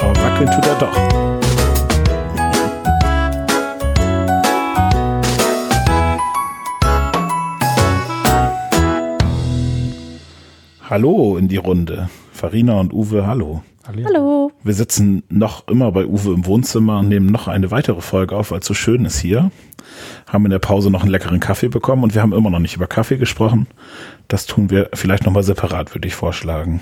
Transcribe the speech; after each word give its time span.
Aber 0.00 0.16
wackeln 0.16 0.50
tut 0.50 0.66
er 0.66 0.74
doch. 0.76 0.96
Hallo 10.88 11.36
in 11.36 11.48
die 11.48 11.56
Runde. 11.56 12.08
Farina 12.36 12.78
und 12.78 12.92
Uwe, 12.92 13.26
hallo. 13.26 13.62
Hallo. 13.86 14.52
Wir 14.62 14.74
sitzen 14.74 15.22
noch 15.30 15.66
immer 15.68 15.90
bei 15.90 16.04
Uwe 16.04 16.34
im 16.34 16.44
Wohnzimmer 16.44 16.98
und 16.98 17.08
nehmen 17.08 17.26
noch 17.26 17.48
eine 17.48 17.70
weitere 17.70 18.02
Folge 18.02 18.36
auf, 18.36 18.50
weil 18.50 18.58
es 18.58 18.66
so 18.66 18.74
schön 18.74 19.06
ist 19.06 19.18
hier. 19.18 19.50
Haben 20.26 20.44
in 20.44 20.50
der 20.50 20.58
Pause 20.58 20.90
noch 20.90 21.00
einen 21.00 21.10
leckeren 21.10 21.40
Kaffee 21.40 21.68
bekommen 21.68 22.02
und 22.02 22.14
wir 22.14 22.20
haben 22.20 22.34
immer 22.34 22.50
noch 22.50 22.58
nicht 22.58 22.76
über 22.76 22.86
Kaffee 22.86 23.16
gesprochen. 23.16 23.68
Das 24.28 24.44
tun 24.44 24.68
wir 24.68 24.90
vielleicht 24.92 25.24
nochmal 25.24 25.44
separat, 25.44 25.94
würde 25.94 26.08
ich 26.08 26.14
vorschlagen. 26.14 26.80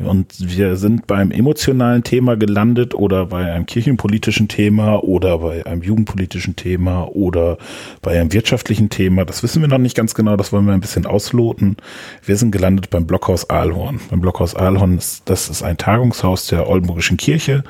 Und 0.00 0.34
wir 0.40 0.76
sind 0.76 1.06
beim 1.06 1.30
emotionalen 1.30 2.02
Thema 2.02 2.36
gelandet 2.36 2.94
oder 2.94 3.26
bei 3.26 3.52
einem 3.52 3.64
kirchenpolitischen 3.64 4.48
Thema 4.48 4.96
oder 5.04 5.38
bei 5.38 5.64
einem 5.64 5.82
jugendpolitischen 5.82 6.56
Thema 6.56 7.04
oder 7.04 7.58
bei 8.02 8.18
einem 8.18 8.32
wirtschaftlichen 8.32 8.90
Thema. 8.90 9.24
Das 9.24 9.44
wissen 9.44 9.62
wir 9.62 9.68
noch 9.68 9.78
nicht 9.78 9.96
ganz 9.96 10.14
genau, 10.14 10.36
das 10.36 10.52
wollen 10.52 10.66
wir 10.66 10.72
ein 10.72 10.80
bisschen 10.80 11.06
ausloten. 11.06 11.76
Wir 12.24 12.36
sind 12.36 12.50
gelandet 12.50 12.90
beim 12.90 13.06
Blockhaus 13.06 13.48
Aalhorn. 13.48 14.00
Beim 14.10 14.20
Blockhaus 14.20 14.56
Aalhorn, 14.56 14.98
ist, 14.98 15.22
das 15.26 15.48
ist 15.48 15.62
ein 15.62 15.76
Tagungshaus 15.76 16.48
der 16.48 16.68
Oldenburgischen 16.68 17.16
Kirche 17.16 17.62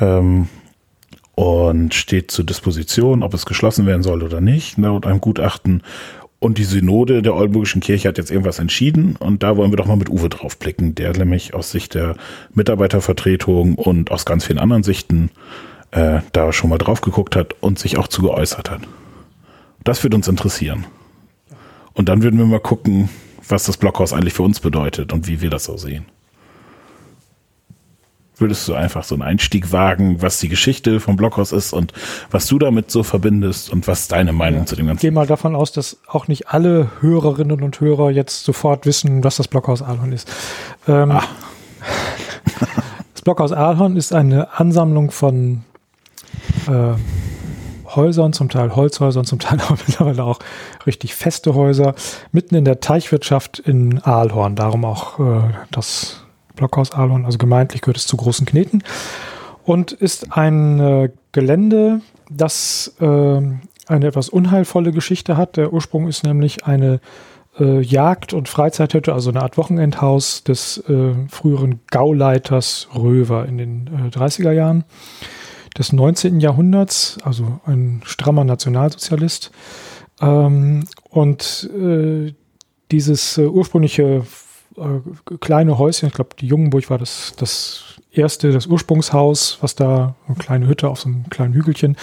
ähm, 0.00 0.48
und 1.36 1.94
steht 1.94 2.32
zur 2.32 2.44
Disposition, 2.44 3.22
ob 3.22 3.32
es 3.32 3.46
geschlossen 3.46 3.86
werden 3.86 4.02
soll 4.02 4.24
oder 4.24 4.40
nicht, 4.40 4.76
laut 4.76 5.06
einem 5.06 5.20
Gutachten. 5.20 5.82
Und 6.44 6.58
die 6.58 6.64
Synode 6.64 7.22
der 7.22 7.34
Oldenburgischen 7.34 7.80
Kirche 7.80 8.06
hat 8.06 8.18
jetzt 8.18 8.30
irgendwas 8.30 8.58
entschieden 8.58 9.16
und 9.16 9.42
da 9.42 9.56
wollen 9.56 9.72
wir 9.72 9.78
doch 9.78 9.86
mal 9.86 9.96
mit 9.96 10.10
Uwe 10.10 10.28
drauf 10.28 10.58
blicken, 10.58 10.94
der 10.94 11.16
nämlich 11.16 11.54
aus 11.54 11.70
Sicht 11.70 11.94
der 11.94 12.16
Mitarbeitervertretung 12.52 13.76
und 13.76 14.10
aus 14.10 14.26
ganz 14.26 14.44
vielen 14.44 14.58
anderen 14.58 14.82
Sichten 14.82 15.30
äh, 15.92 16.20
da 16.32 16.52
schon 16.52 16.68
mal 16.68 16.76
drauf 16.76 17.00
geguckt 17.00 17.34
hat 17.34 17.54
und 17.62 17.78
sich 17.78 17.96
auch 17.96 18.08
zu 18.08 18.20
geäußert 18.20 18.70
hat. 18.70 18.82
Das 19.84 20.02
würde 20.02 20.16
uns 20.16 20.28
interessieren. 20.28 20.84
Und 21.94 22.10
dann 22.10 22.22
würden 22.22 22.38
wir 22.38 22.44
mal 22.44 22.60
gucken, 22.60 23.08
was 23.48 23.64
das 23.64 23.78
Blockhaus 23.78 24.12
eigentlich 24.12 24.34
für 24.34 24.42
uns 24.42 24.60
bedeutet 24.60 25.14
und 25.14 25.26
wie 25.26 25.40
wir 25.40 25.48
das 25.48 25.64
so 25.64 25.78
sehen. 25.78 26.04
Würdest 28.36 28.66
du 28.66 28.74
einfach 28.74 29.04
so 29.04 29.14
einen 29.14 29.22
Einstieg 29.22 29.70
wagen, 29.70 30.20
was 30.20 30.40
die 30.40 30.48
Geschichte 30.48 30.98
vom 30.98 31.16
Blockhaus 31.16 31.52
ist 31.52 31.72
und 31.72 31.92
was 32.30 32.46
du 32.48 32.58
damit 32.58 32.90
so 32.90 33.02
verbindest 33.04 33.70
und 33.70 33.86
was 33.86 34.08
deine 34.08 34.32
Meinung 34.32 34.60
Ja. 34.60 34.66
zu 34.66 34.74
dem 34.76 34.86
Ich 34.86 34.88
ganzen 34.88 35.00
gehe 35.02 35.12
mal 35.12 35.26
davon 35.26 35.54
aus, 35.54 35.70
dass 35.72 35.98
auch 36.08 36.26
nicht 36.26 36.48
alle 36.48 36.90
Hörerinnen 37.00 37.62
und 37.62 37.80
Hörer 37.80 38.10
jetzt 38.10 38.44
sofort 38.44 38.86
wissen, 38.86 39.22
was 39.22 39.36
das 39.36 39.46
Blockhaus 39.46 39.82
Aalhorn 39.82 40.12
ist. 40.12 40.30
Ähm, 40.88 41.12
Ah. 41.12 41.22
Das 43.14 43.22
Blockhaus 43.22 43.52
Aalhorn 43.52 43.96
ist 43.96 44.12
eine 44.12 44.58
Ansammlung 44.58 45.10
von 45.10 45.62
äh, 46.68 46.94
Häusern, 47.94 48.32
zum 48.32 48.48
Teil 48.48 48.74
Holzhäusern, 48.74 49.24
zum 49.24 49.38
Teil 49.38 49.60
aber 49.66 49.78
mittlerweile 49.86 50.24
auch 50.24 50.40
richtig 50.86 51.14
feste 51.14 51.54
Häuser, 51.54 51.94
mitten 52.32 52.54
in 52.56 52.64
der 52.64 52.80
Teichwirtschaft 52.80 53.60
in 53.60 54.02
Aalhorn. 54.02 54.56
Darum 54.56 54.84
auch 54.84 55.20
äh, 55.20 55.42
das 55.70 56.23
Blockhaus 56.56 56.92
Aalhorn, 56.92 57.24
also 57.24 57.38
gemeintlich 57.38 57.82
gehört 57.82 57.96
es 57.96 58.06
zu 58.06 58.16
Großen 58.16 58.46
Kneten. 58.46 58.82
Und 59.64 59.92
ist 59.92 60.36
ein 60.36 60.78
äh, 60.78 61.10
Gelände, 61.32 62.00
das 62.30 62.94
äh, 63.00 63.06
eine 63.06 64.06
etwas 64.06 64.28
unheilvolle 64.28 64.92
Geschichte 64.92 65.36
hat. 65.36 65.56
Der 65.56 65.72
Ursprung 65.72 66.06
ist 66.08 66.22
nämlich 66.22 66.66
eine 66.66 67.00
äh, 67.58 67.80
Jagd- 67.80 68.34
und 68.34 68.48
Freizeithütte, 68.48 69.12
also 69.12 69.30
eine 69.30 69.42
Art 69.42 69.56
Wochenendhaus 69.56 70.44
des 70.44 70.78
äh, 70.88 71.14
früheren 71.28 71.80
Gauleiters 71.90 72.88
Röver 72.94 73.46
in 73.46 73.58
den 73.58 73.86
äh, 73.86 74.16
30er 74.16 74.52
Jahren 74.52 74.84
des 75.76 75.92
19. 75.92 76.40
Jahrhunderts, 76.40 77.18
also 77.24 77.60
ein 77.66 78.02
strammer 78.04 78.44
Nationalsozialist. 78.44 79.50
Ähm, 80.20 80.84
und 81.10 81.68
äh, 81.76 82.32
dieses 82.90 83.38
äh, 83.38 83.46
ursprüngliche 83.46 84.22
äh, 84.76 85.36
kleine 85.40 85.78
Häuschen, 85.78 86.08
ich 86.08 86.14
glaube, 86.14 86.30
die 86.38 86.46
Jungenburg 86.46 86.88
war 86.90 86.98
das, 86.98 87.34
das 87.36 87.94
erste, 88.12 88.52
das 88.52 88.66
Ursprungshaus, 88.66 89.58
was 89.60 89.74
da, 89.74 90.14
eine 90.26 90.36
kleine 90.36 90.66
Hütte 90.66 90.88
auf 90.88 91.00
so 91.00 91.08
einem 91.08 91.28
kleinen 91.30 91.54
Hügelchen 91.54 91.96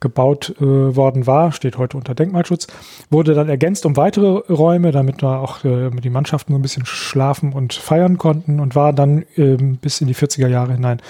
gebaut 0.00 0.54
äh, 0.60 0.64
worden 0.64 1.26
war, 1.26 1.50
steht 1.52 1.76
heute 1.76 1.96
unter 1.96 2.14
Denkmalschutz, 2.14 2.68
wurde 3.10 3.34
dann 3.34 3.48
ergänzt 3.48 3.84
um 3.84 3.96
weitere 3.96 4.52
Räume, 4.52 4.92
damit 4.92 5.22
da 5.22 5.38
auch 5.38 5.64
äh, 5.64 5.90
die 5.90 6.10
Mannschaften 6.10 6.52
so 6.52 6.58
ein 6.58 6.62
bisschen 6.62 6.86
schlafen 6.86 7.52
und 7.52 7.74
feiern 7.74 8.16
konnten 8.16 8.60
und 8.60 8.76
war 8.76 8.92
dann 8.92 9.24
ähm, 9.36 9.76
bis 9.76 10.00
in 10.00 10.06
die 10.06 10.14
40er 10.14 10.46
Jahre 10.48 10.74
hinein 10.74 11.02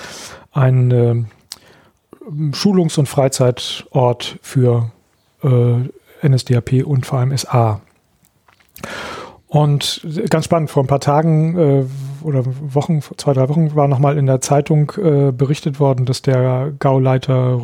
ein 0.53 0.91
ähm, 0.91 1.27
Schulungs- 2.53 2.99
und 2.99 3.09
Freizeitort 3.09 4.39
für 4.43 4.91
äh, 5.43 6.27
NSDAP 6.27 6.85
und 6.85 7.07
vor 7.07 7.21
allem 7.21 7.37
SA. 7.37 7.81
Und 9.49 10.07
ganz 10.29 10.45
spannend, 10.45 10.71
vor 10.71 10.85
ein 10.85 10.89
paar 10.89 11.01
Tagen 11.01 11.57
äh, 11.57 11.85
oder 12.23 12.45
Wochen, 12.47 13.01
zwei, 13.17 13.33
drei 13.33 13.49
Wochen 13.49 13.75
war 13.75 13.89
nochmal 13.89 14.19
in 14.19 14.27
der 14.27 14.43
Zeitung 14.43 14.93
äh, 15.03 15.33
berichtet 15.33 15.81
worden, 15.81 16.05
dass 16.05 16.21
der 16.21 16.75
Gauleiter, 16.79 17.59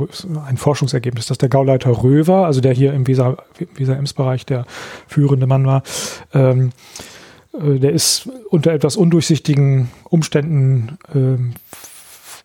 ein 0.46 0.56
Forschungsergebnis, 0.56 1.26
dass 1.26 1.36
der 1.36 1.50
Gauleiter 1.50 2.02
Röver, 2.02 2.46
also 2.46 2.62
der 2.62 2.72
hier 2.72 2.94
im 2.94 3.06
Weser, 3.06 3.36
Weser-Ems-Bereich 3.74 4.46
der 4.46 4.64
führende 5.06 5.46
Mann 5.46 5.66
war, 5.66 5.82
ähm, 6.32 6.70
äh, 7.52 7.78
der 7.78 7.92
ist 7.92 8.30
unter 8.48 8.72
etwas 8.72 8.96
undurchsichtigen 8.96 9.90
Umständen 10.04 10.96
ähm, 11.14 11.52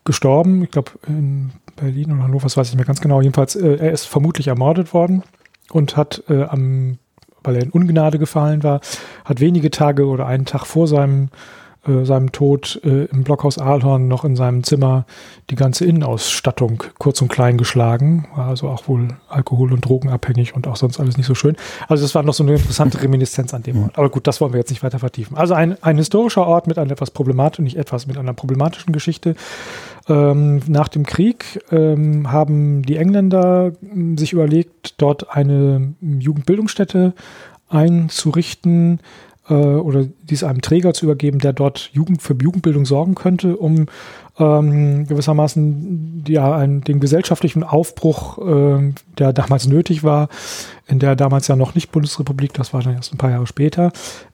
gestorben. 0.03 0.63
Ich 0.63 0.71
glaube, 0.71 0.91
in 1.07 1.51
Berlin 1.77 2.11
oder 2.11 2.23
Hannover, 2.23 2.43
das 2.43 2.57
weiß 2.57 2.67
ich 2.67 2.73
nicht 2.73 2.79
mehr 2.79 2.87
ganz 2.87 2.99
genau. 2.99 3.21
Jedenfalls, 3.21 3.55
äh, 3.55 3.75
er 3.75 3.91
ist 3.93 4.05
vermutlich 4.05 4.47
ermordet 4.47 4.93
worden 4.93 5.23
und 5.71 5.95
hat 5.95 6.23
äh, 6.27 6.43
am 6.43 6.97
weil 7.43 7.55
er 7.55 7.63
in 7.63 7.69
Ungnade 7.71 8.19
gefallen 8.19 8.63
war, 8.63 8.81
hat 9.25 9.39
wenige 9.39 9.71
Tage 9.71 10.05
oder 10.05 10.25
einen 10.25 10.45
Tag 10.45 10.65
vor 10.65 10.87
seinem, 10.87 11.29
äh, 11.87 12.03
seinem 12.05 12.31
Tod 12.31 12.79
äh, 12.83 13.05
im 13.05 13.23
Blockhaus 13.23 13.57
Aalhorn 13.57 14.07
noch 14.07 14.25
in 14.25 14.35
seinem 14.35 14.63
Zimmer 14.63 15.05
die 15.49 15.55
ganze 15.55 15.85
Innenausstattung 15.85 16.83
kurz 16.97 17.21
und 17.21 17.29
klein 17.29 17.57
geschlagen, 17.57 18.27
war 18.35 18.47
also 18.47 18.69
auch 18.69 18.87
wohl 18.87 19.09
alkohol- 19.29 19.73
und 19.73 19.85
drogenabhängig 19.85 20.55
und 20.55 20.67
auch 20.67 20.75
sonst 20.75 20.99
alles 20.99 21.17
nicht 21.17 21.25
so 21.25 21.35
schön. 21.35 21.55
Also 21.87 22.03
das 22.03 22.13
war 22.15 22.23
noch 22.23 22.33
so 22.33 22.43
eine 22.43 22.53
interessante 22.53 23.01
Reminiszenz 23.01 23.53
an 23.53 23.63
dem 23.63 23.83
Ort. 23.83 23.97
Aber 23.97 24.09
gut, 24.09 24.27
das 24.27 24.41
wollen 24.41 24.53
wir 24.53 24.59
jetzt 24.59 24.69
nicht 24.69 24.83
weiter 24.83 24.99
vertiefen. 24.99 25.37
Also 25.37 25.53
ein, 25.53 25.81
ein 25.83 25.97
historischer 25.97 26.45
Ort 26.45 26.67
mit 26.67 26.77
einer 26.77 26.91
etwas 26.91 27.11
problematischen, 27.11 27.63
nicht 27.63 27.77
etwas, 27.77 28.07
mit 28.07 28.17
einer 28.17 28.33
problematischen 28.33 28.93
Geschichte. 28.93 29.35
Ähm, 30.09 30.61
nach 30.67 30.87
dem 30.87 31.05
Krieg 31.05 31.63
ähm, 31.71 32.31
haben 32.31 32.81
die 32.81 32.97
Engländer 32.97 33.73
ähm, 33.81 34.17
sich 34.17 34.33
überlegt, 34.33 34.95
dort 34.97 35.35
eine 35.35 35.93
Jugendbildungsstätte 36.01 37.13
einzurichten 37.69 38.99
äh, 39.47 39.53
oder 39.53 40.07
dies 40.23 40.43
einem 40.43 40.61
Träger 40.61 40.93
zu 40.93 41.05
übergeben, 41.05 41.39
der 41.39 41.53
dort 41.53 41.91
Jugend 41.93 42.23
für 42.23 42.35
Jugendbildung 42.41 42.85
sorgen 42.85 43.13
könnte, 43.13 43.55
um 43.55 43.85
ähm, 44.39 45.05
gewissermaßen 45.05 46.23
ja, 46.27 46.55
einen, 46.55 46.81
den 46.81 46.99
gesellschaftlichen 46.99 47.63
Aufbruch, 47.63 48.39
ähm, 48.39 48.95
der 49.17 49.31
damals 49.33 49.67
nötig 49.67 50.03
war, 50.03 50.29
in 50.87 50.99
der 50.99 51.15
damals 51.15 51.47
ja 51.47 51.55
noch 51.55 51.75
nicht 51.75 51.91
Bundesrepublik, 51.91 52.53
das 52.53 52.73
war 52.73 52.81
dann 52.81 52.95
erst 52.95 53.13
ein 53.13 53.17
paar 53.17 53.31
Jahre 53.31 53.47
später, 53.47 53.91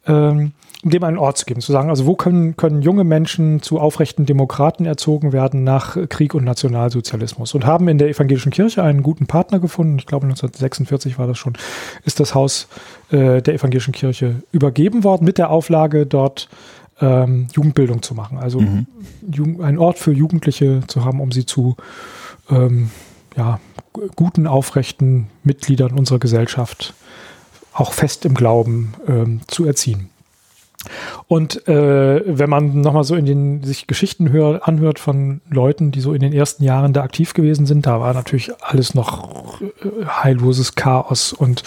ähm, 0.07 0.53
dem 0.91 1.03
einen 1.03 1.17
Ort 1.17 1.37
zu 1.37 1.45
geben, 1.45 1.61
zu 1.61 1.71
sagen, 1.71 1.89
also 1.89 2.05
wo 2.05 2.15
können, 2.15 2.55
können 2.57 2.81
junge 2.81 3.03
Menschen 3.03 3.61
zu 3.61 3.79
aufrechten 3.79 4.25
Demokraten 4.25 4.85
erzogen 4.85 5.33
werden 5.33 5.63
nach 5.63 5.97
Krieg 6.09 6.35
und 6.35 6.43
Nationalsozialismus 6.43 7.55
und 7.55 7.65
haben 7.65 7.87
in 7.87 7.97
der 7.97 8.09
evangelischen 8.09 8.51
Kirche 8.51 8.83
einen 8.83 9.01
guten 9.01 9.25
Partner 9.25 9.59
gefunden. 9.59 9.97
Ich 9.97 10.05
glaube 10.05 10.25
1946 10.25 11.17
war 11.17 11.27
das 11.27 11.37
schon, 11.37 11.53
ist 12.03 12.19
das 12.19 12.35
Haus 12.35 12.67
äh, 13.09 13.41
der 13.41 13.55
evangelischen 13.55 13.93
Kirche 13.93 14.43
übergeben 14.51 15.03
worden 15.03 15.25
mit 15.25 15.37
der 15.37 15.49
Auflage, 15.49 16.05
dort 16.05 16.49
ähm, 17.01 17.47
Jugendbildung 17.53 18.01
zu 18.01 18.13
machen. 18.13 18.37
Also 18.37 18.61
Mhm. 18.65 18.87
Jugend, 19.31 19.61
einen 19.61 19.77
Ort 19.77 19.99
für 19.99 20.11
Jugendliche 20.11 20.81
zu 20.87 21.05
haben, 21.05 21.19
um 21.19 21.31
sie 21.31 21.45
zu 21.45 21.75
ähm, 22.49 22.89
ja, 23.35 23.59
guten, 24.15 24.47
aufrechten 24.47 25.27
Mitgliedern 25.43 25.91
unserer 25.91 26.19
Gesellschaft 26.19 26.93
auch 27.73 27.93
fest 27.93 28.25
im 28.25 28.33
Glauben 28.33 28.93
ähm, 29.07 29.41
zu 29.47 29.65
erziehen. 29.65 30.09
Und 31.27 31.67
äh, 31.67 32.21
wenn 32.25 32.49
man 32.49 32.81
nochmal 32.81 33.03
so 33.03 33.15
in 33.15 33.25
den 33.25 33.63
sich 33.63 33.87
Geschichten 33.87 34.31
hör, 34.31 34.67
anhört 34.67 34.99
von 34.99 35.41
Leuten, 35.49 35.91
die 35.91 36.01
so 36.01 36.13
in 36.13 36.21
den 36.21 36.33
ersten 36.33 36.63
Jahren 36.63 36.93
da 36.93 37.03
aktiv 37.03 37.33
gewesen 37.33 37.65
sind, 37.65 37.85
da 37.85 37.99
war 37.99 38.13
natürlich 38.13 38.51
alles 38.61 38.93
noch 38.93 39.61
äh, 39.61 40.05
heilloses 40.05 40.75
Chaos 40.75 41.33
und 41.33 41.63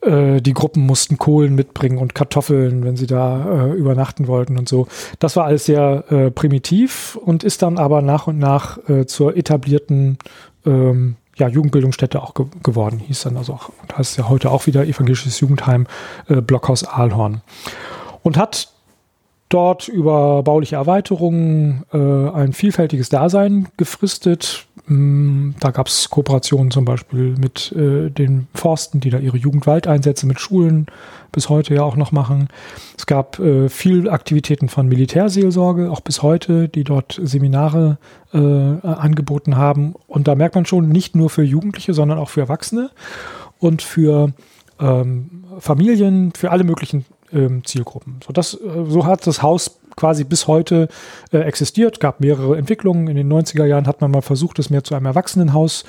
äh, 0.00 0.40
die 0.40 0.54
Gruppen 0.54 0.86
mussten 0.86 1.18
Kohlen 1.18 1.54
mitbringen 1.54 1.98
und 1.98 2.14
Kartoffeln, 2.14 2.84
wenn 2.84 2.96
sie 2.96 3.06
da 3.06 3.66
äh, 3.66 3.72
übernachten 3.72 4.26
wollten 4.26 4.58
und 4.58 4.68
so. 4.68 4.86
Das 5.18 5.36
war 5.36 5.44
alles 5.44 5.64
sehr 5.64 6.04
äh, 6.10 6.30
primitiv 6.30 7.16
und 7.16 7.44
ist 7.44 7.62
dann 7.62 7.78
aber 7.78 8.02
nach 8.02 8.26
und 8.26 8.38
nach 8.38 8.78
zur 9.06 9.36
etablierten 9.36 10.18
ähm, 10.64 11.16
ja, 11.36 11.48
Jugendbildungsstätte 11.48 12.22
auch 12.22 12.34
ge 12.34 12.46
geworden, 12.62 12.98
hieß 12.98 13.22
dann 13.22 13.36
also 13.36 13.54
auch, 13.54 13.70
heißt 13.96 14.18
ja 14.18 14.28
heute 14.28 14.50
auch 14.50 14.66
wieder 14.66 14.84
evangelisches 14.84 15.40
Jugendheim 15.40 15.86
Blockhaus 16.26 16.84
Aalhorn. 16.84 17.42
Und 18.22 18.36
hat 18.36 18.68
dort 19.48 19.88
über 19.88 20.42
bauliche 20.42 20.76
Erweiterungen 20.76 21.84
äh, 21.92 21.96
ein 21.96 22.52
vielfältiges 22.52 23.08
Dasein 23.08 23.68
gefristet. 23.76 24.66
Mm, 24.86 25.50
da 25.60 25.70
gab 25.70 25.86
es 25.86 26.10
Kooperationen 26.10 26.70
zum 26.70 26.84
Beispiel 26.84 27.34
mit 27.38 27.72
äh, 27.72 28.10
den 28.10 28.46
Forsten, 28.54 29.00
die 29.00 29.10
da 29.10 29.18
ihre 29.18 29.36
Jugendwaldeinsätze 29.36 30.26
mit 30.26 30.40
Schulen 30.40 30.86
bis 31.32 31.48
heute 31.48 31.74
ja 31.74 31.82
auch 31.82 31.96
noch 31.96 32.12
machen. 32.12 32.48
Es 32.96 33.06
gab 33.06 33.38
äh, 33.38 33.68
viel 33.68 34.08
Aktivitäten 34.08 34.68
von 34.68 34.88
Militärseelsorge, 34.88 35.90
auch 35.90 36.00
bis 36.00 36.22
heute, 36.22 36.68
die 36.68 36.84
dort 36.84 37.18
Seminare 37.22 37.98
äh, 38.32 38.38
angeboten 38.38 39.56
haben. 39.56 39.94
Und 40.06 40.28
da 40.28 40.34
merkt 40.34 40.54
man 40.54 40.66
schon, 40.66 40.88
nicht 40.88 41.16
nur 41.16 41.30
für 41.30 41.42
Jugendliche, 41.42 41.94
sondern 41.94 42.18
auch 42.18 42.30
für 42.30 42.40
Erwachsene 42.40 42.90
und 43.58 43.82
für 43.82 44.32
ähm, 44.80 45.44
Familien, 45.58 46.32
für 46.34 46.50
alle 46.50 46.64
möglichen 46.64 47.04
ähm, 47.32 47.64
Zielgruppen. 47.64 48.20
So, 48.26 48.32
das, 48.32 48.54
äh, 48.54 48.84
so 48.86 49.06
hat 49.06 49.26
das 49.26 49.42
Haus 49.42 49.78
quasi 49.96 50.24
bis 50.24 50.46
heute 50.46 50.88
äh, 51.32 51.38
existiert, 51.38 51.98
gab 52.00 52.20
mehrere 52.20 52.56
Entwicklungen. 52.56 53.08
In 53.08 53.16
den 53.16 53.30
90er 53.30 53.64
Jahren 53.64 53.86
hat 53.86 54.00
man 54.00 54.10
mal 54.10 54.22
versucht, 54.22 54.58
es 54.58 54.70
mehr 54.70 54.84
zu 54.84 54.94
einem 54.94 55.06
Erwachsenenhaus 55.06 55.84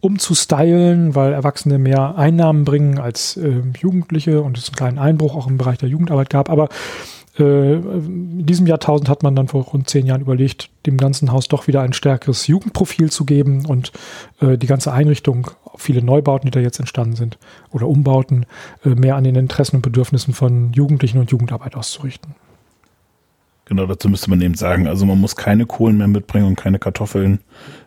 umzustylen, 0.00 1.14
weil 1.14 1.32
Erwachsene 1.32 1.78
mehr 1.78 2.16
Einnahmen 2.16 2.64
bringen 2.64 2.98
als 2.98 3.36
äh, 3.36 3.62
Jugendliche 3.78 4.42
und 4.42 4.58
es 4.58 4.68
einen 4.68 4.76
kleinen 4.76 4.98
Einbruch 4.98 5.36
auch 5.36 5.46
im 5.46 5.56
Bereich 5.56 5.78
der 5.78 5.88
Jugendarbeit 5.88 6.30
gab. 6.30 6.50
Aber 6.50 6.68
äh, 7.38 7.74
in 7.74 8.46
diesem 8.46 8.66
Jahrtausend 8.66 9.08
hat 9.08 9.22
man 9.22 9.34
dann 9.34 9.48
vor 9.48 9.62
rund 9.62 9.88
zehn 9.88 10.06
Jahren 10.06 10.20
überlegt, 10.20 10.70
dem 10.86 10.96
ganzen 10.96 11.32
Haus 11.32 11.48
doch 11.48 11.66
wieder 11.66 11.82
ein 11.82 11.92
stärkeres 11.92 12.46
Jugendprofil 12.46 13.10
zu 13.10 13.24
geben 13.24 13.66
und 13.66 13.92
äh, 14.40 14.58
die 14.58 14.66
ganze 14.66 14.92
Einrichtung, 14.92 15.50
viele 15.76 16.02
Neubauten, 16.02 16.46
die 16.46 16.50
da 16.50 16.60
jetzt 16.60 16.78
entstanden 16.78 17.16
sind, 17.16 17.38
oder 17.70 17.88
Umbauten, 17.88 18.46
äh, 18.84 18.90
mehr 18.90 19.16
an 19.16 19.24
den 19.24 19.36
Interessen 19.36 19.76
und 19.76 19.82
Bedürfnissen 19.82 20.34
von 20.34 20.72
Jugendlichen 20.72 21.18
und 21.18 21.30
Jugendarbeit 21.30 21.76
auszurichten. 21.76 22.34
Genau, 23.66 23.86
dazu 23.86 24.10
müsste 24.10 24.28
man 24.28 24.40
eben 24.42 24.54
sagen, 24.54 24.86
also 24.86 25.06
man 25.06 25.18
muss 25.18 25.36
keine 25.36 25.64
Kohlen 25.64 25.96
mehr 25.96 26.08
mitbringen 26.08 26.46
und 26.46 26.56
keine 26.56 26.78
Kartoffeln. 26.78 27.40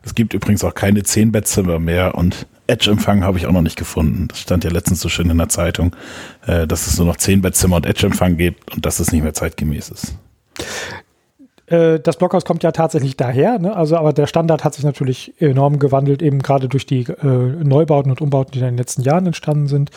Es 0.03 0.15
gibt 0.15 0.33
übrigens 0.33 0.63
auch 0.63 0.73
keine 0.73 1.03
zehn 1.03 1.31
Bettzimmer 1.31 1.79
mehr 1.79 2.15
und 2.15 2.47
Edge-Empfang 2.65 3.23
habe 3.23 3.37
ich 3.37 3.45
auch 3.45 3.51
noch 3.51 3.61
nicht 3.61 3.77
gefunden. 3.77 4.27
Das 4.27 4.39
stand 4.39 4.63
ja 4.63 4.71
letztens 4.71 5.01
so 5.01 5.07
schön 5.07 5.29
in 5.29 5.37
der 5.37 5.49
Zeitung, 5.49 5.95
äh, 6.45 6.67
dass 6.67 6.87
es 6.87 6.97
nur 6.97 7.07
noch 7.07 7.17
zehn 7.17 7.41
Bettzimmer 7.41 7.77
und 7.77 7.85
Edge-Empfang 7.85 8.37
gibt 8.37 8.73
und 8.73 8.85
dass 8.85 8.99
es 8.99 9.11
nicht 9.11 9.23
mehr 9.23 9.33
zeitgemäß 9.33 9.89
ist. 9.89 10.15
Äh, 11.67 11.99
das 11.99 12.17
Blockhaus 12.17 12.45
kommt 12.45 12.63
ja 12.63 12.71
tatsächlich 12.71 13.17
daher, 13.17 13.59
ne? 13.59 13.75
also 13.75 13.97
aber 13.97 14.13
der 14.13 14.27
Standard 14.27 14.63
hat 14.63 14.73
sich 14.73 14.83
natürlich 14.83 15.33
enorm 15.39 15.79
gewandelt, 15.79 16.21
eben 16.21 16.39
gerade 16.39 16.69
durch 16.69 16.85
die 16.85 17.01
äh, 17.01 17.25
Neubauten 17.25 18.09
und 18.09 18.21
Umbauten, 18.21 18.51
die 18.53 18.59
in 18.59 18.65
den 18.65 18.77
letzten 18.77 19.01
Jahren 19.01 19.25
entstanden 19.25 19.67
sind. 19.67 19.91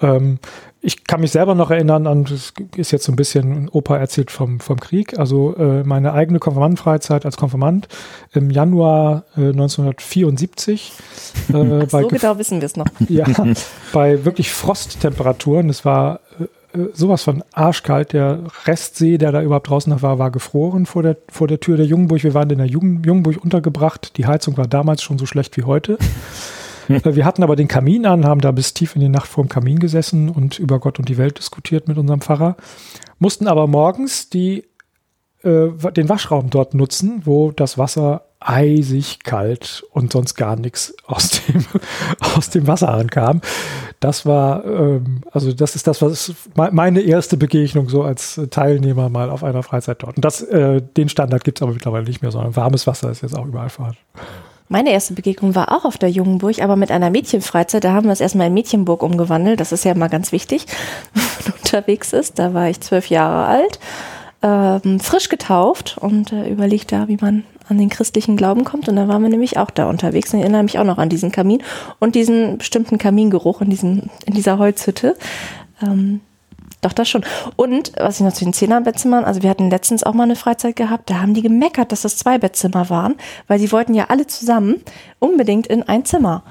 Ähm, 0.00 0.38
ich 0.86 1.04
kann 1.04 1.22
mich 1.22 1.30
selber 1.30 1.54
noch 1.54 1.70
erinnern 1.70 2.06
an, 2.06 2.24
das 2.24 2.52
ist 2.76 2.90
jetzt 2.90 3.04
so 3.04 3.12
ein 3.12 3.16
bisschen 3.16 3.70
Opa 3.70 3.96
erzählt 3.96 4.30
vom, 4.30 4.60
vom 4.60 4.78
Krieg, 4.78 5.18
also 5.18 5.56
äh, 5.56 5.82
meine 5.82 6.12
eigene 6.12 6.38
Konfirmandenfreizeit 6.40 7.24
als 7.24 7.38
Konfirmand 7.38 7.88
im 8.32 8.50
Januar 8.50 9.24
äh, 9.34 9.48
1974. 9.48 10.92
Äh, 11.48 11.86
so 11.88 12.08
genau 12.08 12.38
wissen 12.38 12.60
wir 12.60 12.66
es 12.66 12.76
noch. 12.76 12.84
Ja, 13.08 13.26
bei 13.92 14.24
wirklich 14.24 14.50
Frosttemperaturen, 14.50 15.70
es 15.70 15.84
war 15.84 16.20
äh, 16.74 16.88
sowas 16.92 17.22
von 17.22 17.42
arschkalt. 17.52 18.12
Der 18.12 18.44
Restsee, 18.66 19.18
der 19.18 19.32
da 19.32 19.42
überhaupt 19.42 19.68
draußen 19.68 19.92
noch 19.92 20.02
war, 20.02 20.18
war 20.18 20.30
gefroren 20.30 20.86
vor 20.86 21.02
der, 21.02 21.16
vor 21.28 21.48
der 21.48 21.60
Tür 21.60 21.76
der 21.76 21.86
Jungenburg. 21.86 22.22
Wir 22.22 22.34
waren 22.34 22.50
in 22.50 22.58
der 22.58 22.66
Jungen, 22.66 23.02
Jungenburg 23.04 23.42
untergebracht. 23.42 24.16
Die 24.16 24.26
Heizung 24.26 24.56
war 24.56 24.66
damals 24.66 25.02
schon 25.02 25.18
so 25.18 25.26
schlecht 25.26 25.56
wie 25.56 25.64
heute. 25.64 25.98
Wir 26.86 27.24
hatten 27.24 27.42
aber 27.42 27.56
den 27.56 27.66
Kamin 27.66 28.04
an, 28.04 28.26
haben 28.26 28.42
da 28.42 28.50
bis 28.50 28.74
tief 28.74 28.94
in 28.94 29.00
die 29.00 29.08
Nacht 29.08 29.26
vor 29.26 29.42
dem 29.42 29.48
Kamin 29.48 29.78
gesessen 29.78 30.28
und 30.28 30.58
über 30.58 30.78
Gott 30.80 30.98
und 30.98 31.08
die 31.08 31.16
Welt 31.16 31.38
diskutiert 31.38 31.88
mit 31.88 31.96
unserem 31.96 32.20
Pfarrer. 32.20 32.56
Mussten 33.18 33.48
aber 33.48 33.66
morgens 33.66 34.28
die, 34.28 34.64
äh, 35.42 35.68
den 35.96 36.10
Waschraum 36.10 36.50
dort 36.50 36.74
nutzen, 36.74 37.22
wo 37.24 37.52
das 37.52 37.78
Wasser 37.78 38.26
eisig 38.44 39.20
kalt 39.24 39.84
und 39.90 40.12
sonst 40.12 40.34
gar 40.34 40.56
nichts 40.56 40.94
aus 41.06 41.40
dem, 41.42 41.64
aus 42.36 42.50
dem 42.50 42.66
Wasser 42.66 42.92
ankam. 42.92 43.40
Das 44.00 44.26
war, 44.26 44.64
ähm, 44.66 45.22
also 45.32 45.52
das 45.52 45.74
ist 45.76 45.86
das, 45.86 46.02
was 46.02 46.32
meine 46.54 47.00
erste 47.00 47.36
Begegnung 47.36 47.88
so 47.88 48.02
als 48.02 48.40
Teilnehmer 48.50 49.08
mal 49.08 49.30
auf 49.30 49.42
einer 49.42 49.62
Freizeit 49.62 50.02
dort. 50.02 50.16
Und 50.16 50.24
das, 50.24 50.42
äh, 50.42 50.82
den 50.96 51.08
Standard 51.08 51.42
gibt 51.42 51.58
es 51.58 51.62
aber 51.62 51.72
mittlerweile 51.72 52.04
nicht 52.04 52.20
mehr, 52.20 52.30
sondern 52.30 52.54
warmes 52.54 52.86
Wasser 52.86 53.10
ist 53.10 53.22
jetzt 53.22 53.36
auch 53.36 53.46
überall 53.46 53.70
vorhanden. 53.70 53.98
Meine 54.68 54.92
erste 54.92 55.14
Begegnung 55.14 55.54
war 55.54 55.72
auch 55.72 55.84
auf 55.84 55.98
der 55.98 56.10
Jungenburg, 56.10 56.60
aber 56.60 56.76
mit 56.76 56.90
einer 56.90 57.10
Mädchenfreizeit. 57.10 57.84
Da 57.84 57.92
haben 57.92 58.06
wir 58.06 58.12
es 58.12 58.20
erstmal 58.20 58.48
in 58.48 58.54
Mädchenburg 58.54 59.02
umgewandelt. 59.02 59.60
Das 59.60 59.72
ist 59.72 59.84
ja 59.84 59.94
mal 59.94 60.08
ganz 60.08 60.32
wichtig, 60.32 60.66
wenn 61.14 61.22
man 61.22 61.54
unterwegs 61.58 62.12
ist. 62.12 62.38
Da 62.38 62.52
war 62.52 62.68
ich 62.68 62.80
zwölf 62.80 63.08
Jahre 63.08 63.46
alt, 63.46 63.78
ähm, 64.42 65.00
frisch 65.00 65.28
getauft 65.28 65.96
und 65.98 66.32
äh, 66.32 66.48
überlegt 66.48 66.92
da, 66.92 67.08
wie 67.08 67.18
man 67.20 67.44
an 67.68 67.78
den 67.78 67.88
christlichen 67.88 68.36
Glauben 68.36 68.64
kommt. 68.64 68.88
Und 68.88 68.96
da 68.96 69.08
waren 69.08 69.22
wir 69.22 69.30
nämlich 69.30 69.58
auch 69.58 69.70
da 69.70 69.88
unterwegs. 69.88 70.32
Und 70.32 70.40
ich 70.40 70.44
erinnere 70.44 70.62
mich 70.62 70.78
auch 70.78 70.84
noch 70.84 70.98
an 70.98 71.08
diesen 71.08 71.32
Kamin 71.32 71.62
und 71.98 72.14
diesen 72.14 72.58
bestimmten 72.58 72.98
Kamingeruch 72.98 73.60
in, 73.60 73.70
diesen, 73.70 74.10
in 74.26 74.34
dieser 74.34 74.58
Holzhütte. 74.58 75.16
Ähm, 75.82 76.20
doch, 76.84 76.92
das 76.92 77.08
schon. 77.08 77.24
Und 77.56 77.92
was 77.96 78.16
ich 78.16 78.26
noch 78.26 78.34
zu 78.34 78.44
den 78.44 78.52
Zehnerbettzimmern, 78.52 79.24
also 79.24 79.42
wir 79.42 79.48
hatten 79.48 79.70
letztens 79.70 80.04
auch 80.04 80.12
mal 80.12 80.24
eine 80.24 80.36
Freizeit 80.36 80.76
gehabt, 80.76 81.08
da 81.08 81.20
haben 81.20 81.32
die 81.32 81.40
gemeckert, 81.40 81.92
dass 81.92 82.02
das 82.02 82.18
zwei 82.18 82.36
Bettzimmer 82.36 82.90
waren, 82.90 83.14
weil 83.48 83.58
sie 83.58 83.72
wollten 83.72 83.94
ja 83.94 84.06
alle 84.08 84.26
zusammen 84.26 84.82
unbedingt 85.18 85.66
in 85.66 85.82
ein 85.82 86.04
Zimmer. 86.04 86.42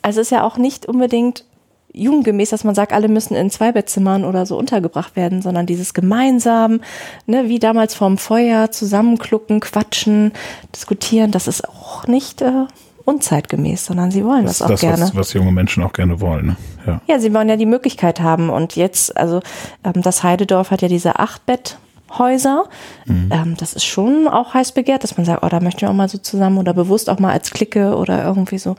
Also 0.00 0.20
ist 0.20 0.30
ja 0.30 0.44
auch 0.44 0.56
nicht 0.56 0.86
unbedingt 0.86 1.44
jugendgemäß, 1.92 2.50
dass 2.50 2.64
man 2.64 2.74
sagt, 2.74 2.92
alle 2.92 3.08
müssen 3.08 3.34
in 3.34 3.50
Zweibettzimmern 3.50 4.24
oder 4.24 4.46
so 4.46 4.56
untergebracht 4.56 5.16
werden, 5.16 5.42
sondern 5.42 5.66
dieses 5.66 5.94
gemeinsam, 5.94 6.80
ne, 7.26 7.48
wie 7.48 7.58
damals 7.58 7.94
vorm 7.94 8.18
Feuer, 8.18 8.70
zusammenklucken, 8.70 9.60
quatschen, 9.60 10.32
diskutieren, 10.74 11.30
das 11.30 11.48
ist 11.48 11.68
auch 11.68 12.06
nicht 12.06 12.40
äh, 12.40 12.66
unzeitgemäß, 13.04 13.84
sondern 13.84 14.10
sie 14.10 14.24
wollen 14.24 14.46
das, 14.46 14.58
das 14.58 14.62
auch 14.62 14.70
das, 14.70 14.80
gerne. 14.80 15.02
Was, 15.02 15.16
was 15.16 15.32
junge 15.32 15.52
Menschen 15.52 15.82
auch 15.82 15.92
gerne 15.92 16.20
wollen. 16.20 16.46
Ne? 16.46 16.56
Ja. 16.86 17.00
ja, 17.06 17.18
sie 17.18 17.32
wollen 17.34 17.48
ja 17.48 17.56
die 17.56 17.66
Möglichkeit 17.66 18.20
haben. 18.20 18.50
Und 18.50 18.76
jetzt, 18.76 19.16
also 19.16 19.40
ähm, 19.84 20.02
das 20.02 20.22
Heidedorf 20.22 20.70
hat 20.70 20.82
ja 20.82 20.88
diese 20.88 21.18
Achtbetthäuser. 21.18 22.64
Mhm. 23.06 23.30
Ähm, 23.30 23.56
das 23.58 23.74
ist 23.74 23.84
schon 23.84 24.28
auch 24.28 24.54
heiß 24.54 24.72
begehrt, 24.72 25.02
dass 25.02 25.16
man 25.16 25.26
sagt, 25.26 25.42
oh, 25.44 25.48
da 25.48 25.60
möchten 25.60 25.82
wir 25.82 25.90
auch 25.90 25.94
mal 25.94 26.08
so 26.08 26.18
zusammen 26.18 26.58
oder 26.58 26.74
bewusst 26.74 27.10
auch 27.10 27.18
mal 27.18 27.32
als 27.32 27.50
Clique 27.50 27.96
oder 27.96 28.24
irgendwie 28.24 28.58
so. 28.58 28.76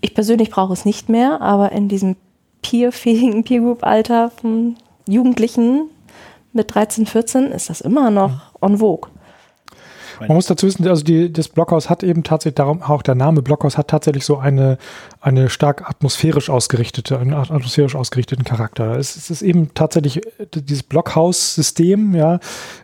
Ich 0.00 0.14
persönlich 0.14 0.50
brauche 0.50 0.72
es 0.72 0.84
nicht 0.84 1.08
mehr, 1.08 1.40
aber 1.40 1.72
in 1.72 1.88
diesem 1.88 2.16
peerfähigen 2.62 3.44
Peer 3.44 3.60
Group 3.60 3.84
Alter 3.84 4.30
von 4.30 4.76
Jugendlichen 5.08 5.90
mit 6.52 6.74
13, 6.74 7.06
14 7.06 7.52
ist 7.52 7.70
das 7.70 7.80
immer 7.80 8.10
noch 8.10 8.54
en 8.60 8.78
vogue. 8.78 9.10
Man 10.20 10.34
muss 10.34 10.46
dazu 10.46 10.66
wissen, 10.66 10.86
also 10.88 11.04
die, 11.04 11.32
das 11.32 11.48
Blockhaus 11.48 11.90
hat 11.90 12.02
eben 12.02 12.22
tatsächlich, 12.22 12.56
darum 12.56 12.82
auch 12.82 13.02
der 13.02 13.14
Name 13.14 13.42
Blockhaus 13.42 13.76
hat 13.76 13.88
tatsächlich 13.88 14.24
so 14.24 14.38
eine, 14.38 14.78
eine 15.20 15.48
stark 15.50 15.88
atmosphärisch 15.88 16.50
ausgerichtete, 16.50 17.18
einen 17.18 17.34
atmosphärisch 17.34 17.94
ausgerichteten 17.94 18.44
Charakter. 18.44 18.96
Es, 18.96 19.16
es 19.16 19.30
ist 19.30 19.42
eben 19.42 19.74
tatsächlich, 19.74 20.20
dieses 20.54 20.82
Blockhaus-System, 20.82 22.14
ja, 22.14 22.40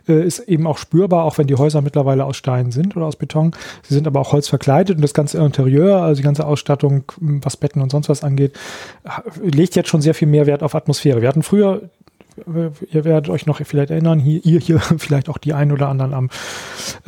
äh, 0.07 0.25
ist 0.25 0.39
eben 0.39 0.67
auch 0.67 0.77
spürbar, 0.77 1.23
auch 1.23 1.37
wenn 1.37 1.47
die 1.47 1.55
Häuser 1.55 1.81
mittlerweile 1.81 2.25
aus 2.25 2.37
Stein 2.37 2.71
sind 2.71 2.95
oder 2.95 3.05
aus 3.05 3.15
Beton. 3.15 3.51
Sie 3.83 3.93
sind 3.93 4.07
aber 4.07 4.19
auch 4.19 4.31
Holz 4.31 4.47
verkleidet 4.47 4.97
und 4.97 5.01
das 5.01 5.13
ganze 5.13 5.37
Interieur, 5.37 6.01
also 6.01 6.17
die 6.17 6.23
ganze 6.23 6.45
Ausstattung, 6.45 7.03
was 7.19 7.57
Betten 7.57 7.81
und 7.81 7.91
sonst 7.91 8.09
was 8.09 8.23
angeht, 8.23 8.53
legt 9.41 9.75
jetzt 9.75 9.89
schon 9.89 10.01
sehr 10.01 10.13
viel 10.13 10.27
mehr 10.27 10.45
Wert 10.45 10.63
auf 10.63 10.75
Atmosphäre. 10.75 11.21
Wir 11.21 11.29
hatten 11.29 11.43
früher 11.43 11.89
ihr 12.91 13.05
werdet 13.05 13.29
euch 13.29 13.45
noch 13.45 13.61
vielleicht 13.63 13.91
erinnern, 13.91 14.19
hier, 14.19 14.43
ihr 14.43 14.59
hier 14.59 14.79
vielleicht 14.97 15.29
auch 15.29 15.37
die 15.37 15.53
ein 15.53 15.71
oder 15.71 15.89
anderen 15.89 16.13
am 16.13 16.29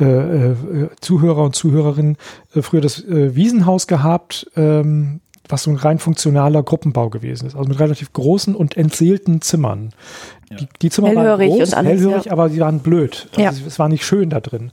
äh, 0.00 0.04
äh, 0.04 0.56
Zuhörer 1.00 1.44
und 1.44 1.54
Zuhörerinnen 1.54 2.16
äh, 2.54 2.62
früher 2.62 2.80
das 2.80 3.02
äh, 3.04 3.34
Wiesenhaus 3.34 3.86
gehabt, 3.86 4.50
ähm, 4.56 5.20
was 5.48 5.62
so 5.62 5.70
ein 5.70 5.76
rein 5.76 5.98
funktionaler 5.98 6.62
Gruppenbau 6.62 7.08
gewesen 7.08 7.46
ist, 7.46 7.54
also 7.54 7.68
mit 7.68 7.78
relativ 7.78 8.12
großen 8.12 8.54
und 8.54 8.76
entseelten 8.76 9.40
Zimmern. 9.40 9.90
Ja. 10.50 10.56
Die, 10.56 10.68
die, 10.82 10.90
Zimmer 10.90 11.08
hellhörig 11.08 11.50
waren 11.50 11.58
groß, 11.58 11.68
und 11.68 11.74
alles, 11.74 11.90
hellhörig, 11.90 12.24
ja. 12.26 12.32
aber 12.32 12.48
sie 12.48 12.60
waren 12.60 12.80
blöd. 12.80 13.28
Also 13.36 13.42
ja. 13.42 13.66
Es 13.66 13.78
war 13.78 13.88
nicht 13.88 14.04
schön 14.04 14.30
da 14.30 14.40
drin. 14.40 14.70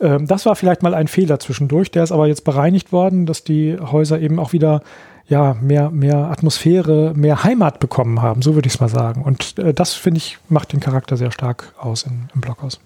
Ähm, 0.00 0.26
das 0.26 0.46
war 0.46 0.56
vielleicht 0.56 0.82
mal 0.82 0.94
ein 0.94 1.08
Fehler 1.08 1.38
zwischendurch, 1.38 1.90
der 1.90 2.04
ist 2.04 2.12
aber 2.12 2.26
jetzt 2.26 2.44
bereinigt 2.44 2.92
worden, 2.92 3.26
dass 3.26 3.44
die 3.44 3.78
Häuser 3.78 4.20
eben 4.20 4.38
auch 4.38 4.52
wieder 4.52 4.82
ja, 5.30 5.54
mehr, 5.60 5.90
mehr 5.90 6.16
Atmosphäre, 6.16 7.14
mehr 7.14 7.44
Heimat 7.44 7.78
bekommen 7.78 8.20
haben, 8.20 8.42
so 8.42 8.56
würde 8.56 8.66
ich 8.66 8.74
es 8.74 8.80
mal 8.80 8.88
sagen. 8.88 9.22
Und 9.22 9.58
äh, 9.58 9.72
das, 9.72 9.94
finde 9.94 10.18
ich, 10.18 10.38
macht 10.48 10.72
den 10.72 10.80
Charakter 10.80 11.16
sehr 11.16 11.30
stark 11.30 11.72
aus 11.78 12.02
in, 12.02 12.28
im 12.34 12.40
Blockhaus. 12.40 12.80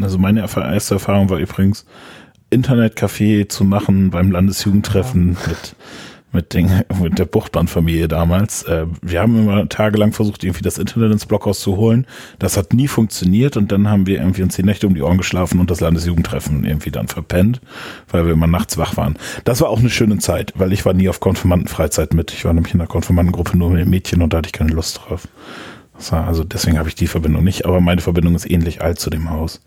Also 0.00 0.18
meine 0.18 0.40
erste 0.40 0.94
Erfahrung 0.94 1.30
war 1.30 1.38
übrigens, 1.38 1.86
Internetcafé 2.50 3.48
zu 3.48 3.64
machen 3.64 4.10
beim 4.10 4.30
Landesjugendtreffen 4.30 5.36
ja. 5.40 5.48
mit 5.48 5.76
mit, 6.32 6.54
den, 6.54 6.70
mit 7.00 7.18
der 7.18 7.24
Buchtbahnfamilie 7.24 8.08
damals. 8.08 8.62
Äh, 8.64 8.86
wir 9.02 9.20
haben 9.20 9.38
immer 9.38 9.68
tagelang 9.68 10.12
versucht, 10.12 10.44
irgendwie 10.44 10.62
das 10.62 10.78
Internet 10.78 11.12
ins 11.12 11.26
Blockhaus 11.26 11.60
zu 11.60 11.76
holen. 11.76 12.06
Das 12.38 12.56
hat 12.56 12.72
nie 12.72 12.88
funktioniert 12.88 13.56
und 13.56 13.72
dann 13.72 13.88
haben 13.88 14.06
wir 14.06 14.18
irgendwie 14.18 14.42
uns 14.42 14.56
die 14.56 14.62
Nächte 14.62 14.86
um 14.86 14.94
die 14.94 15.02
Ohren 15.02 15.18
geschlafen 15.18 15.60
und 15.60 15.70
das 15.70 15.80
Landesjugendtreffen 15.80 16.64
irgendwie 16.64 16.90
dann 16.90 17.08
verpennt, 17.08 17.60
weil 18.08 18.26
wir 18.26 18.32
immer 18.32 18.46
nachts 18.46 18.78
wach 18.78 18.96
waren. 18.96 19.16
Das 19.44 19.60
war 19.60 19.68
auch 19.68 19.80
eine 19.80 19.90
schöne 19.90 20.18
Zeit, 20.18 20.52
weil 20.56 20.72
ich 20.72 20.84
war 20.84 20.94
nie 20.94 21.08
auf 21.08 21.20
Konfirmandenfreizeit 21.20 22.14
mit. 22.14 22.32
Ich 22.32 22.44
war 22.44 22.52
nämlich 22.52 22.74
in 22.74 22.78
der 22.78 22.88
Konfirmandengruppe 22.88 23.56
nur 23.56 23.70
mit 23.70 23.86
Mädchen 23.86 24.22
und 24.22 24.32
da 24.32 24.38
hatte 24.38 24.48
ich 24.48 24.52
keine 24.52 24.72
Lust 24.72 25.00
drauf. 25.00 25.28
also 26.10 26.44
deswegen 26.44 26.78
habe 26.78 26.88
ich 26.88 26.94
die 26.94 27.06
Verbindung 27.06 27.44
nicht, 27.44 27.64
aber 27.64 27.80
meine 27.80 28.00
Verbindung 28.00 28.34
ist 28.34 28.50
ähnlich 28.50 28.82
alt 28.82 28.98
zu 28.98 29.10
dem 29.10 29.30
Haus. 29.30 29.60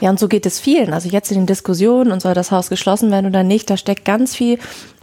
Ja, 0.00 0.10
und 0.10 0.20
so 0.20 0.28
geht 0.28 0.46
es 0.46 0.60
vielen. 0.60 0.92
Also 0.92 1.08
jetzt 1.08 1.32
in 1.32 1.38
den 1.38 1.46
Diskussionen 1.46 2.12
und 2.12 2.22
soll 2.22 2.34
das 2.34 2.52
Haus 2.52 2.68
geschlossen 2.68 3.10
werden 3.10 3.26
oder 3.26 3.42
nicht, 3.42 3.68
da 3.68 3.76
steckt 3.76 4.04
ganz 4.04 4.36
viel 4.36 4.58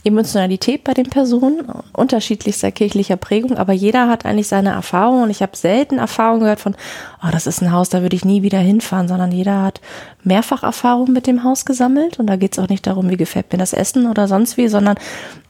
Emotionalität 0.05 0.83
bei 0.83 0.93
den 0.93 1.09
Personen, 1.09 1.63
unterschiedlichster 1.91 2.71
kirchlicher 2.71 3.17
Prägung, 3.17 3.57
aber 3.57 3.73
jeder 3.73 4.07
hat 4.07 4.23
eigentlich 4.23 4.47
seine 4.47 4.69
Erfahrungen 4.69 5.23
und 5.23 5.29
ich 5.31 5.41
habe 5.41 5.57
selten 5.57 5.97
Erfahrungen 5.97 6.41
gehört 6.41 6.59
von, 6.59 6.75
oh, 7.23 7.29
das 7.31 7.47
ist 7.47 7.61
ein 7.61 7.71
Haus, 7.71 7.89
da 7.89 8.03
würde 8.03 8.15
ich 8.15 8.23
nie 8.23 8.43
wieder 8.43 8.59
hinfahren, 8.59 9.07
sondern 9.07 9.31
jeder 9.31 9.63
hat 9.63 9.81
mehrfach 10.23 10.61
Erfahrungen 10.61 11.11
mit 11.11 11.25
dem 11.25 11.43
Haus 11.43 11.65
gesammelt 11.65 12.19
und 12.19 12.27
da 12.27 12.35
geht 12.35 12.53
es 12.53 12.59
auch 12.59 12.69
nicht 12.69 12.85
darum, 12.85 13.09
wie 13.09 13.17
gefällt 13.17 13.51
mir 13.51 13.57
das 13.57 13.73
Essen 13.73 14.07
oder 14.07 14.27
sonst 14.27 14.57
wie, 14.57 14.67
sondern 14.67 14.95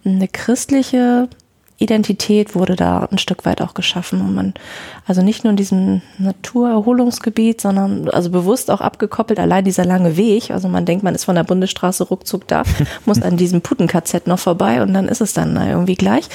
eine 0.06 0.30
christliche 0.30 1.28
Identität 1.78 2.56
wurde 2.56 2.76
da 2.76 3.08
ein 3.12 3.18
Stück 3.18 3.46
weit 3.46 3.62
auch 3.62 3.74
geschaffen 3.74 4.22
und 4.22 4.34
man 4.34 4.54
also 5.06 5.22
nicht 5.22 5.44
nur 5.44 5.52
in 5.52 5.58
diesem 5.58 6.02
Naturerholungsgebiet, 6.18 7.60
sondern 7.60 8.10
also 8.10 8.30
bewusst 8.30 8.72
auch 8.72 8.80
abgekoppelt, 8.80 9.40
allein 9.40 9.66
dieser 9.66 9.84
lange 9.84 10.16
Weg, 10.16 10.52
also 10.52 10.70
man 10.70 10.86
denkt, 10.86 11.04
man 11.04 11.16
ist 11.16 11.26
von 11.26 11.36
der 11.36 11.44
Bundesstraße 11.44 12.06
ruckzuck 12.06 12.48
da, 12.48 12.64
muss 13.06 13.22
an 13.22 13.36
diesem 13.36 13.62
Putten-KZ 13.62 14.28
noch 14.28 14.40
vorbei 14.40 14.82
und 14.82 14.94
dann 14.94 15.10
ist 15.10 15.22
es 15.22 15.34
dann 15.34 15.58
irgendwie 15.58 15.96
gleich. 15.96 16.30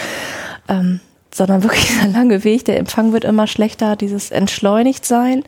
Ähm, 0.68 1.00
sondern 1.32 1.62
wirklich 1.62 1.86
dieser 1.88 2.08
lange 2.08 2.44
Weg, 2.44 2.66
der 2.66 2.78
Empfang 2.78 3.12
wird 3.12 3.24
immer 3.24 3.46
schlechter, 3.46 3.96
dieses 3.96 4.30
entschleunigt 4.30 5.06
sein, 5.06 5.44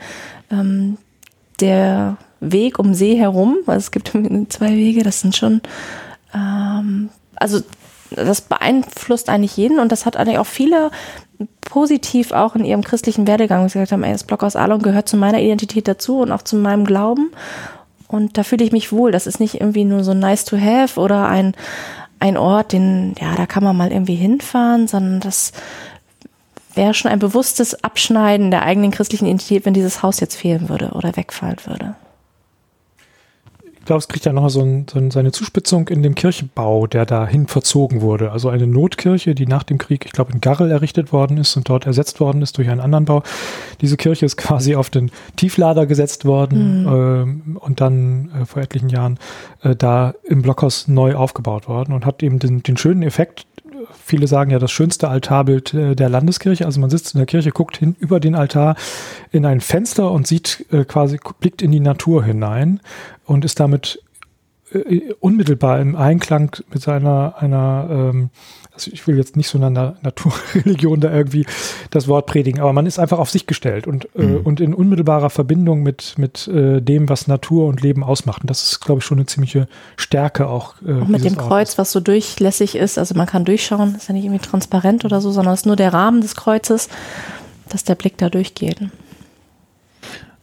ähm, 0.50 0.96
der 1.61 2.16
Weg 2.40 2.78
um 2.78 2.94
See 2.94 3.16
herum, 3.16 3.58
also 3.66 3.78
es 3.78 3.90
gibt 3.90 4.08
zwei 4.49 4.70
Wege, 4.70 5.02
das 5.02 5.20
sind 5.20 5.37
schon 5.37 5.61
ähm, 6.34 7.11
also 7.37 7.61
das 8.16 8.40
beeinflusst 8.40 9.28
eigentlich 9.28 9.57
jeden 9.57 9.78
und 9.78 9.92
das 9.92 10.07
hat 10.07 10.16
eigentlich 10.16 10.38
auch 10.38 10.47
viele 10.47 10.90
positiv 11.62 12.33
auch 12.33 12.54
in 12.54 12.64
ihrem 12.64 12.85
christlichen 12.85 13.26
Werdegang 13.26 13.64
gesagt 13.64 13.92
haben, 13.92 14.02
ey, 14.02 14.12
das 14.12 14.25
Block 14.25 14.42
aus 14.42 14.57
Alon 14.57 14.83
gehört 14.83 15.09
zu 15.09 15.16
meiner 15.16 15.40
Identität 15.40 15.88
dazu 15.88 16.21
und 16.21 16.33
auch 16.33 16.42
zu 16.42 16.57
meinem 16.57 16.85
Glauben. 16.85 17.33
Und 18.09 18.37
da 18.37 18.42
fühle 18.42 18.64
ich 18.64 18.73
mich 18.73 18.92
wohl. 18.92 19.11
Das 19.11 19.26
ist 19.26 19.40
nicht 19.40 19.61
irgendwie 19.61 19.85
nur 19.85 20.04
so 20.04 20.12
nice 20.12 20.45
to 20.45 20.59
have 20.59 21.00
oder 21.00 21.26
ein, 21.26 21.54
ein 22.21 22.37
Ort, 22.37 22.73
den, 22.73 23.14
ja, 23.19 23.35
da 23.35 23.47
kann 23.47 23.64
man 23.64 23.76
mal 23.76 23.90
irgendwie 23.90 24.14
hinfahren, 24.14 24.87
sondern 24.87 25.21
das 25.21 25.52
wäre 26.75 26.95
schon 26.95 27.11
ein 27.11 27.19
bewusstes 27.19 27.83
Abschneiden 27.83 28.50
der 28.50 28.62
eigenen 28.62 28.90
christlichen 28.90 29.26
Identität, 29.26 29.64
wenn 29.64 29.75
dieses 29.75 30.02
Haus 30.02 30.21
jetzt 30.21 30.37
fehlen 30.37 30.69
würde 30.69 30.90
oder 30.90 31.16
wegfallen 31.16 31.59
würde 31.64 31.95
ich 33.82 33.86
glaube, 33.86 33.98
es 33.98 34.06
kriegt 34.06 34.24
ja 34.24 34.32
nochmal 34.32 34.48
so, 34.48 34.60
ein, 34.60 34.86
so 34.88 35.10
seine 35.10 35.32
Zuspitzung 35.32 35.88
in 35.88 36.04
dem 36.04 36.14
Kirchenbau, 36.14 36.86
der 36.86 37.04
dahin 37.04 37.48
verzogen 37.48 38.00
wurde. 38.00 38.30
Also 38.30 38.48
eine 38.48 38.68
Notkirche, 38.68 39.34
die 39.34 39.44
nach 39.44 39.64
dem 39.64 39.78
Krieg, 39.78 40.06
ich 40.06 40.12
glaube, 40.12 40.32
in 40.32 40.40
Garrel 40.40 40.70
errichtet 40.70 41.12
worden 41.12 41.36
ist 41.36 41.56
und 41.56 41.68
dort 41.68 41.84
ersetzt 41.84 42.20
worden 42.20 42.42
ist 42.42 42.56
durch 42.58 42.70
einen 42.70 42.78
anderen 42.78 43.06
Bau. 43.06 43.24
Diese 43.80 43.96
Kirche 43.96 44.24
ist 44.24 44.36
quasi 44.36 44.76
auf 44.76 44.88
den 44.88 45.10
Tieflader 45.34 45.86
gesetzt 45.86 46.24
worden 46.24 46.84
mhm. 46.84 47.50
äh, 47.56 47.58
und 47.58 47.80
dann 47.80 48.30
äh, 48.40 48.44
vor 48.44 48.62
etlichen 48.62 48.88
Jahren 48.88 49.18
äh, 49.62 49.74
da 49.74 50.14
im 50.22 50.42
Blockhaus 50.42 50.86
neu 50.86 51.16
aufgebaut 51.16 51.66
worden 51.66 51.92
und 51.92 52.06
hat 52.06 52.22
eben 52.22 52.38
den, 52.38 52.62
den 52.62 52.76
schönen 52.76 53.02
Effekt, 53.02 53.46
viele 54.04 54.26
sagen 54.26 54.50
ja 54.50 54.58
das 54.58 54.70
schönste 54.70 55.08
Altarbild 55.08 55.75
äh, 55.75 55.94
der 55.94 56.08
Landeskirche. 56.08 56.66
Also 56.66 56.80
man 56.80 56.90
sitzt 56.90 57.14
in 57.14 57.18
der 57.18 57.26
Kirche, 57.26 57.50
guckt 57.50 57.76
hin 57.76 57.96
über 57.99 58.20
den 58.20 58.34
Altar 58.34 58.76
in 59.30 59.46
ein 59.46 59.61
Fenster 59.61 60.11
und 60.11 60.26
sieht 60.26 60.66
äh, 60.70 60.84
quasi, 60.84 61.18
blickt 61.40 61.62
in 61.62 61.72
die 61.72 61.80
Natur 61.80 62.25
hinein 62.25 62.80
und 63.25 63.44
ist 63.44 63.61
damit 63.61 64.02
äh, 64.75 65.14
unmittelbar 65.21 65.81
im 65.81 65.97
Einklang 65.97 66.57
mit 66.73 66.83
seiner 66.83 67.35
einer 67.38 67.88
ähm, 67.91 68.31
also 68.75 68.91
ich 68.91 69.07
will 69.07 69.19
jetzt 69.19 69.37
nicht 69.37 69.49
so 69.49 69.59
einer 69.59 69.97
Naturreligion 70.02 71.00
da 71.00 71.12
irgendwie 71.12 71.45
das 71.91 72.09
Wort 72.09 72.26
predigen, 72.26 72.61
aber 72.61 72.73
man 72.73 72.87
ist 72.87 72.99
einfach 72.99 73.19
auf 73.19 73.31
sich 73.31 73.47
gestellt 73.47 73.87
und, 73.87 74.09
äh, 74.17 74.23
mhm. 74.23 74.35
äh, 74.35 74.38
und 74.38 74.61
in 74.61 74.73
unmittelbarer 74.73 75.31
Verbindung 75.31 75.83
mit, 75.83 76.14
mit 76.17 76.49
äh, 76.49 76.81
dem, 76.81 77.09
was 77.09 77.26
Natur 77.26 77.67
und 77.67 77.83
Leben 77.83 78.02
ausmacht. 78.02 78.43
Und 78.43 78.50
das 78.50 78.62
ist, 78.62 78.81
glaube 78.81 79.00
ich, 79.00 79.05
schon 79.05 79.19
eine 79.19 79.26
ziemliche 79.26 79.69
Stärke 79.97 80.49
auch. 80.49 80.75
Äh, 80.87 81.02
auch 81.02 81.09
mit 81.09 81.25
dem 81.25 81.37
Kreuz, 81.37 81.50
Ortes. 81.50 81.79
was 81.79 81.93
so 81.93 82.00
durchlässig 82.00 82.76
ist, 82.76 82.99
also 82.99 83.14
man 83.14 83.26
kann 83.26 83.45
durchschauen, 83.45 83.95
ist 83.95 84.09
ja 84.09 84.14
nicht 84.14 84.25
irgendwie 84.25 84.45
transparent 84.45 85.05
oder 85.05 85.21
so, 85.21 85.31
sondern 85.33 85.52
es 85.52 85.61
ist 85.61 85.67
nur 85.67 85.76
der 85.76 85.93
Rahmen 85.93 86.23
des 86.23 86.35
Kreuzes, 86.35 86.88
dass 87.69 87.85
der 87.85 87.95
Blick 87.95 88.17
da 88.17 88.31
durchgeht. 88.31 88.79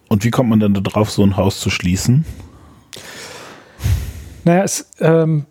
Und 0.07 0.23
wie 0.23 0.31
kommt 0.31 0.49
man 0.49 0.59
denn 0.59 0.73
darauf, 0.73 1.09
so 1.09 1.23
ein 1.23 1.35
Haus 1.37 1.59
zu 1.59 1.69
schließen? 1.69 2.25
Naja, 4.49 4.63
es 4.63 4.89
ähm, 4.99 5.45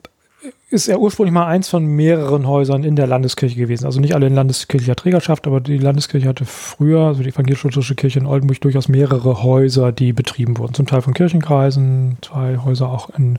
ist 0.71 0.88
ja 0.88 0.97
ursprünglich 0.97 1.33
mal 1.33 1.47
eins 1.47 1.69
von 1.69 1.87
mehreren 1.87 2.49
Häusern 2.49 2.83
in 2.83 2.97
der 2.97 3.07
Landeskirche 3.07 3.55
gewesen. 3.55 3.87
Also 3.87 4.00
nicht 4.00 4.12
alle 4.12 4.26
in 4.26 4.35
landeskirchlicher 4.35 4.97
Trägerschaft, 4.97 5.47
aber 5.47 5.61
die 5.61 5.78
Landeskirche 5.78 6.26
hatte 6.26 6.45
früher, 6.45 7.02
also 7.02 7.23
die 7.23 7.28
evangelisch-lutherische 7.28 7.95
Kirche 7.95 8.19
in 8.19 8.26
Oldenburg, 8.26 8.61
durchaus 8.61 8.88
mehrere 8.88 9.45
Häuser, 9.45 9.93
die 9.93 10.12
betrieben 10.12 10.59
wurden. 10.59 10.75
Zum 10.75 10.87
Teil 10.87 11.00
von 11.00 11.14
Kirchenkreisen, 11.14 12.19
zwei 12.23 12.59
Häuser 12.59 12.88
auch 12.88 13.11
in 13.11 13.38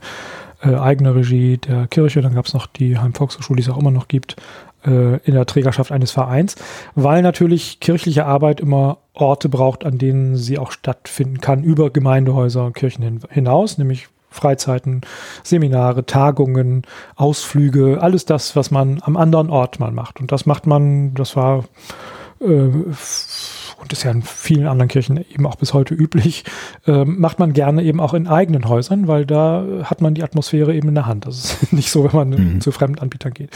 äh, 0.63 0.75
eigener 0.75 1.13
Regie 1.13 1.57
der 1.57 1.87
Kirche. 1.87 2.21
Dann 2.21 2.35
gab 2.35 2.45
es 2.45 2.53
noch 2.53 2.65
die 2.65 2.97
Heim-Volkshochschule, 2.97 3.57
die 3.57 3.63
es 3.63 3.69
auch 3.69 3.81
immer 3.81 3.91
noch 3.91 4.07
gibt, 4.07 4.37
äh, 4.85 5.17
in 5.25 5.33
der 5.33 5.45
Trägerschaft 5.45 5.91
eines 5.91 6.11
Vereins, 6.11 6.55
weil 6.95 7.21
natürlich 7.21 7.81
kirchliche 7.81 8.25
Arbeit 8.25 8.61
immer 8.61 8.99
Orte 9.13 9.49
braucht, 9.49 9.85
an 9.85 9.97
denen 9.97 10.37
sie 10.37 10.57
auch 10.57 10.71
stattfinden 10.71 11.41
kann, 11.41 11.65
über 11.65 11.89
Gemeindehäuser 11.89 12.65
und 12.65 12.75
Kirchen 12.75 13.03
hin, 13.03 13.19
hinaus, 13.29 13.77
nämlich 13.77 14.07
Freizeiten, 14.29 15.01
Seminare, 15.43 16.05
Tagungen, 16.05 16.83
Ausflüge, 17.15 18.01
alles 18.01 18.25
das, 18.25 18.55
was 18.55 18.71
man 18.71 19.01
am 19.01 19.17
anderen 19.17 19.49
Ort 19.49 19.79
mal 19.79 19.91
macht. 19.91 20.19
Und 20.19 20.31
das 20.31 20.45
macht 20.45 20.67
man, 20.67 21.13
das 21.15 21.35
war 21.35 21.65
äh, 22.41 22.69
und 23.79 23.93
ist 23.93 24.03
ja 24.03 24.11
in 24.11 24.21
vielen 24.21 24.67
anderen 24.67 24.89
Kirchen 24.89 25.17
eben 25.17 25.45
auch 25.45 25.55
bis 25.55 25.73
heute 25.73 25.93
üblich, 25.93 26.43
äh, 26.87 27.05
macht 27.05 27.39
man 27.39 27.53
gerne 27.53 27.83
eben 27.83 27.99
auch 27.99 28.13
in 28.13 28.27
eigenen 28.27 28.67
Häusern, 28.67 29.07
weil 29.07 29.25
da 29.25 29.65
hat 29.83 30.01
man 30.01 30.13
die 30.13 30.23
Atmosphäre 30.23 30.73
eben 30.75 30.89
in 30.89 30.95
der 30.95 31.05
Hand. 31.05 31.25
Das 31.25 31.37
ist 31.61 31.73
nicht 31.73 31.91
so, 31.91 32.03
wenn 32.03 32.15
man 32.15 32.29
mhm. 32.29 32.61
zu 32.61 32.71
Fremdanbietern 32.71 33.33
geht. 33.33 33.51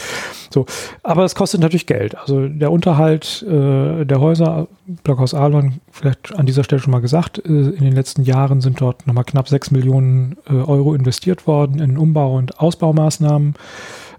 So, 0.50 0.66
aber 1.02 1.24
es 1.24 1.34
kostet 1.34 1.60
natürlich 1.60 1.86
Geld. 1.86 2.16
Also 2.16 2.48
der 2.48 2.70
Unterhalt 2.70 3.42
äh, 3.48 4.04
der 4.04 4.20
Häuser, 4.20 4.68
Blockhaus 5.02 5.34
Alon, 5.34 5.80
vielleicht 5.90 6.34
an 6.34 6.46
dieser 6.46 6.64
Stelle 6.64 6.80
schon 6.80 6.92
mal 6.92 7.00
gesagt, 7.00 7.38
äh, 7.38 7.48
in 7.48 7.84
den 7.84 7.94
letzten 7.94 8.22
Jahren 8.22 8.60
sind 8.60 8.80
dort 8.80 9.06
nochmal 9.06 9.24
knapp 9.24 9.48
sechs 9.48 9.70
Millionen 9.70 10.36
äh, 10.48 10.54
Euro 10.54 10.94
investiert 10.94 11.46
worden 11.46 11.80
in 11.80 11.96
Umbau- 11.98 12.36
und 12.36 12.60
Ausbaumaßnahmen. 12.60 13.54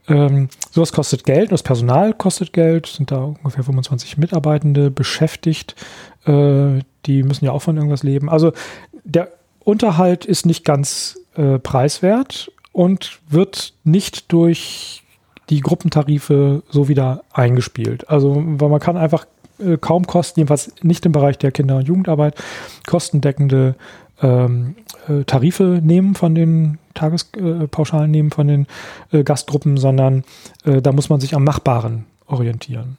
Ähm, 0.07 0.49
sowas 0.71 0.91
kostet 0.91 1.23
Geld, 1.23 1.51
das 1.51 1.63
Personal 1.63 2.13
kostet 2.13 2.53
Geld, 2.53 2.87
sind 2.87 3.11
da 3.11 3.23
ungefähr 3.23 3.63
25 3.63 4.17
Mitarbeitende 4.17 4.91
beschäftigt. 4.91 5.75
Äh, 6.25 6.79
die 7.05 7.23
müssen 7.23 7.45
ja 7.45 7.51
auch 7.51 7.61
von 7.61 7.75
irgendwas 7.75 8.03
leben. 8.03 8.29
Also 8.29 8.53
der 9.03 9.31
Unterhalt 9.63 10.25
ist 10.25 10.45
nicht 10.45 10.63
ganz 10.63 11.19
äh, 11.35 11.59
preiswert 11.59 12.51
und 12.71 13.19
wird 13.29 13.73
nicht 13.83 14.31
durch 14.31 15.03
die 15.49 15.61
Gruppentarife 15.61 16.63
so 16.69 16.87
wieder 16.87 17.23
eingespielt. 17.31 18.09
Also, 18.09 18.35
weil 18.45 18.69
man 18.69 18.79
kann 18.79 18.97
einfach 18.97 19.25
äh, 19.59 19.77
kaum 19.77 20.05
Kosten, 20.07 20.39
jedenfalls 20.39 20.73
nicht 20.81 21.05
im 21.05 21.11
Bereich 21.11 21.37
der 21.37 21.51
Kinder- 21.51 21.77
und 21.77 21.87
Jugendarbeit, 21.87 22.35
kostendeckende 22.87 23.75
ähm, 24.21 24.75
äh, 25.07 25.23
Tarife 25.23 25.81
nehmen 25.83 26.15
von 26.15 26.35
den 26.35 26.77
Tagespauschalen 26.93 28.09
nehmen 28.09 28.31
von 28.31 28.47
den 28.47 28.67
äh, 29.11 29.23
Gastgruppen, 29.23 29.77
sondern 29.77 30.23
äh, 30.63 30.81
da 30.81 30.91
muss 30.91 31.09
man 31.09 31.19
sich 31.19 31.35
am 31.35 31.43
Machbaren 31.43 32.05
orientieren. 32.27 32.97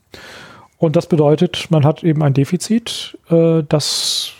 Und 0.78 0.96
das 0.96 1.06
bedeutet, 1.06 1.68
man 1.70 1.84
hat 1.84 2.04
eben 2.04 2.22
ein 2.22 2.34
Defizit, 2.34 3.18
äh, 3.30 3.62
das 3.66 4.32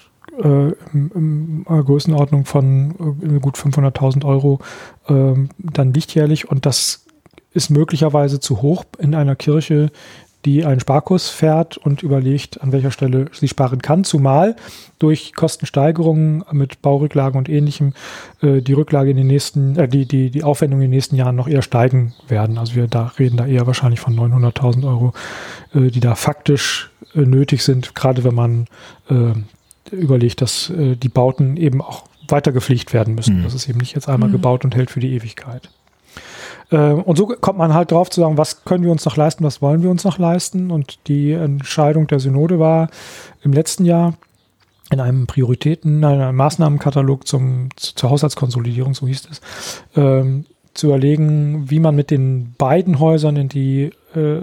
äh, 0.42 0.72
in, 0.92 1.64
Größenordnung 1.64 2.44
von 2.44 3.16
äh, 3.22 3.40
gut 3.40 3.56
500.000 3.56 4.24
Euro 4.26 4.60
ähm, 5.08 5.48
dann 5.58 5.94
liegt 5.94 6.14
jährlich 6.14 6.50
und 6.50 6.66
das 6.66 7.06
ist 7.52 7.70
möglicherweise 7.70 8.38
zu 8.38 8.60
hoch 8.60 8.84
in 8.98 9.14
einer 9.14 9.34
Kirche, 9.34 9.90
die 10.46 10.64
einen 10.64 10.80
Sparkurs 10.80 11.28
fährt 11.28 11.76
und 11.76 12.02
überlegt, 12.02 12.62
an 12.62 12.70
welcher 12.70 12.92
Stelle 12.92 13.26
sie 13.32 13.48
sparen 13.48 13.82
kann, 13.82 14.04
zumal 14.04 14.54
durch 15.00 15.34
Kostensteigerungen 15.34 16.44
mit 16.52 16.80
Baurücklagen 16.80 17.36
und 17.36 17.48
ähnlichem 17.48 17.92
äh, 18.40 18.62
die 18.62 18.72
Rücklage 18.72 19.10
in 19.10 19.16
den 19.16 19.26
nächsten, 19.26 19.76
äh, 19.76 19.88
die, 19.88 20.06
die, 20.06 20.30
die 20.30 20.44
Aufwendungen 20.44 20.84
in 20.84 20.90
den 20.90 20.96
nächsten 20.96 21.16
Jahren 21.16 21.34
noch 21.34 21.48
eher 21.48 21.62
steigen 21.62 22.14
werden. 22.28 22.58
Also 22.58 22.76
wir 22.76 22.86
da 22.86 23.12
reden 23.18 23.36
da 23.36 23.46
eher 23.46 23.66
wahrscheinlich 23.66 24.00
von 24.00 24.16
900.000 24.16 24.86
Euro, 24.86 25.12
äh, 25.74 25.90
die 25.90 26.00
da 26.00 26.14
faktisch 26.14 26.90
äh, 27.14 27.20
nötig 27.20 27.62
sind, 27.62 27.96
gerade 27.96 28.22
wenn 28.22 28.34
man 28.34 28.66
äh, 29.10 29.32
überlegt, 29.90 30.40
dass 30.40 30.70
äh, 30.70 30.94
die 30.94 31.08
Bauten 31.08 31.56
eben 31.56 31.82
auch 31.82 32.04
weiter 32.28 32.52
gepflegt 32.52 32.92
werden 32.92 33.16
müssen. 33.16 33.40
Mhm. 33.40 33.42
Das 33.42 33.54
ist 33.54 33.68
eben 33.68 33.78
nicht 33.78 33.94
jetzt 33.94 34.08
einmal 34.08 34.28
mhm. 34.28 34.34
gebaut 34.34 34.64
und 34.64 34.76
hält 34.76 34.90
für 34.90 35.00
die 35.00 35.12
Ewigkeit. 35.12 35.68
Äh, 36.70 36.92
und 36.92 37.16
so 37.16 37.26
kommt 37.26 37.58
man 37.58 37.74
halt 37.74 37.92
drauf 37.92 38.10
zu 38.10 38.20
sagen, 38.20 38.38
was 38.38 38.64
können 38.64 38.84
wir 38.84 38.92
uns 38.92 39.04
noch 39.04 39.16
leisten, 39.16 39.44
was 39.44 39.62
wollen 39.62 39.82
wir 39.82 39.90
uns 39.90 40.04
noch 40.04 40.18
leisten. 40.18 40.70
Und 40.70 40.98
die 41.08 41.32
Entscheidung 41.32 42.06
der 42.06 42.20
Synode 42.20 42.58
war 42.58 42.88
im 43.42 43.52
letzten 43.52 43.84
Jahr 43.84 44.14
in 44.90 45.00
einem 45.00 45.26
Prioritäten, 45.26 45.98
in 45.98 46.04
einem 46.04 46.36
Maßnahmenkatalog 46.36 47.26
zum, 47.26 47.70
zur 47.76 48.10
Haushaltskonsolidierung, 48.10 48.94
so 48.94 49.06
hieß 49.06 49.28
es, 49.30 49.40
ähm, 49.96 50.46
zu 50.74 50.88
überlegen, 50.88 51.70
wie 51.70 51.80
man 51.80 51.96
mit 51.96 52.10
den 52.10 52.54
beiden 52.58 53.00
Häusern, 53.00 53.36
in 53.36 53.48
die 53.48 53.90
äh, 54.14 54.36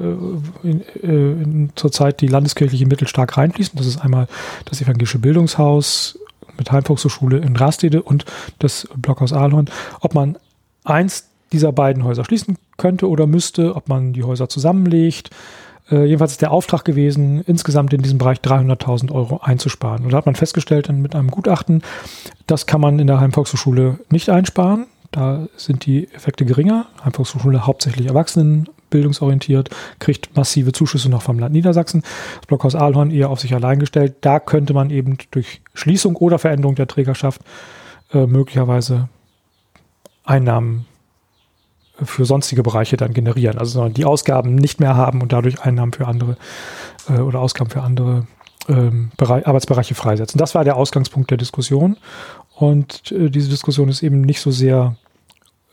in, 0.63 0.81
äh, 1.01 1.07
in, 1.07 1.71
zurzeit 1.75 2.21
die 2.21 2.27
landeskirchliche 2.27 2.87
Mittel 2.87 3.07
stark 3.07 3.37
reinfließen, 3.37 3.77
das 3.77 3.87
ist 3.87 3.99
einmal 3.99 4.27
das 4.65 4.81
evangelische 4.81 5.19
Bildungshaus 5.19 6.19
mit 6.57 6.71
Heimvolkshochschule 6.71 7.37
in 7.37 7.55
Rastede 7.55 8.01
und 8.01 8.25
das 8.59 8.87
Blockhaus 8.95 9.31
Ahlhorn, 9.31 9.69
ob 10.01 10.13
man 10.13 10.37
eins 10.83 11.29
dieser 11.53 11.71
beiden 11.71 12.03
Häuser 12.03 12.25
schließen 12.25 12.57
könnte 12.77 13.07
oder 13.07 13.27
müsste, 13.27 13.75
ob 13.75 13.87
man 13.87 14.13
die 14.13 14.23
Häuser 14.23 14.49
zusammenlegt. 14.49 15.29
Äh, 15.89 16.05
jedenfalls 16.05 16.33
ist 16.33 16.41
der 16.41 16.51
Auftrag 16.51 16.83
gewesen, 16.85 17.41
insgesamt 17.45 17.93
in 17.93 18.01
diesem 18.01 18.17
Bereich 18.17 18.39
300.000 18.39 19.11
Euro 19.11 19.39
einzusparen. 19.41 20.03
Und 20.03 20.11
da 20.11 20.17
hat 20.17 20.25
man 20.25 20.35
festgestellt 20.35 20.91
mit 20.91 21.15
einem 21.15 21.29
Gutachten, 21.29 21.81
das 22.47 22.65
kann 22.65 22.81
man 22.81 22.99
in 22.99 23.07
der 23.07 23.19
Heimvolkshochschule 23.19 23.99
nicht 24.09 24.29
einsparen. 24.29 24.87
Da 25.11 25.47
sind 25.55 25.85
die 25.85 26.11
Effekte 26.13 26.43
geringer. 26.43 26.87
Heimvolkshochschule 27.05 27.67
hauptsächlich 27.67 28.07
erwachsenenbildungsorientiert, 28.07 29.69
kriegt 29.99 30.35
massive 30.35 30.71
Zuschüsse 30.71 31.09
noch 31.09 31.21
vom 31.21 31.37
Land 31.37 31.53
Niedersachsen. 31.53 32.01
Das 32.37 32.47
Blockhaus 32.47 32.73
Aalhorn 32.73 33.11
eher 33.11 33.29
auf 33.29 33.39
sich 33.39 33.53
allein 33.53 33.77
gestellt. 33.77 34.15
Da 34.21 34.39
könnte 34.39 34.73
man 34.73 34.89
eben 34.89 35.17
durch 35.29 35.61
Schließung 35.75 36.15
oder 36.15 36.39
Veränderung 36.39 36.75
der 36.75 36.87
Trägerschaft 36.87 37.41
äh, 38.11 38.25
möglicherweise 38.25 39.07
Einnahmen 40.23 40.85
für 42.05 42.25
sonstige 42.25 42.63
Bereiche 42.63 42.97
dann 42.97 43.13
generieren. 43.13 43.57
Also 43.57 43.89
die 43.89 44.05
Ausgaben 44.05 44.55
nicht 44.55 44.79
mehr 44.79 44.95
haben 44.95 45.21
und 45.21 45.33
dadurch 45.33 45.61
Einnahmen 45.61 45.93
für 45.93 46.07
andere 46.07 46.37
äh, 47.09 47.19
oder 47.19 47.39
Ausgaben 47.39 47.69
für 47.69 47.81
andere 47.81 48.27
ähm, 48.67 49.11
Bereich, 49.17 49.47
Arbeitsbereiche 49.47 49.95
freisetzen. 49.95 50.37
Das 50.37 50.55
war 50.55 50.63
der 50.63 50.77
Ausgangspunkt 50.77 51.31
der 51.31 51.37
Diskussion. 51.37 51.97
Und 52.55 53.11
äh, 53.11 53.29
diese 53.29 53.49
Diskussion 53.49 53.89
ist 53.89 54.03
eben 54.03 54.21
nicht 54.21 54.39
so 54.39 54.51
sehr 54.51 54.95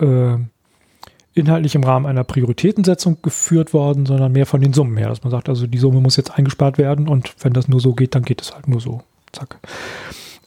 äh, 0.01 0.37
inhaltlich 1.35 1.75
im 1.75 1.85
Rahmen 1.85 2.07
einer 2.07 2.25
Prioritätensetzung 2.25 3.19
geführt 3.23 3.73
worden, 3.73 4.07
sondern 4.07 4.33
mehr 4.33 4.47
von 4.47 4.61
den 4.61 4.73
Summen 4.73 4.97
her, 4.97 5.09
dass 5.09 5.23
man 5.23 5.31
sagt, 5.31 5.49
also 5.49 5.67
die 5.67 5.79
Summe 5.79 6.01
muss 6.01 6.17
jetzt 6.17 6.37
eingespart 6.37 6.79
werden 6.79 7.09
und 7.09 7.35
wenn 7.41 7.53
das 7.53 7.69
nur 7.69 7.81
so 7.81 7.95
geht, 7.95 8.15
dann 8.15 8.23
geht 8.23 8.43
es 8.43 8.53
halt 8.55 8.67
nur 8.67 8.81
so. 8.81 9.03
Zack. 9.33 9.59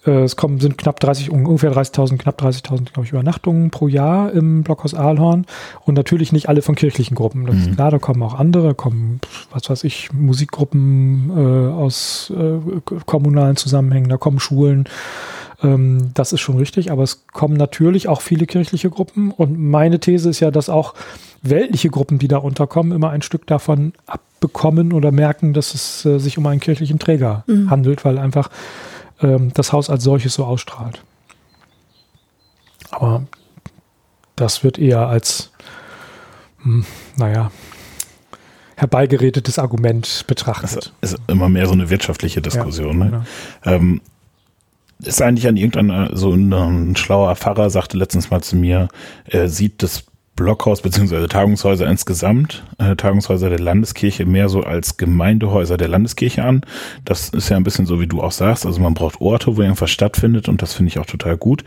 Äh, 0.06 0.24
es 0.24 0.36
kommen, 0.36 0.60
sind 0.60 0.78
knapp 0.78 1.00
30, 1.00 1.30
ungefähr 1.30 1.72
30.000, 1.72 2.18
knapp 2.18 2.42
30.000, 2.42 2.94
glaube 2.94 3.06
ich, 3.06 3.12
Übernachtungen 3.12 3.70
pro 3.70 3.88
Jahr 3.88 4.32
im 4.32 4.64
Blockhaus 4.64 4.94
Aalhorn. 4.94 5.46
Und 5.86 5.96
natürlich 5.96 6.32
nicht 6.32 6.50
alle 6.50 6.62
von 6.62 6.76
kirchlichen 6.76 7.16
Gruppen. 7.16 7.46
Das 7.46 7.56
mhm. 7.56 7.62
ist 7.62 7.76
klar, 7.76 7.92
da 7.92 8.00
kommen 8.00 8.22
auch 8.24 8.36
andere, 8.36 8.76
kommen, 8.76 9.20
was 9.52 9.70
weiß 9.70 9.84
ich, 9.84 10.12
Musikgruppen 10.14 11.32
äh, 11.36 11.72
aus 11.74 12.32
äh, 12.36 12.60
kommunalen 13.06 13.56
Zusammenhängen, 13.56 14.10
da 14.10 14.18
kommen 14.18 14.40
Schulen. 14.40 14.86
Ähm, 15.64 16.12
das 16.14 16.34
ist 16.34 16.42
schon 16.42 16.58
richtig, 16.58 16.92
aber 16.92 17.04
es 17.04 17.26
kommen 17.28 17.56
natürlich 17.56 18.08
auch 18.08 18.22
viele 18.22 18.46
kirchliche 18.46 18.90
Gruppen. 18.90 19.32
Und 19.32 19.58
meine 19.58 20.00
These 20.00 20.30
ist 20.30 20.40
ja, 20.40 20.52
dass 20.52 20.70
auch 20.70 20.94
weltliche 21.42 21.90
Gruppen, 21.90 22.20
die 22.20 22.28
da 22.28 22.38
unterkommen, 22.38 22.92
immer 22.94 23.10
ein 23.10 23.22
Stück 23.22 23.48
davon 23.48 23.94
abbekommen 24.06 24.94
oder 24.94 25.12
merken, 25.12 25.54
dass 25.54 25.74
es 25.74 26.06
äh, 26.06 26.20
sich 26.20 26.38
um 26.38 26.46
einen 26.48 26.60
kirchlichen 26.60 27.00
Träger 27.00 27.44
mhm. 27.48 27.70
handelt, 27.70 28.06
weil 28.06 28.18
einfach 28.18 28.50
das 29.54 29.72
Haus 29.72 29.90
als 29.90 30.04
solches 30.04 30.34
so 30.36 30.46
ausstrahlt. 30.46 31.04
Aber 32.92 33.24
das 34.36 34.64
wird 34.64 34.78
eher 34.78 35.08
als, 35.08 35.52
hm, 36.62 36.86
naja, 37.16 37.52
herbeigeredetes 38.76 39.60
Argument 39.60 40.26
betrachtet. 40.28 40.94
Das 41.02 41.14
ist 41.14 41.22
immer 41.28 41.50
mehr 41.50 41.68
so 41.68 41.74
eine 41.74 41.90
wirtschaftliche 41.90 42.42
Diskussion. 42.42 43.00
Ja, 43.00 43.06
ne? 43.06 43.26
genau. 43.64 43.76
ähm, 43.76 44.02
ist 45.00 45.22
eigentlich 45.22 45.48
an 45.48 45.58
irgendeiner, 45.58 46.16
so 46.16 46.34
ein, 46.34 46.54
ein, 46.54 46.96
schlauer 46.96 47.36
Pfarrer 47.36 47.70
sagte 47.70 47.98
letztens 47.98 48.30
mal 48.30 48.42
zu 48.42 48.56
mir, 48.56 48.88
er 49.26 49.50
sieht 49.50 49.84
das 49.84 50.06
Blockhaus 50.44 50.82
beziehungsweise 50.82 51.30
Tagungshäuser 51.30 51.90
insgesamt, 51.90 52.64
äh, 52.78 52.98
Tagungshäuser 52.98 53.50
der 53.50 53.60
Landeskirche 53.60 54.26
mehr 54.26 54.50
so 54.50 54.62
als 54.62 54.98
Gemeindehäuser 54.98 55.78
der 55.78 55.88
Landeskirche 55.88 56.44
an. 56.44 56.62
Das 57.06 57.30
ist 57.30 57.48
ja 57.48 57.56
ein 57.56 57.64
bisschen 57.64 57.86
so, 57.86 58.02
wie 58.02 58.08
du 58.08 58.22
auch 58.22 58.34
sagst. 58.34 58.66
Also 58.66 58.82
man 58.82 58.94
braucht 58.94 59.22
Orte, 59.22 59.56
wo 59.56 59.62
irgendwas 59.62 59.90
stattfindet 59.90 60.50
und 60.50 60.62
das 60.62 60.74
finde 60.74 60.90
ich 60.90 61.00
auch 61.00 61.06
total 61.06 61.38
gut. 61.38 61.64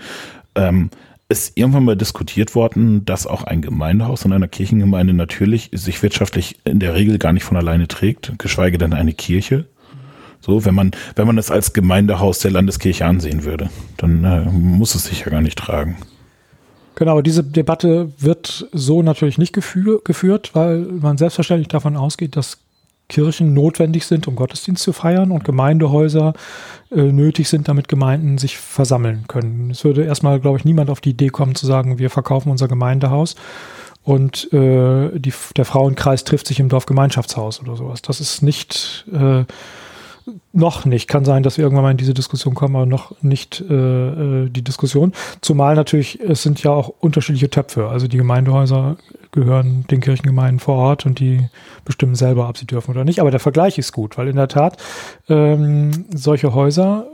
Ähm, 0.54 0.90
ist 1.30 1.56
irgendwann 1.56 1.86
mal 1.86 1.96
diskutiert 1.96 2.54
worden, 2.54 3.06
dass 3.06 3.26
auch 3.26 3.44
ein 3.44 3.62
Gemeindehaus 3.62 4.26
in 4.26 4.32
einer 4.34 4.46
Kirchengemeinde 4.46 5.14
natürlich 5.14 5.70
sich 5.72 6.02
wirtschaftlich 6.02 6.58
in 6.64 6.78
der 6.78 6.94
Regel 6.94 7.18
gar 7.18 7.32
nicht 7.32 7.44
von 7.44 7.56
alleine 7.56 7.88
trägt, 7.88 8.34
geschweige 8.38 8.76
denn 8.76 8.92
eine 8.92 9.14
Kirche. 9.14 9.64
So, 10.40 10.66
wenn 10.66 10.74
man, 10.74 10.90
wenn 11.14 11.26
man 11.26 11.38
es 11.38 11.50
als 11.50 11.72
Gemeindehaus 11.72 12.40
der 12.40 12.50
Landeskirche 12.50 13.06
ansehen 13.06 13.44
würde, 13.44 13.70
dann 13.96 14.22
äh, 14.22 14.44
muss 14.50 14.94
es 14.94 15.04
sich 15.04 15.20
ja 15.20 15.30
gar 15.30 15.40
nicht 15.40 15.58
tragen. 15.58 15.96
Genau, 16.96 17.20
diese 17.20 17.44
Debatte 17.44 18.10
wird 18.18 18.68
so 18.72 19.02
natürlich 19.02 19.36
nicht 19.36 19.52
geführt, 19.52 20.50
weil 20.54 20.78
man 20.78 21.18
selbstverständlich 21.18 21.68
davon 21.68 21.94
ausgeht, 21.96 22.36
dass 22.36 22.58
Kirchen 23.08 23.52
notwendig 23.52 24.06
sind, 24.06 24.26
um 24.26 24.34
Gottesdienst 24.34 24.82
zu 24.82 24.92
feiern 24.92 25.30
und 25.30 25.44
Gemeindehäuser 25.44 26.32
äh, 26.90 27.02
nötig 27.02 27.48
sind, 27.48 27.68
damit 27.68 27.88
Gemeinden 27.88 28.38
sich 28.38 28.58
versammeln 28.58 29.26
können. 29.28 29.70
Es 29.70 29.84
würde 29.84 30.04
erstmal, 30.04 30.40
glaube 30.40 30.58
ich, 30.58 30.64
niemand 30.64 30.90
auf 30.90 31.02
die 31.02 31.10
Idee 31.10 31.28
kommen 31.28 31.54
zu 31.54 31.66
sagen, 31.66 31.98
wir 31.98 32.10
verkaufen 32.10 32.50
unser 32.50 32.66
Gemeindehaus 32.66 33.36
und 34.02 34.52
äh, 34.54 35.18
die, 35.18 35.34
der 35.56 35.64
Frauenkreis 35.66 36.24
trifft 36.24 36.46
sich 36.46 36.60
im 36.60 36.70
Dorfgemeinschaftshaus 36.70 37.60
oder 37.60 37.76
sowas. 37.76 38.02
Das 38.02 38.20
ist 38.20 38.42
nicht 38.42 39.04
äh, 39.12 39.44
noch 40.52 40.84
nicht. 40.84 41.08
Kann 41.08 41.24
sein, 41.24 41.42
dass 41.42 41.56
wir 41.56 41.64
irgendwann 41.64 41.84
mal 41.84 41.90
in 41.90 41.96
diese 41.96 42.14
Diskussion 42.14 42.54
kommen, 42.54 42.76
aber 42.76 42.86
noch 42.86 43.20
nicht 43.22 43.60
äh, 43.60 43.74
äh, 43.74 44.48
die 44.48 44.62
Diskussion. 44.62 45.12
Zumal 45.40 45.74
natürlich, 45.74 46.20
es 46.20 46.42
sind 46.42 46.62
ja 46.62 46.70
auch 46.70 46.92
unterschiedliche 47.00 47.50
Töpfe. 47.50 47.88
Also 47.88 48.08
die 48.08 48.16
Gemeindehäuser 48.16 48.96
gehören 49.32 49.84
den 49.90 50.00
Kirchengemeinden 50.00 50.58
vor 50.58 50.76
Ort 50.76 51.06
und 51.06 51.20
die 51.20 51.48
bestimmen 51.84 52.14
selber, 52.14 52.48
ob 52.48 52.58
sie 52.58 52.66
dürfen 52.66 52.90
oder 52.90 53.04
nicht. 53.04 53.20
Aber 53.20 53.30
der 53.30 53.40
Vergleich 53.40 53.78
ist 53.78 53.92
gut, 53.92 54.18
weil 54.18 54.28
in 54.28 54.36
der 54.36 54.48
Tat 54.48 54.82
ähm, 55.28 56.06
solche 56.14 56.54
Häuser 56.54 57.06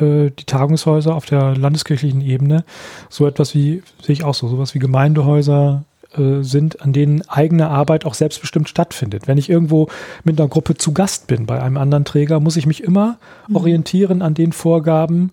äh, 0.00 0.30
die 0.30 0.44
Tagungshäuser 0.46 1.14
auf 1.14 1.26
der 1.26 1.56
landeskirchlichen 1.56 2.20
Ebene 2.20 2.64
so 3.08 3.26
etwas 3.26 3.54
wie, 3.54 3.82
sehe 4.02 4.12
ich 4.12 4.24
auch 4.24 4.34
so, 4.34 4.48
sowas 4.48 4.74
wie 4.74 4.78
Gemeindehäuser 4.78 5.84
äh, 6.18 6.42
sind, 6.42 6.80
an 6.82 6.92
denen 6.92 7.22
eigene 7.28 7.68
Arbeit 7.68 8.04
auch 8.04 8.14
selbstbestimmt 8.14 8.68
stattfindet. 8.68 9.26
Wenn 9.26 9.38
ich 9.38 9.50
irgendwo 9.50 9.88
mit 10.24 10.40
einer 10.40 10.48
Gruppe 10.48 10.76
zu 10.76 10.92
Gast 10.92 11.26
bin 11.26 11.46
bei 11.46 11.60
einem 11.62 11.76
anderen 11.76 12.04
Träger, 12.04 12.40
muss 12.40 12.56
ich 12.56 12.66
mich 12.66 12.82
immer 12.82 13.18
mhm. 13.48 13.56
orientieren 13.56 14.22
an 14.22 14.34
den 14.34 14.52
Vorgaben, 14.52 15.30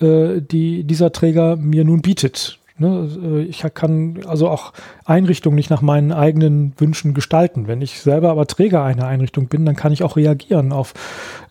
äh, 0.00 0.40
die 0.40 0.84
dieser 0.84 1.12
Träger 1.12 1.56
mir 1.56 1.84
nun 1.84 2.02
bietet. 2.02 2.58
Ne? 2.78 3.08
Äh, 3.22 3.42
ich 3.42 3.64
kann 3.74 4.20
also 4.26 4.48
auch 4.48 4.72
Einrichtungen 5.04 5.56
nicht 5.56 5.70
nach 5.70 5.82
meinen 5.82 6.12
eigenen 6.12 6.72
Wünschen 6.78 7.14
gestalten. 7.14 7.66
Wenn 7.66 7.82
ich 7.82 8.00
selber 8.00 8.30
aber 8.30 8.46
Träger 8.46 8.82
einer 8.82 9.06
Einrichtung 9.06 9.46
bin, 9.46 9.64
dann 9.66 9.76
kann 9.76 9.92
ich 9.92 10.02
auch 10.02 10.16
reagieren 10.16 10.72
auf 10.72 10.94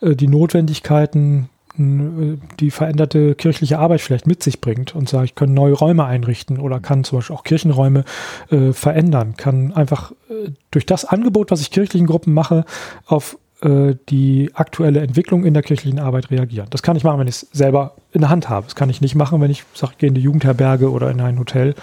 die 0.01 0.29
Notwendigkeiten 0.29 1.49
die 1.79 2.71
veränderte 2.71 3.35
kirchliche 3.35 3.79
Arbeit 3.79 4.01
vielleicht 4.01 4.27
mit 4.27 4.43
sich 4.43 4.61
bringt 4.61 4.95
und 4.95 5.07
sage, 5.07 5.25
ich 5.25 5.35
kann 5.35 5.53
neue 5.53 5.73
Räume 5.73 6.05
einrichten 6.05 6.59
oder 6.59 6.79
kann 6.79 7.03
zum 7.03 7.19
Beispiel 7.19 7.35
auch 7.35 7.43
Kirchenräume 7.43 8.03
äh, 8.51 8.73
verändern, 8.73 9.35
kann 9.37 9.71
einfach 9.71 10.11
äh, 10.29 10.51
durch 10.71 10.85
das 10.85 11.05
Angebot, 11.05 11.51
was 11.51 11.61
ich 11.61 11.71
kirchlichen 11.71 12.07
Gruppen 12.07 12.33
mache, 12.33 12.65
auf 13.05 13.37
äh, 13.61 13.95
die 14.09 14.51
aktuelle 14.53 15.01
Entwicklung 15.01 15.45
in 15.45 15.53
der 15.53 15.63
kirchlichen 15.63 15.99
Arbeit 15.99 16.31
reagieren. 16.31 16.67
Das 16.69 16.81
kann 16.81 16.95
ich 16.95 17.03
machen, 17.03 17.19
wenn 17.19 17.27
ich 17.27 17.35
es 17.35 17.47
selber 17.51 17.95
in 18.11 18.21
der 18.21 18.29
Hand 18.29 18.49
habe. 18.49 18.65
Das 18.65 18.75
kann 18.75 18.89
ich 18.89 19.01
nicht 19.01 19.15
machen, 19.15 19.41
wenn 19.41 19.51
ich 19.51 19.65
sage, 19.73 19.93
ich 19.93 19.97
gehe 19.99 20.09
in 20.09 20.15
die 20.15 20.21
Jugendherberge 20.21 20.89
oder 20.89 21.11
in 21.11 21.19
ein 21.19 21.39
Hotel 21.39 21.75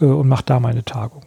äh, 0.00 0.04
und 0.04 0.28
mache 0.28 0.44
da 0.46 0.60
meine 0.60 0.84
Tagung. 0.84 1.22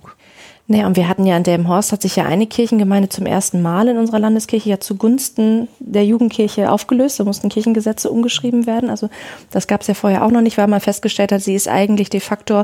Naja, 0.67 0.87
und 0.87 0.95
wir 0.95 1.09
hatten 1.09 1.25
ja 1.25 1.35
an 1.35 1.43
Delmenhorst 1.43 1.91
hat 1.91 2.01
sich 2.01 2.15
ja 2.15 2.23
eine 2.23 2.47
Kirchengemeinde 2.47 3.09
zum 3.09 3.25
ersten 3.25 3.61
Mal 3.61 3.89
in 3.89 3.97
unserer 3.97 4.19
Landeskirche 4.19 4.69
ja 4.69 4.79
zugunsten 4.79 5.67
der 5.79 6.05
Jugendkirche 6.05 6.71
aufgelöst. 6.71 7.19
Da 7.19 7.25
mussten 7.25 7.49
Kirchengesetze 7.49 8.09
umgeschrieben 8.09 8.65
werden. 8.65 8.89
Also 8.89 9.09
das 9.51 9.67
gab 9.67 9.81
es 9.81 9.87
ja 9.87 9.93
vorher 9.93 10.23
auch 10.25 10.31
noch 10.31 10.41
nicht, 10.41 10.57
weil 10.57 10.67
man 10.67 10.79
festgestellt 10.79 11.33
hat, 11.33 11.41
sie 11.41 11.53
ist 11.53 11.67
eigentlich 11.67 12.09
de 12.09 12.21
facto, 12.21 12.63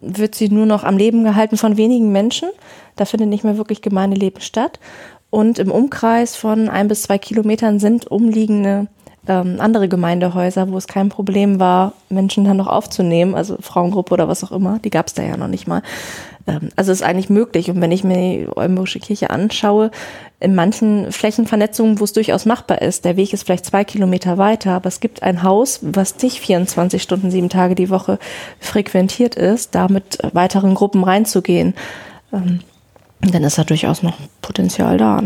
wird 0.00 0.34
sie 0.34 0.48
nur 0.48 0.64
noch 0.64 0.82
am 0.82 0.96
Leben 0.96 1.24
gehalten 1.24 1.58
von 1.58 1.76
wenigen 1.76 2.10
Menschen. 2.10 2.48
Da 2.96 3.04
findet 3.04 3.28
nicht 3.28 3.44
mehr 3.44 3.58
wirklich 3.58 3.82
Gemeindeleben 3.82 4.40
statt. 4.40 4.80
Und 5.28 5.58
im 5.58 5.70
Umkreis 5.70 6.36
von 6.36 6.70
ein 6.70 6.88
bis 6.88 7.02
zwei 7.02 7.18
Kilometern 7.18 7.78
sind 7.78 8.06
umliegende 8.10 8.86
ähm, 9.28 9.56
andere 9.58 9.88
Gemeindehäuser, 9.88 10.70
wo 10.70 10.78
es 10.78 10.86
kein 10.86 11.08
Problem 11.08 11.58
war, 11.60 11.92
Menschen 12.08 12.44
dann 12.44 12.56
noch 12.56 12.68
aufzunehmen, 12.68 13.34
also 13.34 13.56
Frauengruppe 13.60 14.14
oder 14.14 14.28
was 14.28 14.44
auch 14.44 14.52
immer, 14.52 14.78
die 14.78 14.90
gab 14.90 15.08
es 15.08 15.14
da 15.14 15.22
ja 15.22 15.36
noch 15.36 15.48
nicht 15.48 15.66
mal. 15.66 15.82
Ähm, 16.46 16.70
also 16.76 16.92
ist 16.92 17.02
eigentlich 17.02 17.30
möglich. 17.30 17.70
Und 17.70 17.80
wenn 17.80 17.92
ich 17.92 18.04
mir 18.04 18.16
die 18.16 18.48
Oldenburgische 18.54 19.00
Kirche 19.00 19.30
anschaue, 19.30 19.90
in 20.38 20.54
manchen 20.54 21.12
Flächenvernetzungen, 21.12 21.98
wo 21.98 22.04
es 22.04 22.12
durchaus 22.12 22.44
machbar 22.44 22.82
ist, 22.82 23.04
der 23.04 23.16
Weg 23.16 23.32
ist 23.32 23.44
vielleicht 23.44 23.66
zwei 23.66 23.84
Kilometer 23.84 24.38
weiter, 24.38 24.72
aber 24.72 24.88
es 24.88 25.00
gibt 25.00 25.22
ein 25.22 25.42
Haus, 25.42 25.80
was 25.82 26.20
nicht 26.22 26.40
24 26.40 27.02
Stunden, 27.02 27.30
sieben 27.30 27.48
Tage 27.48 27.74
die 27.74 27.90
Woche 27.90 28.18
frequentiert 28.60 29.34
ist, 29.34 29.74
da 29.74 29.88
mit 29.88 30.18
weiteren 30.32 30.74
Gruppen 30.74 31.04
reinzugehen 31.04 31.74
ähm, 32.32 32.60
dann 33.20 33.44
ist 33.44 33.58
da 33.58 33.64
durchaus 33.64 34.02
noch 34.02 34.14
Potenzial 34.42 34.98
da. 34.98 35.22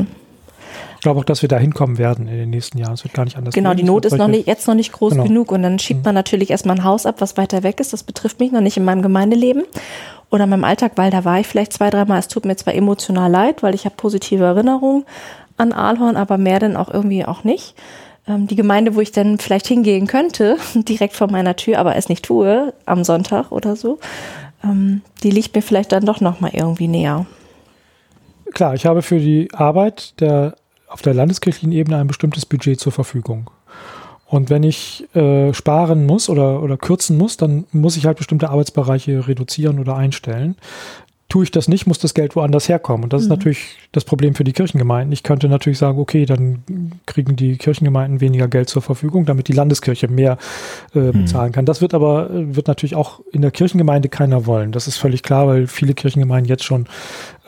Ich 0.95 1.03
glaube 1.03 1.21
auch, 1.21 1.25
dass 1.25 1.41
wir 1.43 1.49
da 1.49 1.59
hinkommen 1.59 1.99
werden 1.99 2.29
in 2.29 2.37
den 2.37 2.51
nächsten 2.51 2.79
Jahren. 2.79 2.93
Es 2.93 3.05
wird 3.05 3.15
gar 3.15 3.25
nicht 3.25 3.37
anders. 3.37 3.55
Genau, 3.55 3.73
die 3.73 3.83
Not 3.83 4.05
ist 4.05 4.17
noch 4.17 4.29
nicht, 4.29 4.47
jetzt 4.47 4.69
noch 4.69 4.75
nicht 4.75 4.93
groß 4.93 5.13
genau. 5.13 5.25
genug 5.25 5.51
und 5.51 5.63
dann 5.63 5.79
schiebt 5.79 6.05
man 6.05 6.15
natürlich 6.15 6.51
erstmal 6.51 6.77
ein 6.77 6.85
Haus 6.85 7.07
ab, 7.07 7.17
was 7.19 7.37
weiter 7.37 7.63
weg 7.63 7.81
ist. 7.81 7.93
Das 7.93 8.03
betrifft 8.03 8.39
mich 8.39 8.53
noch 8.53 8.61
nicht 8.61 8.77
in 8.77 8.85
meinem 8.85 9.01
Gemeindeleben 9.03 9.65
oder 10.31 10.45
in 10.45 10.51
meinem 10.51 10.65
Alltag, 10.65 10.93
weil 10.97 11.11
da 11.11 11.25
war 11.25 11.41
ich 11.41 11.47
vielleicht 11.47 11.73
zwei, 11.73 11.91
dreimal. 11.91 12.19
Es 12.19 12.29
tut 12.29 12.45
mir 12.45 12.57
zwar 12.57 12.75
emotional 12.75 13.31
leid, 13.31 13.63
weil 13.63 13.75
ich 13.75 13.85
habe 13.85 13.97
positive 13.97 14.45
Erinnerungen 14.45 15.05
an 15.57 15.73
Aalhorn, 15.73 16.17
aber 16.17 16.39
mehr 16.39 16.59
denn 16.59 16.77
auch 16.77 16.93
irgendwie 16.93 17.25
auch 17.25 17.45
nicht. 17.45 17.75
Ähm, 18.27 18.47
die 18.47 18.57
Gemeinde, 18.57 18.95
wo 18.95 19.01
ich 19.01 19.13
dann 19.13 19.39
vielleicht 19.39 19.67
hingehen 19.67 20.07
könnte, 20.07 20.57
direkt 20.75 21.15
vor 21.15 21.31
meiner 21.31 21.57
Tür, 21.57 21.79
aber 21.79 21.97
es 21.97 22.09
nicht 22.09 22.25
tue, 22.25 22.73
am 22.87 23.05
Sonntag 23.05 23.51
oder 23.51 23.77
so, 23.77 23.99
ähm, 24.65 25.03
die 25.23 25.31
liegt 25.31 25.55
mir 25.55 25.63
vielleicht 25.63 25.93
dann 25.93 26.07
doch 26.07 26.21
nochmal 26.21 26.53
irgendwie 26.55 26.89
näher. 26.89 27.27
Klar, 28.53 28.75
ich 28.75 28.87
habe 28.87 29.03
für 29.03 29.19
die 29.19 29.49
Arbeit 29.53 30.21
der 30.21 30.55
auf 30.89 31.03
der 31.03 31.15
landeskirchlichen 31.15 31.73
Ebene 31.73 31.99
ein 31.99 32.09
bestimmtes 32.09 32.45
Budget 32.45 32.81
zur 32.81 32.91
Verfügung. 32.91 33.49
Und 34.31 34.49
wenn 34.49 34.63
ich 34.63 35.05
äh, 35.17 35.53
sparen 35.53 36.07
muss 36.07 36.29
oder, 36.29 36.63
oder 36.63 36.77
kürzen 36.77 37.19
muss, 37.19 37.37
dann 37.37 37.65
muss 37.73 37.97
ich 37.97 38.07
halt 38.07 38.17
bestimmte 38.17 38.49
Arbeitsbereiche 38.49 39.27
reduzieren 39.27 39.81
oder 39.81 39.97
einstellen. 39.97 40.55
Tue 41.29 41.45
ich 41.45 41.51
das 41.51 41.67
nicht, 41.67 41.89
muss 41.89 41.99
das 41.99 42.15
Geld 42.15 42.37
woanders 42.37 42.69
herkommen. 42.69 43.03
Und 43.03 43.13
das 43.13 43.23
mhm. 43.23 43.25
ist 43.25 43.31
natürlich 43.31 43.77
das 43.91 44.05
Problem 44.05 44.37
für 44.37 44.45
die 44.45 44.53
Kirchengemeinden. 44.53 45.13
Ich 45.13 45.25
könnte 45.25 45.49
natürlich 45.49 45.79
sagen, 45.79 45.99
okay, 45.99 46.27
dann 46.27 46.63
kriegen 47.07 47.35
die 47.35 47.57
Kirchengemeinden 47.57 48.21
weniger 48.21 48.47
Geld 48.47 48.69
zur 48.69 48.83
Verfügung, 48.83 49.27
damit 49.27 49.49
die 49.49 49.53
Landeskirche 49.53 50.07
mehr 50.07 50.39
äh, 50.95 50.99
mhm. 51.01 51.13
bezahlen 51.13 51.51
kann. 51.51 51.67
Das 51.67 51.81
wird 51.81 51.93
aber, 51.93 52.31
wird 52.31 52.69
natürlich 52.69 52.95
auch 52.95 53.21
in 53.33 53.43
der 53.43 53.51
Kirchengemeinde 53.51 54.09
keiner 54.09 54.47
wollen. 54.47 54.71
Das 54.71 54.87
ist 54.87 54.99
völlig 54.99 55.25
klar, 55.25 55.49
weil 55.49 55.67
viele 55.67 55.95
Kirchengemeinden 55.95 56.49
jetzt 56.49 56.65
schon, 56.65 56.87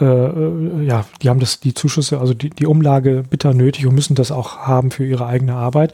äh, 0.01 0.05
äh, 0.05 0.85
ja, 0.85 1.05
die 1.23 1.29
haben 1.29 1.39
das, 1.39 1.61
die 1.61 1.75
Zuschüsse, 1.75 2.19
also 2.19 2.35
die, 2.35 2.51
die 2.51 2.67
Umlage 2.67 3.23
bitter 3.31 3.55
nötig 3.55 3.87
und 3.87 3.95
müssen 3.95 4.17
das 4.17 4.33
auch 4.33 4.59
haben 4.59 4.91
für 4.91 5.05
ihre 5.05 5.27
eigene 5.27 5.55
Arbeit. 5.55 5.93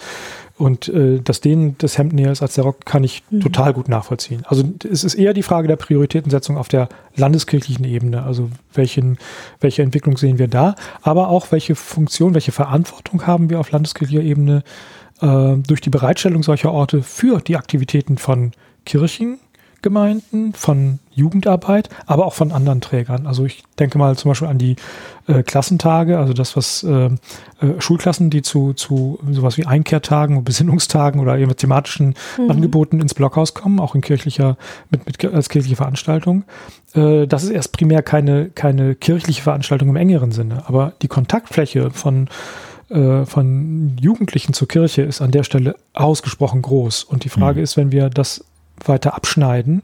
Und 0.59 0.89
äh, 0.89 1.21
das 1.23 1.41
Hemd 1.45 2.13
näher 2.13 2.33
ist 2.33 2.43
als 2.43 2.55
der 2.55 2.65
Rock, 2.65 2.85
kann 2.85 3.05
ich 3.05 3.23
mhm. 3.31 3.41
total 3.41 3.73
gut 3.73 3.89
nachvollziehen. 3.89 4.43
Also 4.47 4.65
es 4.91 5.05
ist 5.05 5.15
eher 5.15 5.33
die 5.33 5.45
Frage 5.45 5.69
der 5.69 5.77
Prioritätensetzung 5.77 6.57
auf 6.57 6.67
der 6.67 6.89
landeskirchlichen 7.15 7.85
Ebene. 7.85 8.25
Also 8.25 8.51
welchen, 8.75 9.19
welche 9.61 9.83
Entwicklung 9.83 10.17
sehen 10.17 10.39
wir 10.39 10.49
da, 10.49 10.75
aber 11.03 11.29
auch 11.29 11.53
welche 11.53 11.77
Funktion, 11.77 12.35
welche 12.35 12.53
Verantwortung 12.53 13.27
haben 13.27 13.51
wir 13.51 13.61
auf 13.61 13.71
landeskirchlicher 13.71 14.23
Ebene 14.23 14.65
äh, 15.21 15.57
durch 15.57 15.81
die 15.81 15.91
Bereitstellung 15.91 16.43
solcher 16.43 16.73
Orte 16.73 17.03
für 17.03 17.41
die 17.41 17.57
Aktivitäten 17.57 18.19
von 18.19 18.51
Kirchen, 18.85 19.39
Gemeinden, 19.83 20.55
von 20.55 20.99
Jugendarbeit, 21.13 21.89
aber 22.07 22.27
auch 22.27 22.35
von 22.35 22.53
anderen 22.53 22.81
Trägern. 22.81 23.27
Also 23.27 23.45
ich 23.45 23.63
denke 23.79 23.99
mal 23.99 24.17
zum 24.17 24.31
Beispiel 24.31 24.49
an 24.49 24.59
die 24.59 24.77
äh, 25.27 25.43
Klassentage, 25.43 26.19
also 26.19 26.33
das, 26.33 26.57
was 26.57 26.83
äh, 26.83 27.07
äh, 27.07 27.11
Schulklassen, 27.79 28.31
die 28.31 28.43
zu, 28.43 28.73
zu 28.73 29.19
sowas 29.31 29.57
wie 29.57 29.67
Einkehrtagen, 29.67 30.43
Besinnungstagen 30.45 31.21
oder 31.21 31.39
eben 31.39 31.55
thematischen 31.57 32.15
mhm. 32.39 32.51
Angeboten 32.51 33.01
ins 33.01 33.15
Blockhaus 33.15 33.55
kommen, 33.55 33.81
auch 33.81 33.95
in 33.95 34.01
kirchlicher, 34.01 34.57
mit, 34.91 35.07
mit 35.07 35.25
als 35.25 35.49
kirchliche 35.49 35.77
Veranstaltung. 35.77 36.45
Äh, 36.95 37.27
das 37.27 37.45
ist 37.45 37.51
erst 37.51 37.73
primär 37.73 38.03
keine, 38.03 38.51
keine 38.51 38.95
kirchliche 38.95 39.43
Veranstaltung 39.43 39.89
im 39.89 39.97
engeren 39.97 40.33
Sinne, 40.33 40.65
aber 40.67 40.93
die 41.03 41.09
Kontaktfläche 41.09 41.91
von 41.91 42.29
äh, 42.91 43.27
von 43.27 43.97
Jugendlichen 44.01 44.55
zur 44.55 44.67
Kirche 44.67 45.03
ist 45.03 45.21
an 45.21 45.31
der 45.31 45.45
Stelle 45.45 45.77
ausgesprochen 45.93 46.63
groß. 46.63 47.05
Und 47.05 47.25
die 47.25 47.29
Frage 47.29 47.59
mhm. 47.59 47.65
ist, 47.65 47.77
wenn 47.77 47.93
wir 47.93 48.09
das 48.09 48.45
weiter 48.85 49.15
abschneiden, 49.15 49.83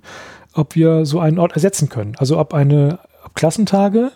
ob 0.52 0.74
wir 0.74 1.07
so 1.07 1.20
einen 1.20 1.38
Ort 1.38 1.52
ersetzen 1.52 1.88
können. 1.88 2.14
Also 2.18 2.38
ob 2.38 2.54
eine 2.54 2.98
ob 3.24 3.35
Klassentage, 3.35 4.12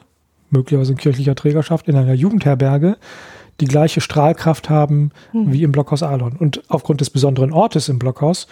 möglicherweise 0.50 0.92
in 0.92 0.98
kirchlicher 0.98 1.34
Trägerschaft, 1.34 1.88
in 1.88 1.96
einer 1.96 2.14
Jugendherberge, 2.14 2.96
die 3.60 3.66
gleiche 3.66 4.00
Strahlkraft 4.00 4.70
haben 4.70 5.10
hm. 5.32 5.52
wie 5.52 5.62
im 5.62 5.72
Blockhaus 5.72 6.02
Alon. 6.02 6.36
Und 6.38 6.62
aufgrund 6.68 7.00
des 7.00 7.10
besonderen 7.10 7.52
Ortes 7.52 7.88
im 7.88 7.98
Blockhaus 7.98 8.46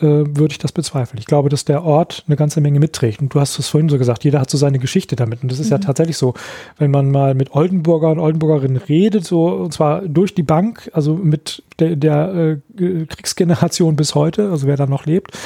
äh, 0.00 0.06
würde 0.06 0.52
ich 0.52 0.58
das 0.58 0.72
bezweifeln. 0.72 1.18
Ich 1.18 1.26
glaube, 1.26 1.48
dass 1.48 1.64
der 1.64 1.84
Ort 1.84 2.24
eine 2.26 2.36
ganze 2.36 2.60
Menge 2.60 2.80
mitträgt. 2.80 3.20
Und 3.20 3.34
du 3.34 3.40
hast 3.40 3.58
es 3.58 3.68
vorhin 3.68 3.88
so 3.88 3.98
gesagt, 3.98 4.24
jeder 4.24 4.40
hat 4.40 4.50
so 4.50 4.56
seine 4.56 4.78
Geschichte 4.78 5.16
damit. 5.16 5.42
Und 5.42 5.52
das 5.52 5.58
ist 5.58 5.66
mhm. 5.66 5.72
ja 5.72 5.78
tatsächlich 5.78 6.16
so, 6.16 6.34
wenn 6.78 6.90
man 6.90 7.10
mal 7.10 7.34
mit 7.34 7.54
Oldenburger 7.54 8.10
und 8.10 8.18
Oldenburgerinnen 8.18 8.78
redet, 8.78 9.24
so 9.24 9.48
und 9.48 9.72
zwar 9.72 10.02
durch 10.02 10.34
die 10.34 10.42
Bank, 10.42 10.90
also 10.94 11.14
mit 11.14 11.62
der, 11.78 11.96
der 11.96 12.60
äh, 12.78 13.06
Kriegsgeneration 13.06 13.96
bis 13.96 14.14
heute, 14.14 14.50
also 14.50 14.66
wer 14.66 14.76
da 14.76 14.86
noch 14.86 15.06
lebt, 15.06 15.36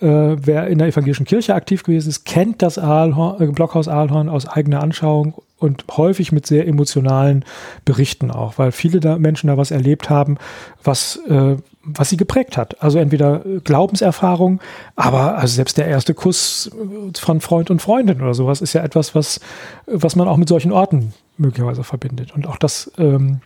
wer 0.00 0.66
in 0.68 0.78
der 0.78 0.88
evangelischen 0.88 1.26
Kirche 1.26 1.54
aktiv 1.54 1.82
gewesen 1.82 2.08
ist, 2.08 2.24
kennt 2.24 2.62
das 2.62 2.78
Aalhorn, 2.78 3.42
äh, 3.42 3.46
Blockhaus 3.46 3.88
Aalhorn 3.88 4.28
aus 4.28 4.46
eigener 4.46 4.82
Anschauung 4.82 5.34
und 5.58 5.84
häufig 5.96 6.30
mit 6.30 6.46
sehr 6.46 6.68
emotionalen 6.68 7.44
Berichten 7.84 8.30
auch, 8.30 8.58
weil 8.58 8.70
viele 8.70 9.00
da 9.00 9.18
Menschen 9.18 9.48
da 9.48 9.56
was 9.56 9.70
erlebt 9.70 10.08
haben, 10.08 10.38
was, 10.84 11.16
äh, 11.28 11.56
was 11.82 12.10
sie 12.10 12.16
geprägt 12.16 12.56
hat. 12.56 12.80
Also 12.82 12.98
entweder 12.98 13.42
Glaubenserfahrung, 13.64 14.60
aber 14.94 15.36
also 15.36 15.54
selbst 15.54 15.78
der 15.78 15.86
erste 15.86 16.14
Kuss 16.14 16.70
von 17.16 17.40
Freund 17.40 17.70
und 17.70 17.82
Freundin 17.82 18.20
oder 18.20 18.34
sowas 18.34 18.60
ist 18.60 18.72
ja 18.72 18.84
etwas, 18.84 19.14
was, 19.14 19.40
was 19.86 20.14
man 20.14 20.28
auch 20.28 20.36
mit 20.36 20.48
solchen 20.48 20.70
Orten 20.70 21.12
möglicherweise 21.38 21.82
verbindet. 21.82 22.34
Und 22.34 22.46
auch 22.46 22.58
das 22.58 22.92
ähm, 22.98 23.40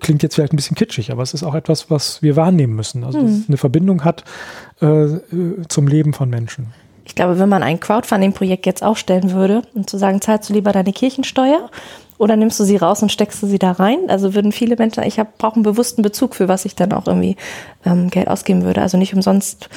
klingt 0.00 0.22
jetzt 0.22 0.34
vielleicht 0.34 0.52
ein 0.52 0.56
bisschen 0.56 0.76
kitschig, 0.76 1.10
aber 1.10 1.22
es 1.22 1.34
ist 1.34 1.42
auch 1.42 1.54
etwas, 1.54 1.90
was 1.90 2.22
wir 2.22 2.36
wahrnehmen 2.36 2.74
müssen. 2.74 3.04
Also, 3.04 3.20
dass 3.20 3.30
mhm. 3.30 3.40
es 3.40 3.48
eine 3.48 3.56
Verbindung 3.56 4.04
hat 4.04 4.24
äh, 4.80 5.06
zum 5.68 5.88
Leben 5.88 6.12
von 6.12 6.28
Menschen. 6.28 6.72
Ich 7.06 7.14
glaube, 7.14 7.38
wenn 7.38 7.48
man 7.48 7.62
ein 7.62 7.80
Crowdfunding-Projekt 7.80 8.66
jetzt 8.66 8.82
aufstellen 8.82 9.32
würde 9.32 9.62
und 9.74 9.90
zu 9.90 9.98
sagen, 9.98 10.20
zahlst 10.20 10.48
du 10.48 10.54
lieber 10.54 10.72
deine 10.72 10.92
Kirchensteuer 10.92 11.70
oder 12.16 12.36
nimmst 12.36 12.58
du 12.60 12.64
sie 12.64 12.76
raus 12.76 13.02
und 13.02 13.12
steckst 13.12 13.42
du 13.42 13.46
sie 13.46 13.58
da 13.58 13.72
rein? 13.72 13.98
Also 14.08 14.34
würden 14.34 14.52
viele 14.52 14.76
Menschen, 14.76 15.02
ich 15.02 15.20
brauche 15.38 15.56
einen 15.56 15.64
bewussten 15.64 16.02
Bezug, 16.02 16.34
für 16.34 16.48
was 16.48 16.64
ich 16.64 16.74
dann 16.74 16.92
auch 16.92 17.06
irgendwie 17.06 17.36
ähm, 17.84 18.08
Geld 18.08 18.28
ausgeben 18.28 18.62
würde. 18.62 18.80
Also 18.80 18.96
nicht 18.96 19.14
umsonst 19.14 19.68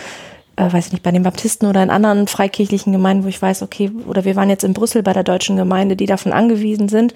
äh, 0.57 0.73
weiß 0.73 0.87
ich 0.87 0.91
nicht, 0.91 1.03
bei 1.03 1.11
den 1.11 1.23
Baptisten 1.23 1.67
oder 1.67 1.81
in 1.81 1.89
anderen 1.89 2.27
freikirchlichen 2.27 2.91
Gemeinden, 2.91 3.23
wo 3.23 3.27
ich 3.29 3.41
weiß, 3.41 3.61
okay, 3.61 3.91
oder 4.07 4.25
wir 4.25 4.35
waren 4.35 4.49
jetzt 4.49 4.63
in 4.63 4.73
Brüssel 4.73 5.03
bei 5.03 5.13
der 5.13 5.23
deutschen 5.23 5.55
Gemeinde, 5.55 5.95
die 5.95 6.07
davon 6.07 6.33
angewiesen 6.33 6.89
sind, 6.89 7.13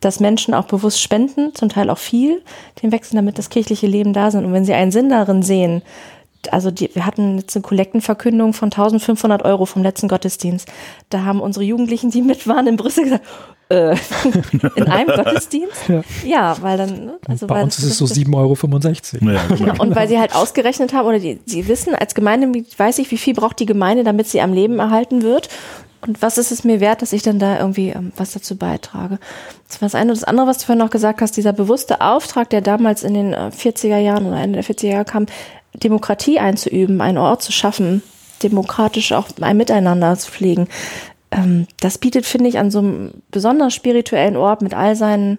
dass 0.00 0.20
Menschen 0.20 0.54
auch 0.54 0.64
bewusst 0.64 1.00
spenden, 1.00 1.54
zum 1.54 1.68
Teil 1.68 1.90
auch 1.90 1.98
viel, 1.98 2.40
den 2.82 2.92
wechseln, 2.92 3.16
damit 3.16 3.38
das 3.38 3.50
kirchliche 3.50 3.86
Leben 3.86 4.12
da 4.12 4.30
sind. 4.30 4.44
Und 4.44 4.52
wenn 4.52 4.64
sie 4.64 4.74
einen 4.74 4.92
Sinn 4.92 5.10
darin 5.10 5.42
sehen, 5.42 5.82
also 6.52 6.70
die, 6.70 6.90
wir 6.94 7.06
hatten 7.06 7.38
jetzt 7.38 7.56
eine 7.56 7.62
Kollektenverkündung 7.62 8.52
von 8.52 8.66
1500 8.66 9.44
Euro 9.44 9.66
vom 9.66 9.82
letzten 9.82 10.08
Gottesdienst. 10.08 10.68
Da 11.10 11.24
haben 11.24 11.40
unsere 11.40 11.64
Jugendlichen, 11.64 12.10
die 12.10 12.22
mit 12.22 12.46
waren 12.46 12.66
in 12.66 12.76
Brüssel 12.76 13.04
gesagt, 13.04 13.24
äh, 13.70 13.96
in 14.76 14.88
einem 14.88 15.16
Gottesdienst? 15.16 15.88
Ja. 15.88 16.02
ja, 16.24 16.56
weil 16.60 16.76
dann. 16.76 17.06
Ne, 17.06 17.18
also 17.28 17.46
Bei 17.46 17.62
uns 17.62 17.78
ist 17.78 17.84
es 17.84 17.98
so 17.98 18.04
7,65 18.04 19.22
Euro. 19.22 19.34
Ja, 19.34 19.46
genau. 19.56 19.82
Und 19.82 19.96
weil 19.96 20.08
sie 20.08 20.18
halt 20.18 20.34
ausgerechnet 20.34 20.92
haben, 20.92 21.06
oder 21.06 21.18
die, 21.18 21.40
sie 21.46 21.66
wissen, 21.68 21.94
als 21.94 22.14
Gemeinde 22.14 22.64
weiß 22.76 22.98
ich, 22.98 23.10
wie 23.10 23.16
viel 23.16 23.34
braucht 23.34 23.58
die 23.60 23.66
Gemeinde, 23.66 24.04
damit 24.04 24.28
sie 24.28 24.40
am 24.40 24.52
Leben 24.52 24.78
erhalten 24.78 25.22
wird. 25.22 25.48
Und 26.06 26.20
was 26.20 26.36
ist 26.36 26.52
es 26.52 26.64
mir 26.64 26.80
wert, 26.80 27.00
dass 27.00 27.14
ich 27.14 27.22
dann 27.22 27.38
da 27.38 27.58
irgendwie 27.58 27.88
ähm, 27.88 28.12
was 28.16 28.32
dazu 28.32 28.56
beitrage? 28.56 29.18
Das 29.68 29.80
war 29.80 29.86
das 29.86 29.94
eine. 29.94 30.10
Und 30.10 30.20
das 30.20 30.24
andere, 30.24 30.46
was 30.46 30.58
du 30.58 30.66
vorhin 30.66 30.84
noch 30.84 30.90
gesagt 30.90 31.22
hast, 31.22 31.36
dieser 31.36 31.54
bewusste 31.54 32.02
Auftrag, 32.02 32.50
der 32.50 32.60
damals 32.60 33.02
in 33.02 33.14
den 33.14 33.34
40er 33.34 33.96
äh, 33.96 34.04
Jahren 34.04 34.26
oder 34.26 34.36
Ende 34.36 34.60
der 34.60 34.64
40er 34.64 34.88
Jahre 34.88 35.04
kam, 35.06 35.26
Demokratie 35.74 36.38
einzuüben, 36.38 37.00
einen 37.00 37.18
Ort 37.18 37.42
zu 37.42 37.52
schaffen, 37.52 38.02
demokratisch 38.42 39.12
auch 39.12 39.28
ein 39.40 39.56
Miteinander 39.56 40.16
zu 40.16 40.30
pflegen 40.30 40.68
ähm, 41.34 41.66
das 41.80 41.98
bietet, 41.98 42.26
finde 42.26 42.48
ich, 42.48 42.58
an 42.58 42.70
so 42.70 42.78
einem 42.78 43.10
besonders 43.30 43.74
spirituellen 43.74 44.36
Ort 44.36 44.62
mit 44.62 44.74
all 44.74 44.96
seinen 44.96 45.38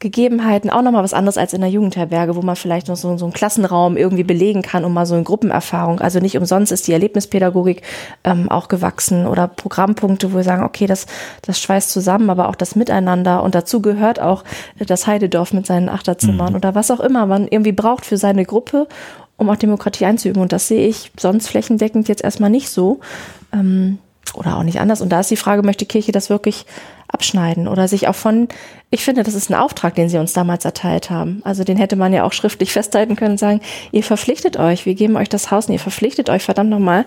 Gegebenheiten 0.00 0.68
auch 0.68 0.82
nochmal 0.82 1.02
was 1.02 1.14
anderes 1.14 1.38
als 1.38 1.54
in 1.54 1.62
der 1.62 1.70
Jugendherberge, 1.70 2.36
wo 2.36 2.42
man 2.42 2.56
vielleicht 2.56 2.88
noch 2.88 2.96
so, 2.96 3.16
so 3.16 3.24
einen 3.24 3.32
Klassenraum 3.32 3.96
irgendwie 3.96 4.22
belegen 4.22 4.60
kann, 4.60 4.84
um 4.84 4.92
mal 4.92 5.06
so 5.06 5.14
eine 5.14 5.24
Gruppenerfahrung. 5.24 6.00
Also 6.00 6.20
nicht 6.20 6.36
umsonst 6.36 6.72
ist 6.72 6.86
die 6.86 6.92
Erlebnispädagogik 6.92 7.80
ähm, 8.22 8.50
auch 8.50 8.68
gewachsen 8.68 9.26
oder 9.26 9.48
Programmpunkte, 9.48 10.32
wo 10.32 10.36
wir 10.36 10.44
sagen, 10.44 10.62
okay, 10.62 10.86
das, 10.86 11.06
das 11.40 11.58
schweißt 11.58 11.90
zusammen, 11.90 12.28
aber 12.28 12.50
auch 12.50 12.54
das 12.54 12.76
Miteinander 12.76 13.42
und 13.42 13.54
dazu 13.54 13.80
gehört 13.80 14.20
auch 14.20 14.44
das 14.78 15.06
Heidedorf 15.06 15.54
mit 15.54 15.66
seinen 15.66 15.88
Achterzimmern 15.88 16.50
mhm. 16.50 16.56
oder 16.56 16.74
was 16.74 16.90
auch 16.90 17.00
immer 17.00 17.24
man 17.24 17.48
irgendwie 17.48 17.72
braucht 17.72 18.04
für 18.04 18.18
seine 18.18 18.44
Gruppe, 18.44 18.88
um 19.36 19.50
auch 19.50 19.56
Demokratie 19.56 20.06
einzuüben. 20.06 20.42
Und 20.42 20.52
das 20.52 20.68
sehe 20.68 20.86
ich 20.86 21.10
sonst 21.18 21.48
flächendeckend 21.48 22.08
jetzt 22.08 22.24
erstmal 22.24 22.50
nicht 22.50 22.70
so. 22.70 23.00
Ähm, 23.52 23.98
oder 24.34 24.56
auch 24.56 24.62
nicht 24.62 24.80
anders. 24.80 25.00
Und 25.00 25.10
da 25.10 25.20
ist 25.20 25.30
die 25.30 25.36
Frage, 25.36 25.62
möchte 25.62 25.86
Kirche 25.86 26.12
das 26.12 26.30
wirklich 26.30 26.66
abschneiden 27.08 27.68
oder 27.68 27.86
sich 27.86 28.08
auch 28.08 28.14
von, 28.14 28.48
ich 28.90 29.04
finde, 29.04 29.22
das 29.22 29.34
ist 29.34 29.48
ein 29.48 29.54
Auftrag, 29.54 29.94
den 29.94 30.08
sie 30.08 30.18
uns 30.18 30.32
damals 30.32 30.64
erteilt 30.64 31.10
haben. 31.10 31.42
Also 31.44 31.62
den 31.62 31.76
hätte 31.76 31.94
man 31.94 32.12
ja 32.12 32.24
auch 32.24 32.32
schriftlich 32.32 32.72
festhalten 32.72 33.14
können 33.14 33.32
und 33.32 33.38
sagen, 33.38 33.60
ihr 33.92 34.02
verpflichtet 34.02 34.58
euch, 34.58 34.86
wir 34.86 34.94
geben 34.94 35.16
euch 35.16 35.28
das 35.28 35.50
Haus 35.50 35.66
und 35.66 35.74
ihr 35.74 35.80
verpflichtet 35.80 36.28
euch, 36.30 36.42
verdammt 36.42 36.70
nochmal, 36.70 37.04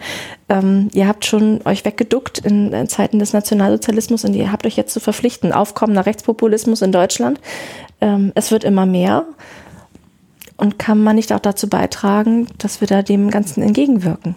ähm, 0.48 0.90
ihr 0.94 1.08
habt 1.08 1.26
schon 1.26 1.62
euch 1.66 1.84
weggeduckt 1.84 2.40
in, 2.40 2.72
in, 2.72 2.88
Zeiten 2.88 3.20
des 3.20 3.34
Nationalsozialismus 3.34 4.24
und 4.24 4.34
ihr 4.34 4.52
habt 4.52 4.66
euch 4.66 4.78
jetzt 4.78 4.94
zu 4.94 5.00
verpflichten. 5.00 5.52
Aufkommender 5.52 6.06
Rechtspopulismus 6.06 6.82
in 6.82 6.92
Deutschland, 6.92 7.42
ähm, 8.00 8.32
es 8.36 8.52
wird 8.52 8.64
immer 8.64 8.86
mehr. 8.86 9.26
Und 10.58 10.80
kann 10.80 11.04
man 11.04 11.16
nicht 11.16 11.32
auch 11.34 11.40
dazu 11.40 11.70
beitragen, 11.70 12.48
dass 12.58 12.82
wir 12.82 12.88
da 12.88 13.04
dem 13.04 13.30
Ganzen 13.30 13.62
entgegenwirken? 13.62 14.36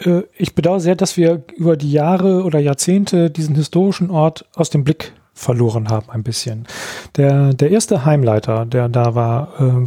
äh, 0.00 0.22
ich 0.36 0.54
bedauere 0.54 0.80
sehr, 0.80 0.96
dass 0.96 1.16
wir 1.16 1.42
über 1.56 1.76
die 1.76 1.92
Jahre 1.92 2.42
oder 2.44 2.58
Jahrzehnte 2.58 3.30
diesen 3.30 3.54
historischen 3.54 4.10
Ort 4.10 4.46
aus 4.54 4.70
dem 4.70 4.84
Blick 4.84 5.12
verloren 5.34 5.88
haben, 5.88 6.10
ein 6.10 6.22
bisschen. 6.22 6.66
Der, 7.16 7.54
der 7.54 7.70
erste 7.70 8.04
Heimleiter, 8.04 8.66
der 8.66 8.88
da 8.88 9.14
war, 9.14 9.48
äh, 9.58 9.86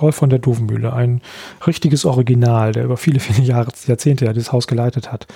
Rolf 0.00 0.16
von 0.16 0.30
der 0.30 0.40
Dovenmühle, 0.40 0.92
ein 0.92 1.20
richtiges 1.66 2.04
Original, 2.04 2.72
der 2.72 2.84
über 2.84 2.96
viele, 2.96 3.20
viele 3.20 3.46
Jahre, 3.46 3.70
Jahrzehnte 3.86 4.24
ja 4.24 4.32
dieses 4.32 4.52
Haus 4.52 4.66
geleitet 4.66 5.12
hat, 5.12 5.26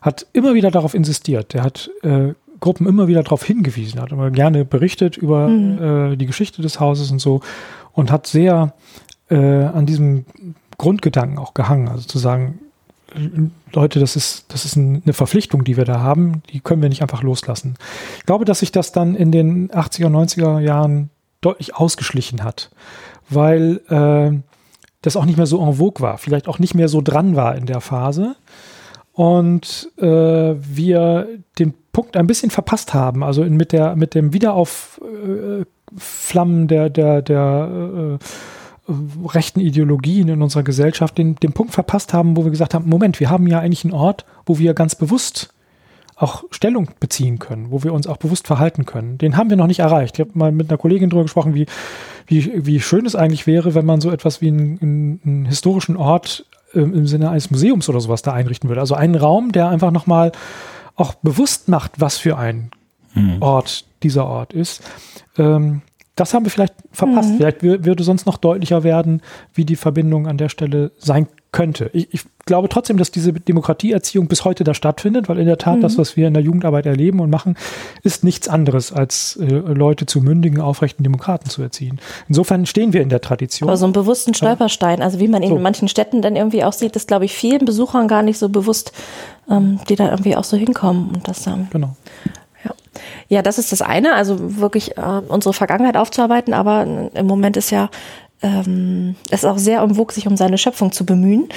hat 0.00 0.26
immer 0.32 0.54
wieder 0.54 0.70
darauf 0.70 0.94
insistiert. 0.94 1.54
Der 1.54 1.64
hat 1.64 1.90
äh, 2.02 2.34
Gruppen 2.60 2.86
immer 2.86 3.08
wieder 3.08 3.22
darauf 3.22 3.44
hingewiesen, 3.44 4.00
hat 4.00 4.12
immer 4.12 4.30
gerne 4.30 4.64
berichtet 4.64 5.16
über 5.16 5.48
mhm. 5.48 6.12
äh, 6.12 6.16
die 6.16 6.26
Geschichte 6.26 6.62
des 6.62 6.80
Hauses 6.80 7.10
und 7.10 7.20
so 7.20 7.40
und 7.92 8.10
hat 8.10 8.26
sehr 8.26 8.74
äh, 9.30 9.36
an 9.36 9.86
diesem 9.86 10.24
Grundgedanken 10.76 11.38
auch 11.38 11.54
gehangen. 11.54 11.88
Also 11.88 12.06
zu 12.06 12.18
sagen, 12.18 12.60
Leute, 13.72 14.00
das 14.00 14.16
ist, 14.16 14.46
das 14.48 14.64
ist 14.64 14.76
eine 14.76 15.12
Verpflichtung, 15.12 15.64
die 15.64 15.76
wir 15.76 15.84
da 15.84 16.00
haben, 16.00 16.42
die 16.52 16.60
können 16.60 16.82
wir 16.82 16.88
nicht 16.88 17.02
einfach 17.02 17.22
loslassen. 17.22 17.74
Ich 18.18 18.26
glaube, 18.26 18.44
dass 18.44 18.60
sich 18.60 18.72
das 18.72 18.92
dann 18.92 19.14
in 19.14 19.32
den 19.32 19.70
80er, 19.70 20.08
90er 20.08 20.60
Jahren 20.60 21.10
deutlich 21.40 21.74
ausgeschlichen 21.74 22.44
hat, 22.44 22.70
weil 23.30 23.80
äh, 23.88 24.38
das 25.02 25.16
auch 25.16 25.24
nicht 25.24 25.36
mehr 25.36 25.46
so 25.46 25.62
en 25.62 25.74
vogue 25.74 26.02
war, 26.02 26.18
vielleicht 26.18 26.48
auch 26.48 26.58
nicht 26.58 26.74
mehr 26.74 26.88
so 26.88 27.00
dran 27.00 27.36
war 27.36 27.56
in 27.56 27.66
der 27.66 27.80
Phase 27.80 28.36
und 29.18 29.90
äh, 29.96 30.04
wir 30.04 31.26
den 31.58 31.74
Punkt 31.90 32.16
ein 32.16 32.28
bisschen 32.28 32.50
verpasst 32.50 32.94
haben, 32.94 33.24
also 33.24 33.42
in, 33.42 33.56
mit 33.56 33.72
der 33.72 33.96
mit 33.96 34.14
dem 34.14 34.32
Wiederaufflammen 34.32 36.64
äh, 36.64 36.66
der 36.68 36.88
der 36.88 37.22
der 37.22 38.18
äh, 38.88 38.92
rechten 39.26 39.58
Ideologien 39.58 40.28
in 40.28 40.40
unserer 40.40 40.62
Gesellschaft 40.62 41.18
den, 41.18 41.34
den 41.34 41.52
Punkt 41.52 41.72
verpasst 41.72 42.12
haben, 42.12 42.36
wo 42.36 42.44
wir 42.44 42.52
gesagt 42.52 42.74
haben, 42.74 42.88
Moment, 42.88 43.18
wir 43.18 43.28
haben 43.28 43.48
ja 43.48 43.58
eigentlich 43.58 43.84
einen 43.84 43.92
Ort, 43.92 44.24
wo 44.46 44.60
wir 44.60 44.72
ganz 44.72 44.94
bewusst 44.94 45.52
auch 46.14 46.44
Stellung 46.52 46.88
beziehen 47.00 47.40
können, 47.40 47.72
wo 47.72 47.82
wir 47.82 47.94
uns 47.94 48.06
auch 48.06 48.18
bewusst 48.18 48.46
verhalten 48.46 48.86
können. 48.86 49.18
Den 49.18 49.36
haben 49.36 49.50
wir 49.50 49.56
noch 49.56 49.66
nicht 49.66 49.80
erreicht. 49.80 50.16
Ich 50.16 50.20
habe 50.20 50.38
mal 50.38 50.52
mit 50.52 50.70
einer 50.70 50.78
Kollegin 50.78 51.10
darüber 51.10 51.24
gesprochen, 51.24 51.56
wie, 51.56 51.66
wie, 52.28 52.64
wie 52.66 52.80
schön 52.80 53.04
es 53.04 53.16
eigentlich 53.16 53.48
wäre, 53.48 53.74
wenn 53.74 53.84
man 53.84 54.00
so 54.00 54.12
etwas 54.12 54.40
wie 54.40 54.48
einen, 54.48 55.20
einen, 55.24 55.46
historischen 55.46 55.96
Ort 55.96 56.44
im 56.72 57.06
Sinne 57.06 57.30
eines 57.30 57.50
Museums 57.50 57.88
oder 57.88 58.00
sowas 58.00 58.22
da 58.22 58.32
einrichten 58.32 58.68
würde. 58.68 58.80
Also 58.80 58.94
einen 58.94 59.14
Raum, 59.14 59.52
der 59.52 59.68
einfach 59.68 59.90
nochmal 59.90 60.32
auch 60.96 61.14
bewusst 61.14 61.68
macht, 61.68 62.00
was 62.00 62.18
für 62.18 62.36
ein 62.36 62.70
mhm. 63.14 63.40
Ort 63.40 63.84
dieser 64.02 64.26
Ort 64.26 64.52
ist. 64.52 64.82
Ähm, 65.36 65.82
das 66.16 66.34
haben 66.34 66.44
wir 66.44 66.50
vielleicht 66.50 66.74
verpasst. 66.90 67.30
Mhm. 67.30 67.36
Vielleicht 67.36 67.62
würde 67.62 68.02
sonst 68.02 68.26
noch 68.26 68.38
deutlicher 68.38 68.82
werden, 68.82 69.22
wie 69.54 69.64
die 69.64 69.76
Verbindung 69.76 70.26
an 70.26 70.36
der 70.36 70.48
Stelle 70.48 70.90
sein 70.98 71.28
könnte. 71.52 71.90
Ich, 71.92 72.12
ich 72.12 72.22
glaube 72.48 72.68
trotzdem, 72.68 72.96
dass 72.96 73.12
diese 73.12 73.32
Demokratieerziehung 73.32 74.26
bis 74.26 74.44
heute 74.44 74.64
da 74.64 74.74
stattfindet, 74.74 75.28
weil 75.28 75.38
in 75.38 75.46
der 75.46 75.58
Tat 75.58 75.76
mhm. 75.76 75.82
das, 75.82 75.98
was 75.98 76.16
wir 76.16 76.26
in 76.26 76.34
der 76.34 76.42
Jugendarbeit 76.42 76.86
erleben 76.86 77.20
und 77.20 77.30
machen, 77.30 77.56
ist 78.02 78.24
nichts 78.24 78.48
anderes, 78.48 78.90
als 78.90 79.36
äh, 79.36 79.44
Leute 79.44 80.06
zu 80.06 80.20
mündigen, 80.20 80.60
aufrechten 80.60 81.04
Demokraten 81.04 81.48
zu 81.48 81.62
erziehen. 81.62 82.00
Insofern 82.28 82.66
stehen 82.66 82.92
wir 82.92 83.02
in 83.02 83.10
der 83.10 83.20
Tradition. 83.20 83.68
Aber 83.68 83.76
so 83.76 83.84
einen 83.86 83.92
bewussten 83.92 84.34
Stolperstein, 84.34 85.00
also 85.02 85.20
wie 85.20 85.28
man 85.28 85.42
ihn 85.42 85.50
so. 85.50 85.56
in 85.56 85.62
manchen 85.62 85.86
Städten 85.86 86.22
dann 86.22 86.34
irgendwie 86.34 86.64
auch 86.64 86.72
sieht, 86.72 86.96
ist, 86.96 87.06
glaube 87.06 87.26
ich, 87.26 87.34
vielen 87.34 87.64
Besuchern 87.64 88.08
gar 88.08 88.22
nicht 88.22 88.38
so 88.38 88.48
bewusst, 88.48 88.92
ähm, 89.48 89.78
die 89.88 89.94
da 89.94 90.10
irgendwie 90.10 90.34
auch 90.34 90.44
so 90.44 90.56
hinkommen 90.56 91.10
und 91.14 91.28
das 91.28 91.44
dann. 91.44 91.68
Genau. 91.70 91.94
Ja, 93.28 93.42
das 93.42 93.58
ist 93.58 93.72
das 93.72 93.82
eine, 93.82 94.14
also 94.14 94.58
wirklich 94.58 94.96
äh, 94.96 95.20
unsere 95.28 95.52
Vergangenheit 95.52 95.96
aufzuarbeiten, 95.96 96.54
aber 96.54 96.84
im 97.14 97.26
Moment 97.26 97.56
ist 97.56 97.70
ja 97.70 97.90
ähm, 98.42 99.16
es 99.30 99.44
auch 99.44 99.58
sehr 99.58 99.82
umwog, 99.82 100.12
sich 100.12 100.26
um 100.26 100.36
seine 100.36 100.58
Schöpfung 100.58 100.92
zu 100.92 101.04
bemühen, 101.04 101.48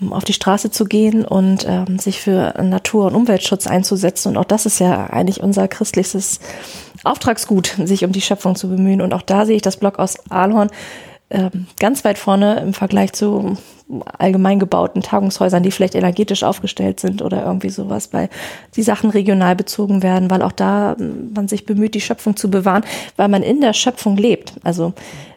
ähm, 0.00 0.12
auf 0.12 0.24
die 0.24 0.32
Straße 0.32 0.70
zu 0.70 0.84
gehen 0.84 1.24
und 1.24 1.66
ähm, 1.68 1.98
sich 1.98 2.20
für 2.20 2.54
Natur- 2.62 3.06
und 3.06 3.14
Umweltschutz 3.14 3.66
einzusetzen. 3.66 4.28
Und 4.28 4.36
auch 4.36 4.44
das 4.44 4.66
ist 4.66 4.78
ja 4.78 5.06
eigentlich 5.06 5.42
unser 5.42 5.68
christliches 5.68 6.40
Auftragsgut, 7.04 7.76
sich 7.84 8.04
um 8.04 8.12
die 8.12 8.20
Schöpfung 8.20 8.56
zu 8.56 8.68
bemühen. 8.68 9.00
Und 9.00 9.14
auch 9.14 9.22
da 9.22 9.46
sehe 9.46 9.56
ich 9.56 9.62
das 9.62 9.76
Blog 9.76 9.98
aus 9.98 10.18
Aalhorn 10.30 10.70
ähm, 11.32 11.66
ganz 11.80 12.04
weit 12.04 12.18
vorne 12.18 12.60
im 12.60 12.74
Vergleich 12.74 13.14
zu 13.14 13.56
allgemein 14.18 14.58
gebauten 14.58 15.02
Tagungshäusern, 15.02 15.62
die 15.62 15.70
vielleicht 15.70 15.94
energetisch 15.94 16.42
aufgestellt 16.44 17.00
sind 17.00 17.22
oder 17.22 17.44
irgendwie 17.44 17.70
sowas, 17.70 18.12
weil 18.12 18.28
die 18.76 18.82
Sachen 18.82 19.10
regional 19.10 19.56
bezogen 19.56 20.02
werden, 20.02 20.30
weil 20.30 20.42
auch 20.42 20.52
da 20.52 20.94
ähm, 20.98 21.32
man 21.34 21.48
sich 21.48 21.64
bemüht, 21.64 21.94
die 21.94 22.00
Schöpfung 22.00 22.36
zu 22.36 22.50
bewahren, 22.50 22.84
weil 23.16 23.28
man 23.28 23.42
in 23.42 23.60
der 23.62 23.72
Schöpfung 23.72 24.16
lebt. 24.16 24.54
Also 24.62 24.92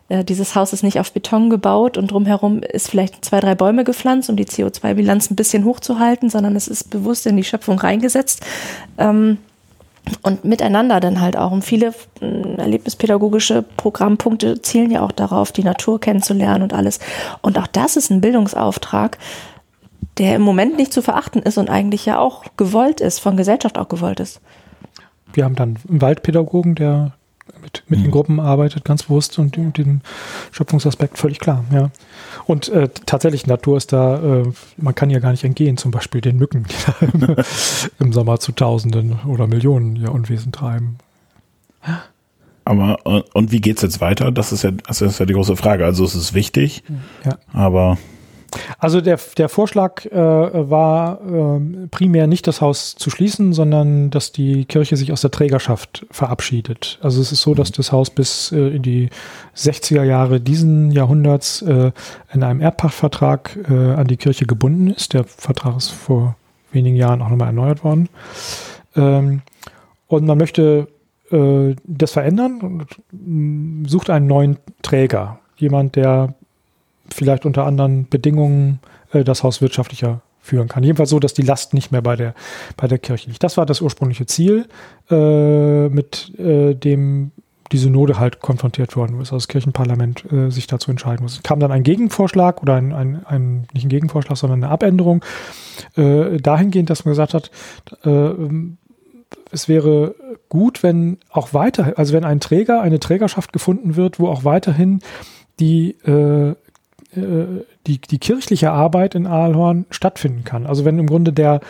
äh, 0.10 0.24
dieses 0.24 0.56
Haus 0.56 0.74
ist 0.74 0.84
nicht 0.84 1.00
auf 1.00 1.12
Beton 1.12 1.50
gebaut 1.50 1.98
und 1.98 2.12
drumherum 2.12 2.62
ist 2.62 2.90
vielleicht 2.90 3.26
zwei, 3.26 3.40
drei 3.40 3.56
Bäume 3.56 3.84
gepflanzt, 3.84 4.30
um 4.30 4.36
die 4.36 4.46
CO2-Bilanz 4.46 5.32
ein 5.32 5.36
bisschen 5.36 5.66
hochzuhalten, 5.66 6.30
sondern 6.30 6.56
es 6.56 6.68
ist 6.68 6.90
bewusst 6.90 7.26
in 7.26 7.38
die 7.38 7.44
Schöpfung 7.44 7.80
reingesetzt. 7.80 8.46
Ähm, 8.98 9.38
und 10.22 10.46
miteinander 10.46 11.00
dann 11.00 11.20
halt 11.20 11.36
auch. 11.36 11.52
Und 11.52 11.64
viele 11.64 11.94
hm, 12.20 12.60
erlebnispädagogische 12.60 13.64
Programmpunkte 13.64 14.62
zielen 14.62 14.92
ja 14.92 15.02
auch 15.02 15.12
darauf, 15.12 15.52
die 15.52 15.64
Natur 15.64 16.00
kennenzulernen 16.00 16.62
und 16.62 16.74
alles. 16.74 17.00
Und 17.42 17.58
auch 17.58 17.66
das 17.68 17.98
ist 17.98 18.12
ein 18.12 18.22
Bildungsauftrag, 18.22 19.18
der 20.18 20.36
im 20.36 20.44
Moment 20.44 20.78
nicht 20.78 20.94
zu 20.94 21.02
verachten 21.02 21.42
ist 21.42 21.58
und 21.58 21.70
eigentlich 21.70 22.06
ja 22.06 22.20
auch 22.20 22.44
gewollt 22.56 23.02
ist, 23.02 23.20
von 23.20 23.36
Gesellschaft 23.36 23.78
auch 23.78 23.90
gewollt 23.90 24.20
ist. 24.20 24.42
Wir 25.34 25.44
haben 25.44 25.56
dann 25.56 25.78
einen 25.90 26.02
Waldpädagogen, 26.02 26.76
der 26.76 27.14
mit, 27.66 27.84
mit 27.88 28.00
mhm. 28.00 28.04
den 28.04 28.12
Gruppen 28.12 28.40
arbeitet, 28.40 28.86
ganz 28.86 29.04
bewusst 29.04 29.38
und 29.40 29.56
dem, 29.56 29.74
dem 29.74 30.02
Schöpfungsaspekt 30.52 31.18
völlig 31.18 31.40
klar, 31.40 31.66
ja. 31.72 31.90
Und 32.46 32.70
äh, 32.70 32.90
tatsächlich, 33.06 33.48
Natur 33.48 33.78
ist 33.78 33.92
da, 33.92 34.42
äh, 34.42 34.44
man 34.78 34.94
kann 34.94 35.10
ja 35.10 35.20
gar 35.20 35.32
nicht 35.32 35.44
entgehen, 35.44 35.78
zum 35.78 35.92
Beispiel 35.92 36.22
den 36.22 36.38
Mücken, 36.38 36.64
die 36.64 36.76
da 36.86 37.36
im, 38.00 38.14
Sommer 38.14 38.40
zu 38.40 38.52
Tausenden 38.52 39.20
oder 39.28 39.48
Millionen 39.48 39.96
ihr 39.96 40.12
Unwesen 40.12 40.52
treiben. 40.52 40.98
Aber 42.64 43.26
und 43.34 43.52
wie 43.52 43.62
geht's 43.62 43.82
jetzt 43.82 44.02
weiter? 44.02 44.32
Das 44.32 44.52
ist 44.52 44.64
ja, 44.64 44.72
das 44.72 45.02
ist 45.02 45.20
ja 45.20 45.26
die 45.26 45.34
große 45.34 45.56
Frage. 45.56 45.86
Also 45.86 46.04
es 46.04 46.16
ist 46.16 46.34
wichtig, 46.34 46.84
ja. 47.24 47.38
aber 47.54 47.98
also 48.80 49.02
der, 49.02 49.20
der 49.38 49.50
Vorschlag 49.50 50.06
äh, 50.06 50.16
war 50.16 51.20
äh, 51.22 51.88
primär 51.88 52.28
nicht 52.28 52.48
das 52.48 52.62
Haus 52.62 52.96
zu 52.96 53.10
schließen, 53.10 53.54
sondern 53.54 54.10
dass 54.10 54.32
die 54.32 54.66
Kirche 54.66 54.98
sich 54.98 55.12
aus 55.12 55.22
der 55.22 55.32
Trägerschaft 55.32 56.06
verabschiedet. 56.12 57.00
Also 57.02 57.22
es 57.22 57.32
ist 57.32 57.42
so, 57.42 57.54
dass 57.54 57.72
das 57.72 57.92
Haus 57.92 58.10
bis 58.10 58.52
äh, 58.52 58.76
in 58.76 58.82
die 58.82 59.10
60er 59.56 60.04
Jahre 60.04 60.40
diesen 60.40 60.92
Jahrhunderts 60.92 61.62
äh, 61.62 61.92
in 62.34 62.44
einem 62.44 62.62
Erbpachtvertrag 62.62 63.58
äh, 63.70 63.74
an 63.74 64.08
die 64.08 64.18
Kirche 64.18 64.46
gebunden 64.46 64.90
ist. 64.90 65.14
Der 65.14 65.24
Vertrag 65.24 65.78
ist 65.78 65.90
vor 65.90 66.36
wenigen 66.72 66.96
Jahren 66.96 67.22
auch 67.22 67.30
nochmal 67.30 67.48
erneuert 67.48 67.84
worden. 67.84 68.10
Ähm, 68.96 69.42
und 70.08 70.26
man 70.26 70.38
möchte 70.38 70.88
äh, 71.32 71.76
das 71.84 72.12
verändern 72.12 72.62
und 72.62 72.86
mm, 73.12 73.86
sucht 73.86 74.10
einen 74.10 74.28
neuen 74.28 74.58
Träger. 74.82 75.40
Jemand, 75.58 75.96
der 75.96 76.36
vielleicht 77.14 77.46
unter 77.46 77.66
anderen 77.66 78.08
Bedingungen 78.10 78.80
äh, 79.14 79.24
das 79.24 79.44
Haus 79.44 79.62
wirtschaftlicher 79.62 80.22
führen 80.42 80.68
kann. 80.68 80.84
Jedenfalls 80.84 81.10
so, 81.10 81.20
dass 81.20 81.34
die 81.34 81.42
Last 81.42 81.74
nicht 81.74 81.92
mehr 81.92 82.02
bei 82.02 82.16
der, 82.16 82.36
bei 82.78 82.88
der 82.88 83.00
Kirche 83.00 83.30
liegt. 83.30 83.44
Das 83.44 83.58
war 83.58 83.66
das 83.66 83.82
ursprüngliche 83.82 84.26
Ziel, 84.28 84.68
äh, 85.10 85.90
mit 85.90 86.38
äh, 86.38 86.76
dem 86.76 87.32
die 87.72 87.78
Synode 87.78 88.20
halt 88.20 88.42
konfrontiert 88.42 88.96
worden 88.96 89.16
ist, 89.16 89.30
also 89.30 89.38
das 89.38 89.48
Kirchenparlament 89.48 90.32
äh, 90.32 90.52
sich 90.52 90.68
dazu 90.68 90.92
entscheiden 90.92 91.24
muss. 91.24 91.38
Es 91.38 91.44
kam 91.44 91.60
dann 91.60 91.72
ein 91.72 91.82
Gegenvorschlag 91.82 92.62
oder 92.62 92.76
ein, 92.76 92.94
ein, 92.94 93.26
ein 93.26 93.68
nicht 93.74 93.86
ein 93.86 93.90
Gegenvorschlag, 93.90 94.38
sondern 94.38 94.64
eine 94.64 94.72
Abänderung 94.72 95.26
äh, 95.96 96.38
dahingehend, 96.38 96.92
dass 96.92 97.06
man 97.06 97.14
gesagt 97.14 97.34
hat, 97.34 97.50
äh, 98.04 98.30
es 99.52 99.68
wäre 99.68 100.16
gut, 100.48 100.84
wenn 100.84 101.18
auch 101.30 101.54
weiter, 101.54 101.94
also 101.98 102.14
wenn 102.14 102.24
ein 102.24 102.40
Träger, 102.40 102.82
eine 102.82 103.00
Trägerschaft 103.00 103.52
gefunden 103.52 103.96
wird, 103.96 104.20
wo 104.20 104.28
auch 104.28 104.44
weiterhin 104.44 105.00
die 105.60 105.92
äh, 106.06 106.56
die, 107.16 108.00
die 108.00 108.20
kirchliche 108.20 108.72
Arbeit 108.72 109.16
in 109.16 109.28
Aalhorn 109.28 109.86
stattfinden 109.90 110.44
kann. 110.44 110.66
Also 110.66 110.86
wenn 110.86 111.00
im 111.00 111.08
Grunde 111.08 111.34
der, 111.34 111.62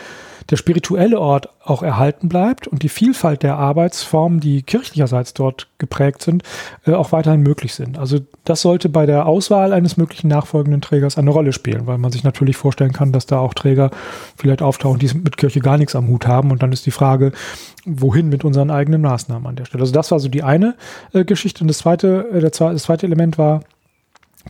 der 0.50 0.56
spirituelle 0.56 1.20
Ort 1.20 1.48
auch 1.64 1.82
erhalten 1.82 2.28
bleibt 2.28 2.68
und 2.68 2.82
die 2.82 2.88
Vielfalt 2.88 3.42
der 3.42 3.56
Arbeitsformen, 3.56 4.40
die 4.40 4.62
kirchlicherseits 4.62 5.34
dort 5.34 5.68
geprägt 5.78 6.22
sind, 6.22 6.42
äh, 6.86 6.92
auch 6.92 7.12
weiterhin 7.12 7.42
möglich 7.42 7.74
sind. 7.74 7.98
Also 7.98 8.20
das 8.44 8.62
sollte 8.62 8.88
bei 8.88 9.06
der 9.06 9.26
Auswahl 9.26 9.72
eines 9.72 9.96
möglichen 9.96 10.28
nachfolgenden 10.28 10.80
Trägers 10.80 11.18
eine 11.18 11.30
Rolle 11.30 11.52
spielen, 11.52 11.86
weil 11.86 11.98
man 11.98 12.12
sich 12.12 12.22
natürlich 12.22 12.56
vorstellen 12.56 12.92
kann, 12.92 13.12
dass 13.12 13.26
da 13.26 13.38
auch 13.38 13.54
Träger 13.54 13.90
vielleicht 14.36 14.62
auftauchen, 14.62 15.00
die 15.00 15.12
mit 15.14 15.36
Kirche 15.36 15.60
gar 15.60 15.78
nichts 15.78 15.96
am 15.96 16.08
Hut 16.08 16.26
haben. 16.26 16.52
Und 16.52 16.62
dann 16.62 16.72
ist 16.72 16.86
die 16.86 16.92
Frage, 16.92 17.32
wohin 17.84 18.28
mit 18.28 18.44
unsaren 18.44 18.70
eigenen 18.70 19.02
Maßnahmen 19.02 19.46
an 19.46 19.56
der 19.56 19.64
Stelle. 19.64 19.82
Also 19.82 19.92
das 19.92 20.10
war 20.10 20.20
so 20.20 20.28
die 20.28 20.44
eine 20.44 20.76
äh, 21.12 21.24
Geschichte. 21.24 21.62
Und 21.62 21.68
das 21.68 21.78
zweite, 21.78 22.28
äh, 22.32 22.40
das 22.40 22.82
zweite 22.82 23.06
Element 23.06 23.38
war, 23.38 23.60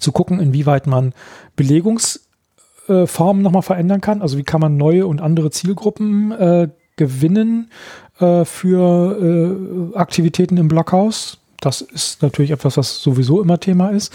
zu 0.00 0.12
gucken, 0.12 0.40
inwieweit 0.40 0.86
man 0.86 1.12
Belegungsformen 1.56 3.40
äh, 3.40 3.42
nochmal 3.42 3.62
verändern 3.62 4.00
kann. 4.00 4.22
Also 4.22 4.38
wie 4.38 4.44
kann 4.44 4.60
man 4.60 4.76
neue 4.76 5.06
und 5.06 5.20
andere 5.20 5.50
Zielgruppen 5.50 6.32
äh, 6.32 6.68
gewinnen 6.96 7.70
äh, 8.18 8.44
für 8.44 9.92
äh, 9.94 9.96
Aktivitäten 9.96 10.56
im 10.56 10.68
Blockhaus. 10.68 11.38
Das 11.60 11.80
ist 11.80 12.22
natürlich 12.22 12.50
etwas, 12.50 12.76
was 12.76 13.02
sowieso 13.02 13.40
immer 13.40 13.58
Thema 13.58 13.90
ist. 13.90 14.12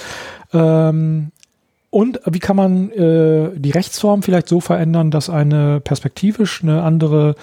Ähm, 0.54 1.31
und 1.92 2.22
wie 2.26 2.40
kann 2.40 2.56
man 2.56 2.90
äh, 2.92 3.52
die 3.54 3.72
Rechtsform 3.72 4.24
vielleicht 4.24 4.48
so 4.48 4.62
verändern, 4.62 5.12
dass 5.12 5.30
eine 5.30 5.82
perspektivisch 5.82 6.64
eine 6.64 6.84
andere 6.84 7.36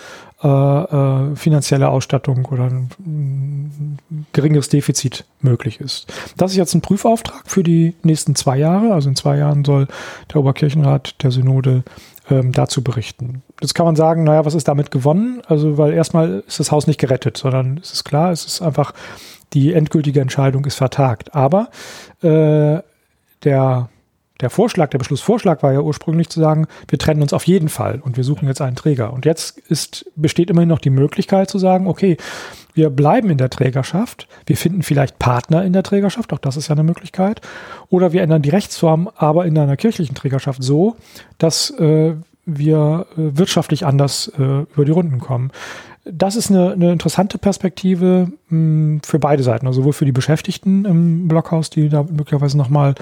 äh, 0.42 0.48
äh, 0.48 1.36
finanzielle 1.36 1.90
Ausstattung 1.90 2.46
oder 2.46 2.64
ein, 2.64 2.88
ein, 2.98 3.98
geringeres 4.32 4.70
Defizit 4.70 5.26
möglich 5.42 5.80
ist. 5.80 6.10
Das 6.38 6.52
ist 6.52 6.56
jetzt 6.56 6.74
ein 6.74 6.80
Prüfauftrag 6.80 7.42
für 7.44 7.62
die 7.62 7.94
nächsten 8.02 8.34
zwei 8.36 8.56
Jahre. 8.56 8.94
Also 8.94 9.10
in 9.10 9.16
zwei 9.16 9.36
Jahren 9.36 9.66
soll 9.66 9.86
der 10.32 10.40
Oberkirchenrat 10.40 11.22
der 11.22 11.30
Synode 11.30 11.82
ähm, 12.30 12.52
dazu 12.52 12.82
berichten. 12.82 13.42
Jetzt 13.60 13.74
kann 13.74 13.84
man 13.84 13.96
sagen, 13.96 14.24
naja, 14.24 14.46
was 14.46 14.54
ist 14.54 14.68
damit 14.68 14.90
gewonnen? 14.90 15.42
Also, 15.46 15.76
weil 15.76 15.92
erstmal 15.92 16.42
ist 16.46 16.58
das 16.58 16.72
Haus 16.72 16.86
nicht 16.86 17.00
gerettet, 17.00 17.36
sondern 17.36 17.78
es 17.82 17.92
ist 17.92 18.04
klar, 18.04 18.30
es 18.30 18.46
ist 18.46 18.62
einfach, 18.62 18.94
die 19.52 19.74
endgültige 19.74 20.22
Entscheidung 20.22 20.64
ist 20.64 20.76
vertagt. 20.76 21.34
Aber 21.34 21.68
äh, 22.22 22.78
der 23.44 23.90
der 24.40 24.50
Vorschlag, 24.50 24.90
der 24.90 24.98
Beschlussvorschlag 24.98 25.62
war 25.62 25.72
ja 25.72 25.80
ursprünglich 25.80 26.28
zu 26.28 26.40
sagen, 26.40 26.66
wir 26.88 26.98
trennen 26.98 27.22
uns 27.22 27.32
auf 27.32 27.46
jeden 27.46 27.68
Fall 27.68 28.00
und 28.02 28.16
wir 28.16 28.24
suchen 28.24 28.46
jetzt 28.46 28.60
einen 28.60 28.76
Träger. 28.76 29.12
Und 29.12 29.24
jetzt 29.24 29.58
ist, 29.58 30.10
besteht 30.14 30.50
immerhin 30.50 30.68
noch 30.68 30.78
die 30.78 30.90
Möglichkeit 30.90 31.50
zu 31.50 31.58
sagen, 31.58 31.86
okay, 31.86 32.16
wir 32.74 32.90
bleiben 32.90 33.30
in 33.30 33.38
der 33.38 33.50
Trägerschaft, 33.50 34.28
wir 34.46 34.56
finden 34.56 34.82
vielleicht 34.82 35.18
Partner 35.18 35.64
in 35.64 35.72
der 35.72 35.82
Trägerschaft, 35.82 36.32
auch 36.32 36.38
das 36.38 36.56
ist 36.56 36.68
ja 36.68 36.74
eine 36.74 36.84
Möglichkeit, 36.84 37.40
oder 37.88 38.12
wir 38.12 38.22
ändern 38.22 38.42
die 38.42 38.50
Rechtsform, 38.50 39.10
aber 39.16 39.46
in 39.46 39.58
einer 39.58 39.76
kirchlichen 39.76 40.14
Trägerschaft 40.14 40.62
so, 40.62 40.96
dass 41.38 41.70
äh, 41.70 42.14
wir 42.46 43.06
äh, 43.12 43.36
wirtschaftlich 43.36 43.84
anders 43.84 44.32
äh, 44.38 44.42
über 44.42 44.84
die 44.84 44.92
Runden 44.92 45.18
kommen 45.18 45.50
das 46.10 46.36
ist 46.36 46.50
eine, 46.50 46.72
eine 46.72 46.92
interessante 46.92 47.38
Perspektive 47.38 48.28
mh, 48.48 48.50
hm, 48.50 49.00
für 49.04 49.18
beide 49.18 49.42
Seiten, 49.42 49.66
also 49.66 49.80
sowohl 49.80 49.92
für 49.92 50.04
die 50.04 50.12
Beschäftigten 50.12 50.84
im 50.84 51.28
Blockhaus, 51.28 51.70
die 51.70 51.88
da 51.88 52.02
möglicherweise 52.02 52.56
nochmal 52.56 52.94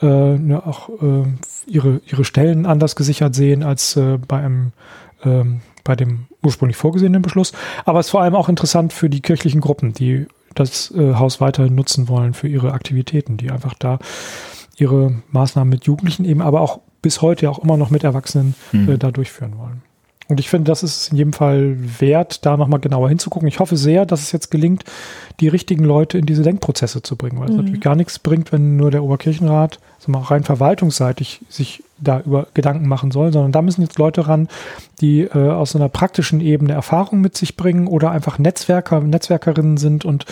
äh, 0.00 0.06
ne, 0.06 0.62
auch 0.64 0.88
äh, 0.88 1.24
ihre, 1.66 2.00
ihre 2.06 2.24
Stellen 2.24 2.66
anders 2.66 2.96
gesichert 2.96 3.34
sehen 3.34 3.62
als 3.62 3.96
äh, 3.96 4.18
bei 4.26 4.38
einem 4.38 4.72
äh, 5.24 5.44
bei 5.84 5.96
dem 5.96 6.26
ursprünglich 6.42 6.76
vorgesehenen 6.76 7.22
Beschluss. 7.22 7.52
Aber 7.84 8.00
es 8.00 8.06
ist 8.06 8.10
vor 8.10 8.22
allem 8.22 8.36
auch 8.36 8.48
interessant 8.48 8.92
für 8.92 9.10
die 9.10 9.20
kirchlichen 9.20 9.60
Gruppen, 9.60 9.92
die 9.92 10.26
das 10.54 10.92
äh, 10.92 11.14
Haus 11.14 11.40
weiter 11.40 11.68
nutzen 11.68 12.08
wollen 12.08 12.34
für 12.34 12.48
ihre 12.48 12.72
Aktivitäten, 12.72 13.36
die 13.36 13.50
einfach 13.50 13.74
da 13.74 13.98
ihre 14.76 15.14
Maßnahmen 15.30 15.70
mit 15.70 15.84
Jugendlichen 15.84 16.24
eben, 16.24 16.42
aber 16.42 16.60
auch 16.60 16.80
bis 17.02 17.20
heute 17.20 17.50
auch 17.50 17.58
immer 17.58 17.76
noch 17.76 17.90
mit 17.90 18.04
Erwachsenen 18.04 18.54
mhm. 18.72 18.90
äh, 18.90 18.98
da 18.98 19.10
durchführen 19.10 19.58
wollen. 19.58 19.82
Und 20.32 20.40
ich 20.40 20.48
finde, 20.48 20.70
das 20.70 20.82
ist 20.82 21.12
in 21.12 21.18
jedem 21.18 21.34
Fall 21.34 21.76
wert, 22.00 22.46
da 22.46 22.56
nochmal 22.56 22.80
genauer 22.80 23.10
hinzugucken. 23.10 23.46
Ich 23.48 23.60
hoffe 23.60 23.76
sehr, 23.76 24.06
dass 24.06 24.22
es 24.22 24.32
jetzt 24.32 24.50
gelingt, 24.50 24.82
die 25.40 25.48
richtigen 25.48 25.84
Leute 25.84 26.16
in 26.16 26.24
diese 26.24 26.42
Denkprozesse 26.42 27.02
zu 27.02 27.16
bringen, 27.16 27.38
weil 27.38 27.50
es 27.50 27.52
mhm. 27.52 27.58
natürlich 27.58 27.82
gar 27.82 27.96
nichts 27.96 28.18
bringt, 28.18 28.50
wenn 28.50 28.78
nur 28.78 28.90
der 28.90 29.04
Oberkirchenrat 29.04 29.78
also 29.98 30.10
mal 30.10 30.22
rein 30.22 30.42
verwaltungsseitig 30.42 31.42
sich 31.50 31.82
da 32.02 32.20
über 32.20 32.48
Gedanken 32.54 32.88
machen 32.88 33.10
soll, 33.10 33.32
sondern 33.32 33.52
da 33.52 33.62
müssen 33.62 33.82
jetzt 33.82 33.98
Leute 33.98 34.26
ran, 34.28 34.48
die 35.00 35.22
äh, 35.22 35.50
aus 35.50 35.74
einer 35.76 35.88
praktischen 35.88 36.40
Ebene 36.40 36.72
Erfahrung 36.72 37.20
mit 37.20 37.36
sich 37.36 37.56
bringen 37.56 37.86
oder 37.86 38.10
einfach 38.10 38.38
Netzwerker, 38.38 39.00
Netzwerkerinnen 39.00 39.76
sind 39.76 40.04
und 40.04 40.26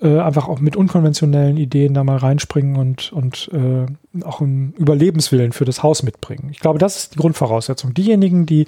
äh, 0.00 0.18
einfach 0.18 0.48
auch 0.48 0.60
mit 0.60 0.76
unkonventionellen 0.76 1.56
Ideen 1.56 1.94
da 1.94 2.04
mal 2.04 2.16
reinspringen 2.16 2.76
und, 2.76 3.12
und 3.12 3.50
äh, 3.52 4.22
auch 4.24 4.40
einen 4.40 4.72
Überlebenswillen 4.76 5.52
für 5.52 5.64
das 5.64 5.82
Haus 5.82 6.02
mitbringen. 6.02 6.48
Ich 6.50 6.60
glaube, 6.60 6.78
das 6.78 6.96
ist 6.96 7.14
die 7.14 7.18
Grundvoraussetzung. 7.18 7.94
Diejenigen, 7.94 8.46
die, 8.46 8.64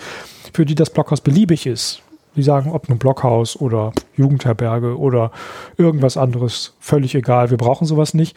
für 0.52 0.64
die 0.64 0.74
das 0.74 0.90
Blockhaus 0.90 1.20
beliebig 1.20 1.66
ist, 1.66 2.02
die 2.36 2.42
sagen, 2.42 2.70
ob 2.70 2.88
nun 2.88 2.98
Blockhaus 2.98 3.56
oder 3.56 3.92
Jugendherberge 4.16 4.98
oder 4.98 5.32
irgendwas 5.76 6.16
anderes, 6.16 6.74
völlig 6.80 7.14
egal, 7.14 7.50
wir 7.50 7.58
brauchen 7.58 7.86
sowas 7.86 8.14
nicht. 8.14 8.36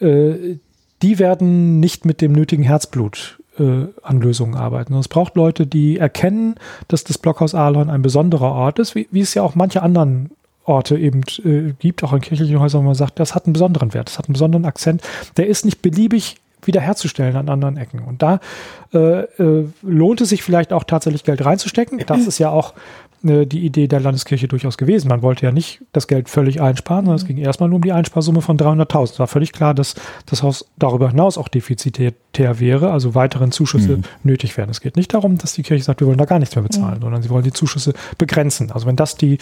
Äh, 0.00 0.58
die 1.02 1.18
werden 1.18 1.78
nicht 1.80 2.04
mit 2.06 2.20
dem 2.20 2.32
nötigen 2.32 2.64
Herzblut 2.64 3.38
äh, 3.58 3.86
an 4.02 4.20
Lösungen 4.20 4.54
arbeiten. 4.54 4.94
Und 4.94 5.00
es 5.00 5.08
braucht 5.08 5.36
Leute, 5.36 5.66
die 5.66 5.98
erkennen, 5.98 6.56
dass 6.88 7.04
das 7.04 7.18
Blockhaus 7.18 7.54
Ahlon 7.54 7.90
ein 7.90 8.02
besonderer 8.02 8.52
Ort 8.52 8.78
ist, 8.78 8.94
wie, 8.94 9.08
wie 9.10 9.20
es 9.20 9.34
ja 9.34 9.42
auch 9.42 9.54
manche 9.54 9.82
anderen 9.82 10.30
Orte 10.64 10.98
eben 10.98 11.22
äh, 11.44 11.72
gibt, 11.78 12.02
auch 12.02 12.12
in 12.12 12.20
kirchlichen 12.20 12.60
Häusern, 12.60 12.82
wo 12.82 12.86
man 12.86 12.94
sagt, 12.94 13.20
das 13.20 13.34
hat 13.34 13.46
einen 13.46 13.52
besonderen 13.52 13.94
Wert, 13.94 14.08
das 14.08 14.18
hat 14.18 14.26
einen 14.26 14.34
besonderen 14.34 14.64
Akzent. 14.64 15.02
Der 15.36 15.46
ist 15.46 15.64
nicht 15.64 15.80
beliebig 15.82 16.36
wiederherzustellen 16.64 17.36
an 17.36 17.48
anderen 17.48 17.76
Ecken. 17.76 18.00
Und 18.00 18.22
da 18.22 18.40
äh, 18.92 19.20
äh, 19.20 19.68
lohnt 19.82 20.20
es 20.20 20.30
sich 20.30 20.42
vielleicht 20.42 20.72
auch 20.72 20.84
tatsächlich 20.84 21.24
Geld 21.24 21.44
reinzustecken. 21.44 21.98
Das 22.06 22.26
ist 22.26 22.38
ja 22.38 22.50
auch 22.50 22.74
äh, 23.24 23.46
die 23.46 23.64
Idee 23.64 23.88
der 23.88 24.00
Landeskirche 24.00 24.48
durchaus 24.48 24.76
gewesen. 24.76 25.08
Man 25.08 25.22
wollte 25.22 25.46
ja 25.46 25.52
nicht 25.52 25.82
das 25.92 26.06
Geld 26.06 26.28
völlig 26.28 26.60
einsparen, 26.60 27.04
sondern 27.06 27.16
es 27.16 27.24
mhm. 27.24 27.28
ging 27.28 27.38
erstmal 27.38 27.68
nur 27.68 27.76
um 27.76 27.82
die 27.82 27.92
Einsparsumme 27.92 28.42
von 28.42 28.58
300.000. 28.58 29.12
Es 29.12 29.18
war 29.18 29.26
völlig 29.26 29.52
klar, 29.52 29.74
dass 29.74 29.94
das 30.26 30.42
Haus 30.42 30.66
darüber 30.78 31.10
hinaus 31.10 31.38
auch 31.38 31.48
defizitär 31.48 32.12
wäre, 32.60 32.90
also 32.90 33.14
weiteren 33.14 33.52
Zuschüsse 33.52 33.98
mhm. 33.98 34.02
nötig 34.22 34.56
wären. 34.56 34.70
Es 34.70 34.80
geht 34.80 34.96
nicht 34.96 35.14
darum, 35.14 35.38
dass 35.38 35.54
die 35.54 35.62
Kirche 35.62 35.84
sagt, 35.84 36.00
wir 36.00 36.06
wollen 36.06 36.18
da 36.18 36.24
gar 36.24 36.38
nichts 36.38 36.54
mehr 36.54 36.62
bezahlen, 36.62 36.98
mhm. 36.98 37.02
sondern 37.02 37.22
sie 37.22 37.30
wollen 37.30 37.44
die 37.44 37.52
Zuschüsse 37.52 37.94
begrenzen. 38.18 38.70
Also 38.70 38.86
wenn 38.86 38.96
das 38.96 39.16
die 39.16 39.38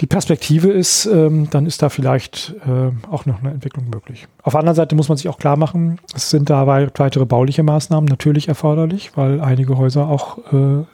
die 0.00 0.06
Perspektive 0.06 0.70
ist, 0.70 1.06
ähm, 1.06 1.48
dann 1.50 1.66
ist 1.66 1.82
da 1.82 1.88
vielleicht 1.88 2.54
äh, 2.66 2.90
auch 3.10 3.26
noch 3.26 3.40
eine 3.40 3.50
Entwicklung 3.52 3.88
möglich. 3.88 4.26
Auf 4.42 4.52
der 4.52 4.60
anderen 4.60 4.76
Seite 4.76 4.96
muss 4.96 5.08
man 5.08 5.16
sich 5.16 5.28
auch 5.28 5.38
klar 5.38 5.56
machen, 5.56 6.00
es 6.14 6.30
sind 6.30 6.50
da 6.50 6.66
weitere 6.66 7.24
bauliche 7.24 7.62
Maßnahmen 7.62 8.06
natürlich 8.08 8.48
erforderlich, 8.48 9.12
weil 9.16 9.40
einige 9.40 9.76
Häuser 9.78 10.08
auch 10.08 10.38
äh, 10.52 10.84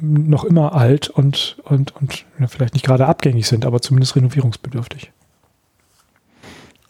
noch 0.00 0.44
immer 0.44 0.74
alt 0.74 1.10
und, 1.10 1.58
und, 1.64 1.94
und 1.96 2.24
ja, 2.38 2.46
vielleicht 2.46 2.74
nicht 2.74 2.86
gerade 2.86 3.06
abgängig 3.06 3.46
sind, 3.46 3.66
aber 3.66 3.80
zumindest 3.82 4.16
renovierungsbedürftig. 4.16 5.12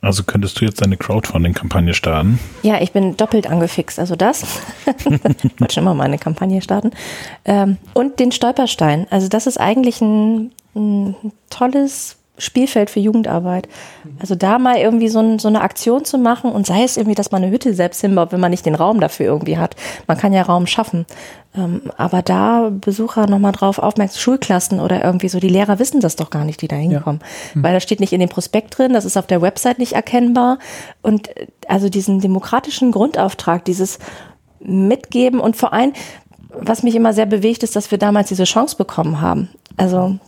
Also 0.03 0.25
könntest 0.25 0.61
du 0.61 0.65
jetzt 0.65 0.81
deine 0.81 0.97
Crowdfunding-Kampagne 0.97 1.93
starten? 1.93 2.39
Ja, 2.63 2.81
ich 2.81 2.93
bin 2.93 3.17
doppelt 3.17 3.47
angefixt. 3.47 3.99
Also 3.99 4.17
das. 4.17 4.45
ich 4.87 5.61
wollte 5.61 5.75
schon 5.75 5.85
mal 5.85 5.95
meine 5.95 6.19
Kampagne 6.19 6.63
starten. 6.63 6.93
Ähm, 7.45 7.77
und 7.93 8.19
den 8.19 8.33
Stolperstein. 8.33 9.07
Also 9.11 9.29
das 9.29 9.47
ist 9.47 9.59
eigentlich 9.59 10.01
ein 10.01 10.53
ein 10.75 11.15
tolles 11.49 12.17
Spielfeld 12.41 12.91
für 12.91 13.01
Jugendarbeit. 13.01 13.69
Also 14.19 14.35
da 14.35 14.59
mal 14.59 14.79
irgendwie 14.79 15.09
so, 15.09 15.21
ein, 15.21 15.39
so, 15.39 15.49
eine 15.49 15.61
Aktion 15.61 16.05
zu 16.05 16.19
machen 16.19 16.51
und 16.51 16.67
sei 16.67 16.83
es 16.83 16.97
irgendwie, 16.97 17.15
dass 17.15 17.31
man 17.31 17.43
eine 17.43 17.53
Hütte 17.53 17.75
selbst 17.75 18.01
hinbaut, 18.01 18.33
wenn 18.33 18.41
man 18.41 18.51
nicht 18.51 18.67
den 18.67 18.75
Raum 18.75 19.01
dafür 19.01 19.27
irgendwie 19.27 19.59
hat. 19.59 19.77
Man 20.07 20.17
kann 20.17 20.33
ja 20.33 20.43
Raum 20.43 20.67
schaffen. 20.67 21.07
Ähm, 21.57 21.83
aber 21.97 22.23
da 22.23 22.71
Besucher 22.71 23.27
nochmal 23.27 23.53
drauf 23.53 23.79
aufmerksam, 23.79 24.21
Schulklassen 24.21 24.81
oder 24.81 25.05
irgendwie 25.05 25.29
so, 25.29 25.41
die 25.41 25.49
Lehrer 25.49 25.79
wissen 25.79 26.01
das 26.01 26.17
doch 26.17 26.31
gar 26.31 26.45
nicht, 26.45 26.63
die 26.63 26.69
da 26.69 26.77
hinkommen. 26.77 27.21
Ja. 27.21 27.59
Mhm. 27.59 27.63
Weil 27.65 27.75
das 27.75 27.83
steht 27.83 28.01
nicht 28.01 28.13
in 28.13 28.21
dem 28.21 28.29
Prospekt 28.29 28.79
drin, 28.79 28.93
das 28.93 29.05
ist 29.05 29.17
auf 29.17 29.27
der 29.27 29.43
Website 29.43 29.79
nicht 29.79 29.93
erkennbar. 29.93 30.59
Und 31.03 31.37
äh, 31.37 31.47
also 31.69 31.89
diesen 31.89 32.21
demokratischen 32.21 32.93
Grundauftrag, 32.93 33.65
dieses 33.65 33.99
Mitgeben 34.61 35.41
und 35.41 35.57
vor 35.57 35.73
allem, 35.73 35.93
was 36.51 36.83
mich 36.83 36.95
immer 36.95 37.13
sehr 37.13 37.27
bewegt, 37.27 37.63
ist, 37.63 37.77
dass 37.77 37.91
wir 37.91 37.99
damals 37.99 38.29
diese 38.29 38.45
Chance 38.45 38.77
bekommen 38.77 39.21
haben. 39.21 39.49
Also 39.77 40.19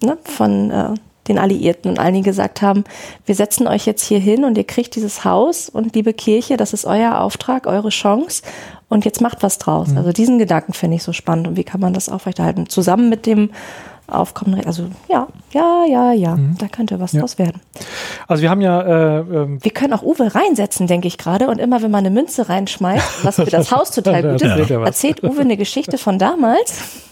ne, 0.00 0.18
von 0.24 0.70
äh, 0.70 0.94
den 1.28 1.38
Alliierten 1.38 1.90
und 1.90 1.98
allen, 1.98 2.14
die 2.14 2.22
gesagt 2.22 2.62
haben, 2.62 2.84
wir 3.26 3.34
setzen 3.34 3.66
euch 3.66 3.86
jetzt 3.86 4.04
hier 4.04 4.18
hin 4.18 4.44
und 4.44 4.58
ihr 4.58 4.64
kriegt 4.64 4.96
dieses 4.96 5.24
Haus 5.24 5.68
und 5.68 5.94
liebe 5.94 6.12
Kirche, 6.12 6.56
das 6.56 6.72
ist 6.72 6.84
euer 6.84 7.20
Auftrag, 7.20 7.66
eure 7.66 7.90
Chance 7.90 8.42
und 8.88 9.04
jetzt 9.04 9.20
macht 9.20 9.42
was 9.42 9.58
draus. 9.58 9.88
Mhm. 9.88 9.98
Also 9.98 10.12
diesen 10.12 10.38
Gedanken 10.38 10.72
finde 10.72 10.96
ich 10.96 11.02
so 11.02 11.12
spannend 11.12 11.46
und 11.46 11.56
wie 11.56 11.64
kann 11.64 11.80
man 11.80 11.92
das 11.92 12.08
aufrechterhalten? 12.08 12.68
Zusammen 12.68 13.08
mit 13.08 13.26
dem 13.26 13.50
Aufkommen, 14.10 14.64
also 14.64 14.84
ja, 15.08 15.28
ja, 15.52 15.84
ja, 15.84 16.12
ja, 16.12 16.36
mhm. 16.36 16.56
da 16.58 16.66
könnte 16.68 16.98
was 16.98 17.12
ja. 17.12 17.20
draus 17.20 17.38
werden. 17.38 17.60
Also 18.26 18.42
wir 18.42 18.48
haben 18.48 18.62
ja... 18.62 18.80
Äh, 18.80 19.18
ähm 19.18 19.58
wir 19.62 19.70
können 19.70 19.92
auch 19.92 20.02
Uwe 20.02 20.34
reinsetzen, 20.34 20.86
denke 20.86 21.06
ich 21.06 21.18
gerade 21.18 21.48
und 21.48 21.58
immer 21.58 21.82
wenn 21.82 21.90
man 21.90 22.06
eine 22.06 22.10
Münze 22.10 22.48
reinschmeißt, 22.48 23.24
was 23.24 23.36
für 23.36 23.44
das 23.44 23.70
Haus 23.76 23.90
total 23.90 24.22
gut 24.22 24.40
ist, 24.40 24.70
erzählt 24.70 25.22
Uwe 25.22 25.42
eine 25.42 25.58
Geschichte 25.58 25.98
von 25.98 26.18
damals 26.18 27.02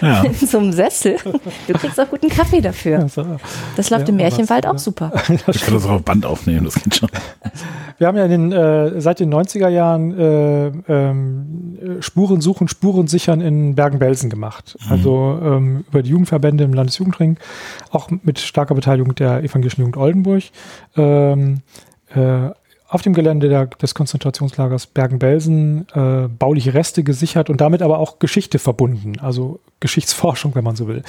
ja. 0.00 0.22
in 0.24 0.34
so 0.34 0.58
einem 0.58 0.72
Sessel. 0.72 1.16
Du 1.66 1.72
kriegst 1.74 2.00
auch 2.00 2.08
guten 2.08 2.28
Kaffee 2.28 2.60
dafür. 2.60 3.06
Das 3.76 3.90
läuft 3.90 4.08
ja, 4.08 4.08
im 4.08 4.16
Märchenwald 4.16 4.66
auch 4.66 4.78
super. 4.78 5.12
Ich 5.48 5.62
kann 5.62 5.74
das 5.74 5.86
auch 5.86 5.90
auf 5.90 6.02
Band 6.02 6.26
aufnehmen, 6.26 6.64
das 6.64 6.74
geht 6.74 6.94
schon. 6.94 7.08
Wir 7.98 8.06
haben 8.06 8.16
ja 8.16 8.28
den, 8.28 8.52
äh, 8.52 9.00
seit 9.00 9.20
den 9.20 9.32
90er 9.32 9.68
Jahren 9.68 10.18
äh, 10.18 10.66
ähm, 10.88 11.98
Spuren 12.00 12.40
suchen, 12.40 12.68
Spuren 12.68 13.06
sichern 13.06 13.40
in 13.40 13.74
Bergen-Belsen 13.74 14.30
gemacht. 14.30 14.76
Mhm. 14.84 14.92
Also 14.92 15.40
ähm, 15.42 15.84
über 15.90 16.02
die 16.02 16.10
Jugendverbände 16.10 16.64
im 16.64 16.72
Landesjugendring, 16.72 17.38
auch 17.90 18.10
mit 18.10 18.40
starker 18.40 18.74
Beteiligung 18.74 19.14
der 19.14 19.42
Evangelischen 19.42 19.82
Jugend 19.82 19.96
Oldenburg. 19.96 20.44
Ähm, 20.96 21.62
äh, 22.14 22.50
auf 22.94 23.02
dem 23.02 23.12
Gelände 23.12 23.48
der, 23.48 23.66
des 23.66 23.92
Konzentrationslagers 23.92 24.86
Bergen-Belsen 24.86 25.88
äh, 25.94 26.28
bauliche 26.28 26.74
Reste 26.74 27.02
gesichert 27.02 27.50
und 27.50 27.60
damit 27.60 27.82
aber 27.82 27.98
auch 27.98 28.20
Geschichte 28.20 28.60
verbunden, 28.60 29.18
also 29.18 29.58
Geschichtsforschung, 29.80 30.54
wenn 30.54 30.62
man 30.62 30.76
so 30.76 30.86
will. 30.86 31.02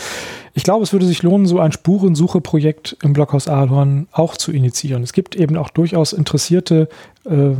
Ich 0.55 0.63
glaube, 0.63 0.81
es 0.81 0.93
würde 0.93 1.05
sich 1.05 1.21
lohnen, 1.21 1.45
so 1.45 1.59
ein 1.59 1.71
Spurensuche-Projekt 1.71 2.97
im 3.03 3.13
Blockhaus 3.13 3.47
Ahlhorn 3.47 4.07
auch 4.11 4.35
zu 4.35 4.51
initiieren. 4.51 5.03
Es 5.03 5.13
gibt 5.13 5.35
eben 5.35 5.57
auch 5.57 5.69
durchaus 5.69 6.11
interessierte 6.11 6.89
äh, 7.23 7.51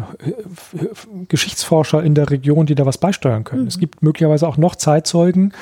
Geschichtsforscher 1.28 2.04
in 2.04 2.16
der 2.16 2.32
Region, 2.32 2.66
die 2.66 2.74
da 2.74 2.88
was 2.88 2.97
beisteuern 2.97 3.43
können. 3.43 3.62
Mhm. 3.62 3.68
Es 3.68 3.78
gibt 3.78 4.02
möglicherweise 4.02 4.47
auch 4.47 4.58
noch 4.58 4.76
Zeitzeugen, 4.76 5.54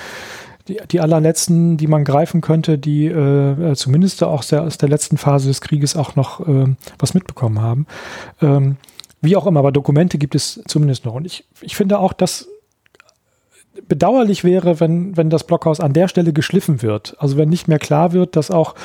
die, 0.67 0.79
die 0.91 1.01
allerletzten, 1.01 1.77
die 1.77 1.87
man 1.87 2.03
greifen 2.03 2.41
könnte, 2.41 2.77
die 2.77 3.07
äh, 3.07 3.71
äh, 3.71 3.75
zumindest 3.75 4.23
auch 4.23 4.43
der, 4.43 4.63
aus 4.63 4.77
der 4.77 4.89
letzten 4.89 5.17
Phase 5.17 5.47
des 5.47 5.61
Krieges 5.61 5.95
auch 5.95 6.15
noch 6.15 6.39
äh, 6.47 6.67
was 6.99 7.13
mitbekommen 7.13 7.61
haben. 7.61 7.85
Ähm, 8.41 8.77
Wie 9.21 9.35
auch 9.35 9.47
immer, 9.47 9.59
aber 9.59 9.71
Dokumente 9.71 10.17
gibt 10.17 10.35
es 10.35 10.61
zumindest 10.67 11.05
noch. 11.05 11.15
Und 11.15 11.25
ich, 11.25 11.45
ich 11.61 11.75
finde 11.75 11.99
auch, 11.99 12.13
dass 12.13 12.47
bedauerlich 13.87 14.43
wäre, 14.43 14.79
wenn, 14.79 15.17
wenn 15.17 15.29
das 15.29 15.45
Blockhaus 15.45 15.79
an 15.79 15.93
der 15.93 16.07
Stelle 16.07 16.33
geschliffen 16.33 16.81
wird. 16.81 17.15
Also 17.19 17.37
wenn 17.37 17.49
nicht 17.49 17.67
mehr 17.67 17.79
klar 17.79 18.13
wird, 18.13 18.35
dass 18.35 18.51
auch 18.51 18.75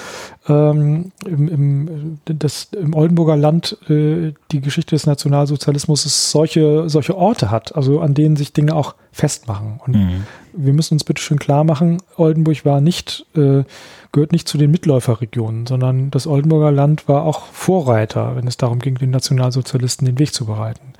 ähm, 0.49 1.12
im, 1.26 1.49
im, 1.49 2.18
das, 2.24 2.68
im 2.72 2.95
Oldenburger 2.95 3.36
Land 3.36 3.76
äh, 3.89 4.32
die 4.51 4.61
Geschichte 4.61 4.95
des 4.95 5.07
Nationalsozialismus 5.07 6.30
solche, 6.32 6.89
solche 6.89 7.16
Orte 7.16 7.51
hat, 7.51 7.76
also 7.76 8.01
an 8.01 8.14
denen 8.14 8.36
sich 8.36 8.53
Dinge 8.53 8.74
auch 8.74 8.95
festmachen. 9.12 9.80
Und 9.84 9.95
mhm. 9.95 10.24
wir 10.55 10.72
müssen 10.72 10.95
uns 10.95 11.05
bitte 11.05 11.22
schön 11.22 11.39
klar 11.39 11.64
machen, 11.64 11.99
Oldenburg 12.16 12.64
war 12.64 12.80
nicht, 12.80 13.26
äh, 13.36 13.64
gehört 14.12 14.32
nicht 14.32 14.49
zu 14.49 14.57
den 14.57 14.70
Mitläuferregionen, 14.70 15.66
sondern 15.66 16.11
das 16.11 16.26
Oldenburger 16.26 16.72
Land 16.72 17.09
war 17.09 17.24
auch 17.24 17.47
Vorreiter, 17.47 18.36
wenn 18.36 18.47
es 18.47 18.57
darum 18.57 18.78
ging, 18.78 18.95
den 18.97 19.11
Nationalsozialisten 19.11 20.07
den 20.07 20.18
Weg 20.18 20.32
zu 20.32 20.47
bereiten. 20.47 20.95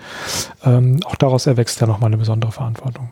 Ähm, 0.64 1.01
auch 1.05 1.16
daraus 1.16 1.47
erwächst 1.47 1.80
ja 1.80 1.86
nochmal 1.86 2.09
eine 2.09 2.18
besondere 2.18 2.53
Verantwortung. 2.53 3.09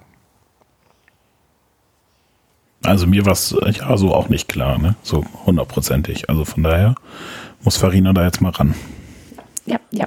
Also 2.86 3.06
mir 3.06 3.24
war 3.26 3.32
es 3.32 3.54
ja 3.72 3.96
so 3.96 4.14
auch 4.14 4.28
nicht 4.28 4.48
klar, 4.48 4.78
ne? 4.78 4.94
So 5.02 5.24
hundertprozentig. 5.44 6.28
Also 6.30 6.44
von 6.44 6.62
daher 6.62 6.94
muss 7.62 7.76
Farina 7.76 8.12
da 8.12 8.24
jetzt 8.24 8.40
mal 8.40 8.50
ran. 8.50 8.74
Ja, 9.66 9.78
ja. 9.90 10.06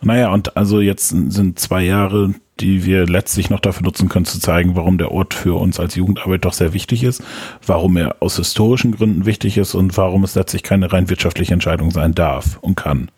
Naja, 0.00 0.32
und 0.32 0.56
also 0.56 0.80
jetzt 0.80 1.08
sind 1.08 1.58
zwei 1.58 1.82
Jahre, 1.82 2.34
die 2.60 2.84
wir 2.84 3.06
letztlich 3.06 3.50
noch 3.50 3.60
dafür 3.60 3.84
nutzen 3.84 4.08
können, 4.08 4.26
zu 4.26 4.38
zeigen, 4.38 4.76
warum 4.76 4.98
der 4.98 5.10
Ort 5.10 5.34
für 5.34 5.58
uns 5.58 5.80
als 5.80 5.94
Jugendarbeit 5.94 6.44
doch 6.44 6.52
sehr 6.52 6.72
wichtig 6.72 7.02
ist, 7.02 7.22
warum 7.66 7.96
er 7.96 8.16
aus 8.20 8.36
historischen 8.36 8.92
Gründen 8.92 9.26
wichtig 9.26 9.56
ist 9.56 9.74
und 9.74 9.96
warum 9.96 10.22
es 10.22 10.34
letztlich 10.34 10.62
keine 10.62 10.92
rein 10.92 11.08
wirtschaftliche 11.08 11.54
Entscheidung 11.54 11.90
sein 11.90 12.14
darf 12.14 12.58
und 12.60 12.76
kann. 12.76 13.10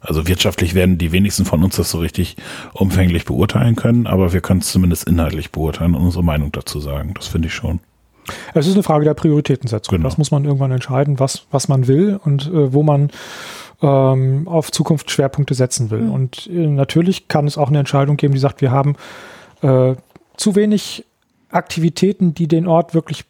Also 0.00 0.28
wirtschaftlich 0.28 0.74
werden 0.74 0.96
die 0.96 1.10
wenigsten 1.10 1.44
von 1.44 1.64
uns 1.64 1.76
das 1.76 1.90
so 1.90 1.98
richtig 1.98 2.36
umfänglich 2.72 3.24
beurteilen 3.24 3.74
können, 3.74 4.06
aber 4.06 4.32
wir 4.32 4.40
können 4.40 4.60
es 4.60 4.70
zumindest 4.70 5.08
inhaltlich 5.08 5.50
beurteilen 5.50 5.96
und 5.96 6.04
unsere 6.04 6.24
Meinung 6.24 6.52
dazu 6.52 6.78
sagen. 6.78 7.14
Das 7.14 7.26
finde 7.26 7.48
ich 7.48 7.54
schon. 7.54 7.80
Es 8.54 8.66
ist 8.66 8.74
eine 8.74 8.82
Frage 8.82 9.04
der 9.04 9.14
Prioritätensetzung. 9.14 9.96
Genau. 9.96 10.08
Das 10.08 10.18
muss 10.18 10.30
man 10.30 10.44
irgendwann 10.44 10.72
entscheiden, 10.72 11.18
was, 11.18 11.46
was 11.50 11.68
man 11.68 11.86
will 11.86 12.18
und 12.22 12.46
äh, 12.46 12.72
wo 12.72 12.82
man 12.82 13.10
ähm, 13.82 14.48
auf 14.48 14.72
Zukunft 14.72 15.10
Schwerpunkte 15.10 15.54
setzen 15.54 15.90
will. 15.90 16.02
Mhm. 16.02 16.12
Und 16.12 16.46
äh, 16.46 16.66
natürlich 16.66 17.28
kann 17.28 17.46
es 17.46 17.58
auch 17.58 17.68
eine 17.68 17.78
Entscheidung 17.78 18.16
geben, 18.16 18.34
die 18.34 18.40
sagt, 18.40 18.60
wir 18.60 18.70
haben 18.70 18.96
äh, 19.62 19.94
zu 20.36 20.54
wenig 20.56 21.04
Aktivitäten, 21.50 22.34
die 22.34 22.48
den 22.48 22.66
Ort 22.66 22.94
wirklich 22.94 23.24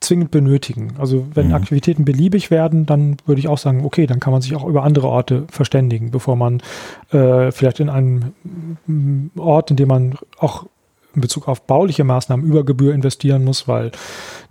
zwingend 0.00 0.30
benötigen. 0.30 0.94
Also 0.98 1.26
wenn 1.34 1.48
mhm. 1.48 1.54
Aktivitäten 1.54 2.04
beliebig 2.04 2.50
werden, 2.50 2.86
dann 2.86 3.16
würde 3.26 3.40
ich 3.40 3.48
auch 3.48 3.58
sagen, 3.58 3.84
okay, 3.84 4.06
dann 4.06 4.20
kann 4.20 4.32
man 4.32 4.42
sich 4.42 4.54
auch 4.54 4.64
über 4.64 4.84
andere 4.84 5.08
Orte 5.08 5.44
verständigen, 5.50 6.10
bevor 6.10 6.36
man 6.36 6.62
äh, 7.10 7.50
vielleicht 7.50 7.80
in 7.80 7.88
einem 7.88 8.32
Ort, 9.36 9.70
in 9.70 9.76
dem 9.76 9.88
man 9.88 10.16
auch 10.38 10.66
in 11.18 11.20
Bezug 11.20 11.48
auf 11.48 11.62
bauliche 11.62 12.04
Maßnahmen 12.04 12.46
über 12.46 12.64
Gebühr 12.64 12.94
investieren 12.94 13.44
muss, 13.44 13.66
weil 13.66 13.90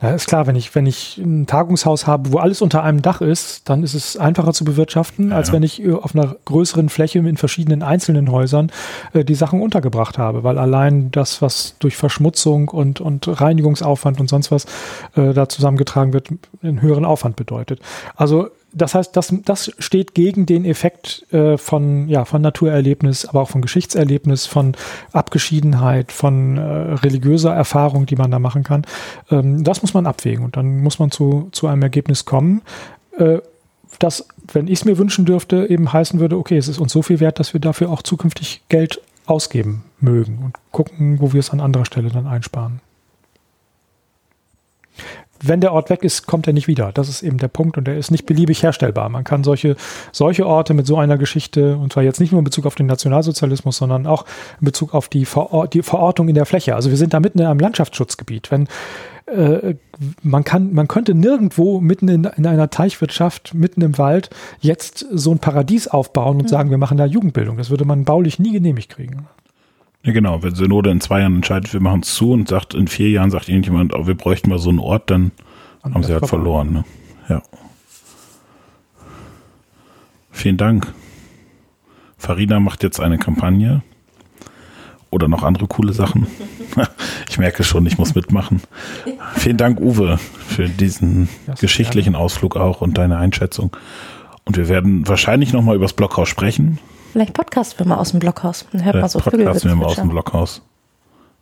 na, 0.01 0.11
ist 0.11 0.27
klar, 0.27 0.45
wenn 0.45 0.55
ich, 0.55 0.75
wenn 0.75 0.85
ich 0.85 1.17
ein 1.17 1.47
Tagungshaus 1.47 2.05
habe, 2.05 2.31
wo 2.31 2.37
alles 2.37 2.61
unter 2.61 2.83
einem 2.83 3.01
Dach 3.01 3.21
ist, 3.21 3.69
dann 3.69 3.83
ist 3.83 3.93
es 3.93 4.17
einfacher 4.17 4.53
zu 4.53 4.63
bewirtschaften, 4.65 5.29
ja. 5.29 5.37
als 5.37 5.51
wenn 5.51 5.63
ich 5.63 5.87
auf 5.89 6.13
einer 6.13 6.35
größeren 6.45 6.89
Fläche 6.89 7.19
in 7.19 7.37
verschiedenen 7.37 7.81
einzelnen 7.81 8.31
Häusern 8.31 8.71
äh, 9.13 9.23
die 9.23 9.35
Sachen 9.35 9.61
untergebracht 9.61 10.17
habe, 10.17 10.43
weil 10.43 10.57
allein 10.57 11.09
das, 11.11 11.41
was 11.41 11.75
durch 11.79 11.95
Verschmutzung 11.95 12.67
und, 12.67 13.01
und 13.01 13.27
Reinigungsaufwand 13.41 14.19
und 14.19 14.29
sonst 14.29 14.51
was 14.51 14.65
äh, 15.15 15.33
da 15.33 15.49
zusammengetragen 15.49 16.13
wird, 16.13 16.29
einen 16.61 16.81
höheren 16.81 17.05
Aufwand 17.05 17.35
bedeutet. 17.35 17.79
Also 18.15 18.49
das 18.77 18.95
heißt, 18.95 19.15
das, 19.15 19.33
das 19.45 19.71
steht 19.79 20.13
gegen 20.13 20.45
den 20.45 20.65
Effekt 20.65 21.25
äh, 21.33 21.57
von, 21.57 22.07
ja, 22.07 22.25
von 22.25 22.41
Naturerlebnis, 22.41 23.25
aber 23.25 23.41
auch 23.41 23.49
von 23.49 23.61
Geschichtserlebnis, 23.61 24.45
von 24.45 24.75
Abgeschiedenheit, 25.11 26.11
von 26.11 26.57
äh, 26.57 26.61
religiöser 26.61 27.53
Erfahrung, 27.53 28.05
die 28.05 28.15
man 28.15 28.31
da 28.31 28.39
machen 28.39 28.63
kann. 28.63 28.85
Ähm, 29.29 29.63
das 29.63 29.81
muss 29.81 29.93
man 29.93 30.05
abwägen 30.05 30.45
und 30.45 30.57
dann 30.57 30.81
muss 30.81 30.99
man 30.99 31.11
zu, 31.11 31.49
zu 31.51 31.67
einem 31.67 31.81
Ergebnis 31.81 32.25
kommen, 32.25 32.61
äh, 33.17 33.39
das, 33.99 34.27
wenn 34.51 34.67
ich 34.67 34.79
es 34.79 34.85
mir 34.85 34.97
wünschen 34.97 35.25
dürfte, 35.25 35.65
eben 35.69 35.91
heißen 35.91 36.19
würde, 36.19 36.37
okay, 36.37 36.57
es 36.57 36.67
ist 36.67 36.77
uns 36.77 36.91
so 36.91 37.01
viel 37.01 37.19
wert, 37.19 37.39
dass 37.39 37.53
wir 37.53 37.61
dafür 37.61 37.89
auch 37.89 38.01
zukünftig 38.01 38.61
Geld 38.69 39.01
ausgeben 39.25 39.85
mögen 39.99 40.39
und 40.43 40.55
gucken, 40.71 41.19
wo 41.19 41.33
wir 41.33 41.39
es 41.39 41.49
an 41.51 41.61
anderer 41.61 41.85
Stelle 41.85 42.09
dann 42.09 42.27
einsparen 42.27 42.81
wenn 45.43 45.61
der 45.61 45.73
Ort 45.73 45.89
weg 45.89 46.03
ist, 46.03 46.27
kommt 46.27 46.47
er 46.47 46.53
nicht 46.53 46.67
wieder. 46.67 46.91
Das 46.93 47.09
ist 47.09 47.23
eben 47.23 47.37
der 47.37 47.47
Punkt 47.47 47.77
und 47.77 47.87
er 47.87 47.97
ist 47.97 48.11
nicht 48.11 48.25
beliebig 48.25 48.63
herstellbar. 48.63 49.09
Man 49.09 49.23
kann 49.23 49.43
solche, 49.43 49.75
solche 50.11 50.45
Orte 50.45 50.73
mit 50.73 50.87
so 50.87 50.97
einer 50.97 51.17
Geschichte, 51.17 51.77
und 51.77 51.93
zwar 51.93 52.03
jetzt 52.03 52.19
nicht 52.19 52.31
nur 52.31 52.39
in 52.39 52.45
Bezug 52.45 52.65
auf 52.65 52.75
den 52.75 52.85
Nationalsozialismus, 52.85 53.77
sondern 53.77 54.07
auch 54.07 54.25
in 54.59 54.65
Bezug 54.65 54.93
auf 54.93 55.09
die, 55.09 55.25
Veror 55.25 55.67
die 55.67 55.81
Verortung 55.81 56.29
in 56.29 56.35
der 56.35 56.45
Fläche. 56.45 56.75
Also 56.75 56.89
wir 56.89 56.97
sind 56.97 57.13
da 57.13 57.19
mitten 57.19 57.39
in 57.39 57.45
einem 57.45 57.59
Landschaftsschutzgebiet. 57.59 58.51
Wenn 58.51 58.67
äh, 59.27 59.75
man 60.23 60.43
kann, 60.43 60.73
man 60.73 60.87
könnte 60.87 61.13
nirgendwo 61.13 61.81
mitten 61.81 62.07
in, 62.07 62.23
in, 62.23 62.45
einer 62.45 62.69
Teichwirtschaft, 62.69 63.53
mitten 63.53 63.81
im 63.81 63.97
Wald, 63.97 64.29
jetzt 64.59 65.05
so 65.11 65.31
ein 65.31 65.39
Paradies 65.39 65.87
aufbauen 65.87 66.37
und 66.37 66.43
mhm. 66.43 66.49
sagen, 66.49 66.69
wir 66.69 66.77
machen 66.77 66.97
da 66.97 67.05
Jugendbildung. 67.05 67.57
Das 67.57 67.69
würde 67.69 67.85
man 67.85 68.05
baulich 68.05 68.39
nie 68.39 68.53
genehmigt 68.53 68.89
kriegen. 68.95 69.27
Ja, 70.07 70.13
genau. 70.13 70.41
Wenn 70.41 70.55
Synode 70.55 70.89
in 70.89 71.01
zwei 71.01 71.19
Jahren 71.19 71.35
entscheidet, 71.35 71.73
wir 71.73 71.81
machen 71.81 71.99
es 71.99 72.15
zu 72.15 72.31
und 72.31 72.47
sagt, 72.47 72.73
in 72.73 72.87
vier 72.87 73.09
Jahren 73.09 73.29
sagt 73.29 73.49
irgendjemand, 73.49 73.93
oh, 73.93 74.07
wir 74.07 74.15
bräuchten 74.15 74.49
mal 74.49 74.57
so 74.57 74.69
einen 74.69 74.79
Ort, 74.79 75.11
dann 75.11 75.31
und 75.83 75.93
haben 75.93 76.03
sie 76.03 76.13
halt 76.13 76.27
verloren. 76.27 76.71
Ne? 76.71 76.85
Ja. 77.27 77.41
Vielen 80.31 80.55
Dank. 80.55 80.93
Farina 82.17 82.61
macht 82.61 82.83
jetzt 82.83 83.01
eine 83.01 83.17
Kampagne 83.17 83.81
oder 85.09 85.27
noch 85.27 85.43
andere 85.43 85.67
coole 85.67 85.91
Sachen. 85.91 86.25
ich 87.29 87.37
merke 87.37 87.65
schon, 87.65 87.85
ich 87.85 87.97
muss 87.97 88.15
mitmachen. 88.15 88.61
Vielen 89.35 89.57
Dank, 89.57 89.81
Uwe, 89.81 90.19
für 90.19 90.69
diesen 90.69 91.27
geschichtlichen 91.59 92.13
gerne. 92.13 92.23
Ausflug 92.23 92.55
auch 92.55 92.79
und 92.79 92.97
deine 92.97 93.17
Einschätzung. 93.17 93.75
Und 94.45 94.55
wir 94.55 94.69
werden 94.69 95.05
wahrscheinlich 95.05 95.51
nochmal 95.51 95.75
über 95.75 95.83
das 95.83 95.93
Blockhaus 95.93 96.29
sprechen. 96.29 96.79
Vielleicht 97.17 97.33
Podcast 97.33 97.79
wir 97.79 97.87
mal 97.87 97.95
aus 97.95 98.11
dem 98.11 98.19
Blockhaus. 98.19 98.67
Dann 98.71 98.85
hört 98.85 98.93
Vielleicht 98.93 99.01
man 99.01 99.09
so 99.09 99.19
Podcast 99.21 99.65
wir 99.65 99.75
mal 99.75 99.85
aus 99.87 99.95
dem 99.95 100.09
Blockhaus. 100.09 100.61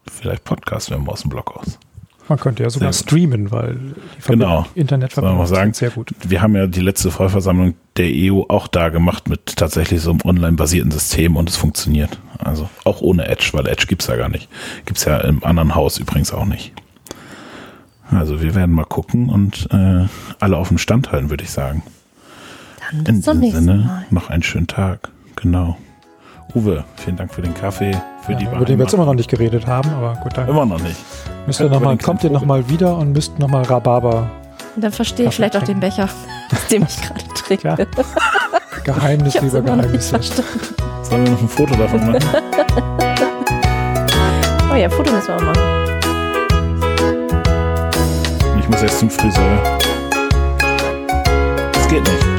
Vielleicht 0.09 0.45
Podcast 0.45 0.89
wir 0.89 0.97
mal 0.99 1.11
aus 1.11 1.23
dem 1.23 1.29
Blockhaus. 1.31 1.77
Man 2.29 2.39
könnte 2.39 2.63
ja 2.63 2.69
sogar 2.69 2.93
streamen, 2.93 3.51
weil 3.51 3.73
die 3.75 4.21
genau. 4.25 4.65
Internetverbindung 4.73 5.43
ist 5.43 5.49
sagen, 5.49 5.73
sehr 5.73 5.89
gut. 5.89 6.11
Wir 6.25 6.41
haben 6.41 6.55
ja 6.55 6.67
die 6.67 6.79
letzte 6.79 7.11
Vollversammlung 7.11 7.73
der 7.97 8.07
EU 8.09 8.43
auch 8.47 8.67
da 8.67 8.87
gemacht 8.87 9.27
mit 9.27 9.57
tatsächlich 9.57 9.99
so 9.99 10.11
einem 10.11 10.21
online-basierten 10.23 10.91
System 10.91 11.35
und 11.35 11.49
es 11.49 11.57
funktioniert. 11.57 12.21
Also 12.39 12.69
auch 12.85 13.01
ohne 13.01 13.27
Edge, 13.27 13.49
weil 13.51 13.67
Edge 13.67 13.85
gibt 13.85 14.01
es 14.01 14.07
ja 14.07 14.15
gar 14.15 14.29
nicht. 14.29 14.47
Gibt 14.85 14.99
es 14.99 15.03
ja 15.03 15.17
im 15.17 15.43
anderen 15.43 15.75
Haus 15.75 15.97
übrigens 15.97 16.31
auch 16.31 16.45
nicht. 16.45 16.71
Also 18.09 18.41
wir 18.41 18.55
werden 18.55 18.73
mal 18.73 18.85
gucken 18.85 19.27
und 19.27 19.67
äh, 19.71 20.05
alle 20.39 20.55
auf 20.55 20.69
dem 20.69 20.77
Stand 20.77 21.11
halten, 21.11 21.29
würde 21.29 21.43
ich 21.43 21.51
sagen. 21.51 21.83
Dann 22.93 23.03
bis 23.03 23.27
In 23.27 23.41
diesem 23.41 23.51
Sinne 23.51 23.77
Mal. 23.79 24.05
noch 24.09 24.29
einen 24.29 24.43
schönen 24.43 24.67
Tag. 24.67 25.11
Genau. 25.35 25.77
Uwe, 26.53 26.83
vielen 26.95 27.17
Dank 27.17 27.33
für 27.33 27.41
den 27.41 27.53
Kaffee, 27.53 27.91
für 28.21 28.31
ja, 28.33 28.37
die 28.37 28.45
Über 28.45 28.63
den 28.65 28.77
wir 28.77 28.85
jetzt 28.85 28.93
immer 28.93 29.05
noch 29.05 29.13
nicht 29.13 29.29
geredet 29.29 29.67
haben, 29.67 29.89
aber 29.89 30.13
gut, 30.21 30.37
danke. 30.37 30.51
Immer 30.51 30.65
noch 30.65 30.81
nicht. 30.81 30.95
Müsst 31.45 31.59
ihr 31.59 31.69
noch 31.69 31.81
mal, 31.81 31.97
kommt 31.97 32.23
ihr 32.23 32.29
nochmal 32.29 32.69
wieder 32.69 32.95
und 32.97 33.11
müsst 33.11 33.37
nochmal 33.39 33.63
Rhabarber. 33.63 34.29
Und 34.75 34.83
dann 34.83 34.91
verstehe 34.91 35.27
ich 35.27 35.35
vielleicht 35.35 35.57
auch 35.57 35.63
den 35.63 35.79
Becher, 35.79 36.05
aus 36.05 36.67
dem 36.69 36.83
ich 36.83 37.01
gerade 37.01 37.23
trinke. 37.35 37.67
Ja. 37.67 37.77
Geheimnis, 38.83 39.41
lieber 39.41 39.61
Geheimnis. 39.61 40.09
Sollen 40.09 41.25
wir 41.25 41.31
noch 41.31 41.41
ein 41.41 41.49
Foto 41.49 41.75
davon 41.75 42.05
machen? 42.05 42.19
oh 44.71 44.75
ja, 44.75 44.89
Foto 44.89 45.11
müssen 45.11 45.27
wir 45.27 45.35
auch 45.35 45.41
machen. 45.41 45.61
Ich 48.59 48.69
muss 48.69 48.81
jetzt 48.81 48.99
zum 48.99 49.09
Friseur. 49.09 49.61
Das 51.73 51.87
geht 51.87 52.03
nicht. 52.03 52.34